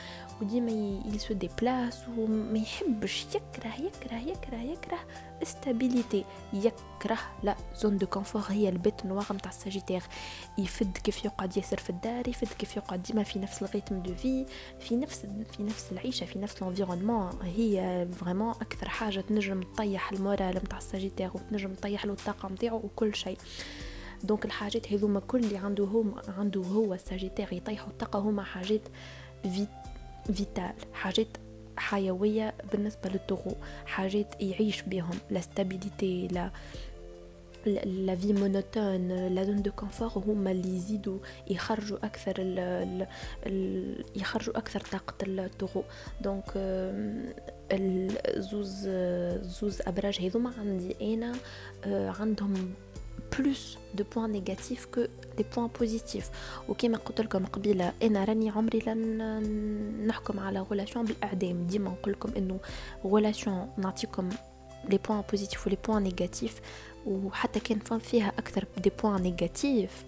وديما 0.42 0.72
il 1.06 1.20
se 1.20 1.34
déplace 1.34 2.00
وما 2.18 2.58
يحبش 2.60 3.26
يكره 3.36 3.76
يكره 3.76 4.20
يكره 4.20 4.62
يكره 4.62 4.85
la 5.42 5.57
stabilité 5.57 6.26
يكره 6.54 7.18
la 7.44 7.56
zone 7.76 7.98
de 7.98 8.08
confort 8.08 8.42
هي 8.50 8.70
ال 8.70 8.77
bête 8.77 9.06
noire 9.06 9.26
نتاع 9.34 9.52
ال 9.52 9.56
sagittaire. 9.56 10.02
يفد 10.58 10.98
كيف 10.98 11.26
يقعد 11.26 11.58
ياسر 11.58 11.78
في 11.78 11.90
الدار 11.90 12.28
يفد 12.28 12.48
كيف 12.48 12.78
يقعد 12.78 13.04
ديما 13.04 13.24
في 13.24 13.40
نفس 13.40 13.64
ال 13.64 13.69
rythme 13.69 14.00
de 14.00 14.16
في 14.16 14.46
في 14.80 14.96
نفس 14.96 15.26
في 15.58 15.64
نفس 15.64 15.92
العيشة 15.92 16.26
في 16.26 16.40
نفس 16.40 16.62
ال 16.62 16.67
environnement 16.67 17.30
هي 17.44 18.08
vraiment 18.20 18.50
أكثر 18.50 18.90
حاجة 18.90 19.22
تنجم 19.22 19.64
تطيح 19.64 20.12
ال 20.12 20.19
moral 20.19 20.56
نتاع 20.56 20.78
ال 20.78 20.83
sagittaire 20.83 21.30
وتنجم 21.34 21.74
تطيح 21.74 22.06
له 22.06 22.14
الطاقة 22.14 22.50
نتاعو 22.50 22.78
وكل 22.78 23.16
شيء. 23.16 23.38
donc 24.24 24.46
الحاجات 24.46 24.94
هذوما 24.94 25.20
كل 25.20 25.40
اللي 25.44 25.58
عنده 25.58 25.84
هو 25.84 26.04
عنده 26.38 26.62
هو 26.62 26.94
ال 26.94 26.99
sagittaire 26.99 27.54
يطيحوا 27.54 27.88
الطاقة 27.88 28.20
هما 28.20 28.44
حاجات 28.44 28.82
في 29.44 29.68
vitales 30.34 30.74
حاجات 30.94 31.28
حيوية 31.78 32.54
بالنسبة 32.72 33.10
لل 33.10 33.20
taureau 33.20 33.56
حاجات 33.86 34.42
يعيش 34.42 34.82
بهم 34.82 35.18
la 35.30 35.42
stabilité 35.42 36.28
la 36.28 36.52
la 37.86 38.16
vie 38.16 38.34
monotone 38.34 39.28
la 39.28 39.44
zone 39.44 39.62
de 39.62 39.72
confort 39.72 40.24
هما 40.24 40.52
اللي 40.52 40.76
يزيدوا 40.76 41.20
يخرجوا 41.48 41.98
أكثر 42.06 42.34
ال 42.40 42.60
ال 42.60 43.08
ال 43.46 44.06
يخرجوا 44.16 44.58
أكثر 44.58 44.80
طاقة 44.80 45.16
ال 45.28 45.35
taureau 45.35 45.84
donc 46.22 46.52
الزوز 47.72 48.90
زوز 49.42 49.82
أبراج 49.82 50.20
هذوما 50.22 50.52
عندي 50.60 51.14
أنا 51.14 51.36
عندهم 52.20 52.74
plus 53.40 53.78
de 53.96 54.04
points 54.16 54.32
négatifs 54.32 54.86
que 54.86 55.02
des 55.38 55.46
points 55.56 55.70
positifs 55.80 56.30
وكما 56.70 56.98
قلت 56.98 57.22
لكم 57.22 57.46
قبيله 57.46 57.94
أنا 58.04 58.24
راني 58.24 58.50
عمري 58.50 58.80
لن 58.88 60.08
نحكم 60.08 60.40
على 60.40 60.60
relation 60.60 61.06
بالاعدام 61.06 61.68
ديما 61.68 61.90
نقول 61.90 62.14
لكم 62.14 62.32
انه 62.38 62.60
relation 63.04 63.70
نعطيكم 63.78 64.30
les 64.90 65.00
points 65.10 65.24
positifs 65.32 65.68
و 65.68 65.70
les 65.70 65.78
points 65.88 66.04
négatifs 66.04 66.62
وحتى 67.06 67.60
كان 67.60 67.80
فان 67.80 68.00
فيها 68.00 68.28
أكثر 68.28 68.66
des 68.78 68.92
points 69.04 69.22
négatifs 69.22 70.06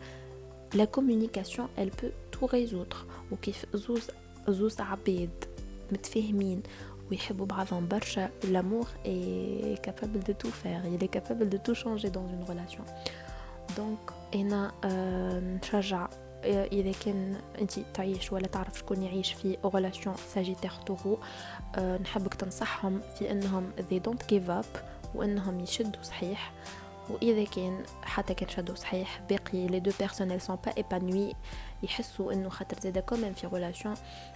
la 0.74 0.86
communication 0.86 1.68
elle 1.78 1.92
peut 2.02 2.12
tout 2.32 2.46
résoudre. 2.46 2.98
وكيف 3.32 3.66
زوز 3.74 4.08
زوز 4.50 4.82
عباد 4.82 5.46
متفاهمين 5.92 6.64
ويحبوا 7.12 7.46
بعضهم 7.46 7.88
برشا 7.88 8.30
l'amour 8.44 8.88
est 9.06 9.82
capable 9.88 10.20
de 10.30 10.34
tout 10.34 10.52
faire. 10.64 10.82
Il 10.94 11.04
est 11.04 11.14
capable 11.18 11.50
de 11.50 11.58
tout 11.58 11.76
changer 11.76 12.10
dans 12.10 12.28
une 12.28 12.44
relation. 12.44 12.84
Donc 13.78 14.14
أنا 14.36 14.72
نشجع 15.64 16.08
إذا 16.46 16.92
كان 17.06 17.36
أنت 17.62 17.80
تعيش 17.94 18.32
ولا 18.32 18.48
تعرف 18.48 18.80
شكون 18.80 19.04
يعيش 19.04 19.34
في 19.34 19.58
relation 19.64 20.16
sagittaire 20.34 20.72
taureau 20.86 21.20
نحبك 21.78 22.34
تنصحهم 22.34 23.02
في 23.20 23.32
إنهم 23.32 23.72
they 23.80 24.00
don't 24.10 24.34
give 24.34 24.50
up 24.50 24.80
وإنهم 25.16 25.60
يشدوا 25.60 26.04
صحيح. 26.04 26.52
وإذا 27.10 27.44
كان 27.44 27.84
حتى 28.04 28.34
كان 28.34 28.50
شدوا 28.50 28.76
صحيح 28.76 29.22
باقي 29.30 29.68
les 29.68 29.80
deux 29.80 29.92
personnes 30.00 30.40
sont 30.40 30.58
pas 30.66 30.78
épanouies 30.78 31.34
يحسوا 31.84 32.34
إنه 32.34 32.50
خاطر 32.50 32.80
زاده 32.80 33.02
quand 33.02 33.20
même 33.20 33.34
في 33.34 33.48
relation 33.48 33.96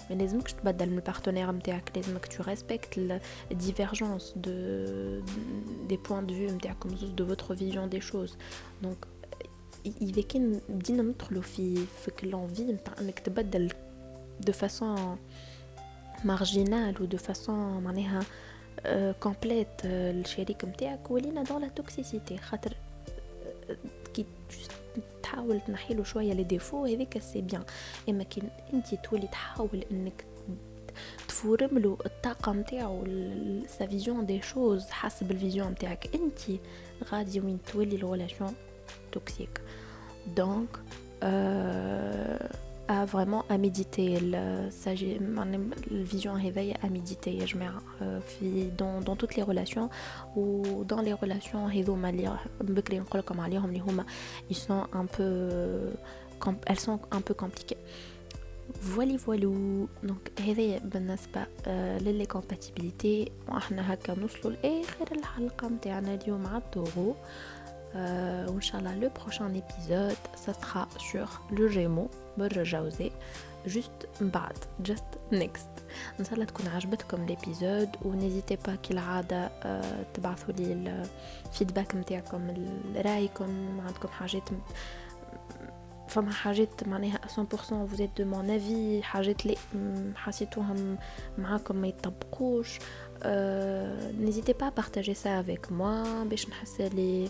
ما 0.09 0.15
لازمكش 0.15 0.53
تبدل 0.53 0.89
من 0.89 0.97
ال 0.97 1.02
partenaire 1.02 1.51
نتاعك 1.51 1.91
لازمك 1.95 2.25
تو 2.25 2.43
respecter 2.43 3.21
ال 3.51 3.59
divergence 3.59 4.33
de 4.35 4.51
des 5.87 5.97
points 5.97 6.25
de 6.25 6.33
vue 6.33 6.51
نتاعكم 6.51 6.95
زوز 6.95 7.09
de 7.09 7.27
votre 7.27 7.55
vision 7.55 7.89
des 7.89 8.01
choses 8.01 8.37
donc 8.81 9.05
اذا 9.85 10.21
كان 10.21 10.61
بدينا 10.69 11.03
ندخلوا 11.03 11.41
في 11.41 11.85
فيك 12.05 12.23
l'envie 12.23 12.63
نتاع 12.63 12.93
انك 13.01 13.19
تبدل 13.19 13.73
de 14.39 14.53
façon 14.53 15.17
marginale 16.23 17.01
و 17.01 17.05
de 17.05 17.17
façon 17.17 17.83
معناها 17.83 18.23
complète 19.19 19.85
الشريك 19.85 20.65
نتاعك 20.65 21.11
ولينا 21.11 21.43
dans 21.43 21.61
la 21.61 21.67
toxicité 21.67 22.37
خاطر 22.37 22.73
كي 24.13 24.25
تحاول 25.23 25.61
تنحيلو 25.61 26.03
شوية 26.03 26.33
لي 26.33 26.43
ديفو 26.43 26.85
هذيك 26.85 27.19
سي 27.19 27.41
بيان. 27.41 27.63
إما 28.09 28.23
كي 28.23 28.43
أنت 28.73 28.95
تولي 28.95 29.27
تحاول 29.27 29.85
إنك 29.91 30.25
تفورم 31.27 31.79
له 31.79 31.97
الطاقة 32.05 32.51
نتاعو 32.51 33.05
سا 33.67 33.85
فيزيون 33.85 34.25
دي 34.25 34.41
شوز 34.41 34.89
حسب 34.89 35.31
الفيزيون 35.31 35.67
نتاعك 35.67 36.09
أنت 36.15 36.59
غادي 37.03 37.39
وين 37.39 37.59
تولي 37.73 37.95
الريلاسيون 37.95 38.53
توكسيك 39.11 39.61
دونك 40.35 40.69
euh, 41.23 42.55
à 42.91 43.05
vraiment 43.05 43.43
à 43.53 43.57
méditer 43.57 44.09
le 44.19 46.03
vision 46.13 46.33
réveil 46.33 46.69
à 46.85 46.87
méditer 46.97 47.33
je 47.49 47.55
mets 47.57 47.69
dans, 48.81 48.95
dans 49.07 49.15
toutes 49.15 49.35
les 49.37 49.43
relations 49.51 49.89
ou 50.35 50.83
dans 50.91 51.01
les 51.07 51.13
relations 51.13 51.63
ils 51.69 51.85
sont 54.65 54.83
un 55.01 55.05
peu 55.05 55.29
elles 56.69 56.79
sont 56.87 56.99
un 57.17 57.21
peu 57.21 57.33
compliquées 57.43 57.81
voilà 58.93 59.15
voilà 59.25 59.47
donc 60.09 60.23
هذا 60.47 60.77
بالنسبة 60.77 61.41
للي 62.01 62.25
compatibilité 62.25 63.31
وإحنا 63.49 63.93
هكا 63.93 64.15
نوصلوا 64.15 64.53
لاخر 64.63 65.07
الحلقة 65.11 65.67
نتاعنا 65.67 66.13
اليوم 66.15 66.47
على 66.47 66.57
الطغو 66.57 67.15
Euh, 67.95 68.47
Inch'Allah, 68.57 68.95
le 68.95 69.09
prochain 69.09 69.53
épisode, 69.53 70.21
ça 70.35 70.53
sera 70.53 70.87
sur 70.97 71.41
le 71.51 71.67
Gémeaux, 71.67 72.09
بالرجاوزة 72.37 73.11
juste 73.67 74.21
بعد 74.21 74.55
just 74.83 75.33
next. 75.33 75.81
ان 76.19 76.25
شاء 76.25 76.33
الله 76.33 76.45
تكون 76.45 76.67
عجبتكم 76.67 77.23
ال 77.23 77.31
épisode 77.31 77.89
و 78.01 78.07
n'hésitez 78.07 78.55
pas 78.55 78.75
كالعادة 78.75 79.49
أه 79.63 80.03
تبعثوا 80.13 80.53
لي 80.53 80.73
ال 81.47 81.52
feedback 81.52 81.95
نتاعكم 81.95 82.47
رايكم 82.95 83.81
عندكم 83.87 84.07
حاجات 84.07 84.49
فما 86.07 86.31
حاجات 86.31 86.87
معناها 86.87 87.19
100% 87.27 87.31
vous 87.91 88.01
êtes 88.01 88.21
de 88.21 88.23
mon 88.23 88.49
avis. 88.49 89.03
حاجات 89.03 89.45
اللي 89.45 89.57
حسيتوهم 90.15 90.97
معاكم 91.37 91.75
ما 91.75 91.87
يطبقوش 91.87 92.79
أه 93.23 94.11
n'hésitez 94.11 94.53
pas 94.53 94.69
à 94.69 94.74
partager 94.74 95.13
ça 95.13 95.39
avec 95.39 95.71
moi 95.71 96.23
باش 96.23 96.49
نحس 96.49 96.81
لي 96.81 97.29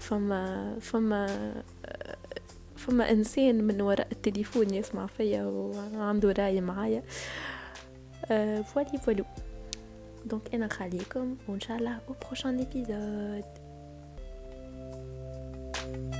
فما 0.00 0.76
فما 0.80 1.52
فما 2.76 3.10
إنسان 3.10 3.64
من 3.64 3.80
وراء 3.80 4.08
التليفون 4.12 4.74
يسمع 4.74 5.06
فيا 5.06 5.44
وعنده 5.44 6.32
رأي 6.32 6.60
معايا. 6.60 7.02
voilà 8.62 8.98
voilà 9.04 9.24
donc 10.26 10.54
أنا 10.54 10.68
خليكم 10.68 11.36
وإن 11.48 11.60
شاء 11.60 11.78
الله 11.78 11.98
au 12.08 12.14
prochain 12.26 12.58
épisode 12.58 13.44
thank 15.80 16.14
you 16.14 16.19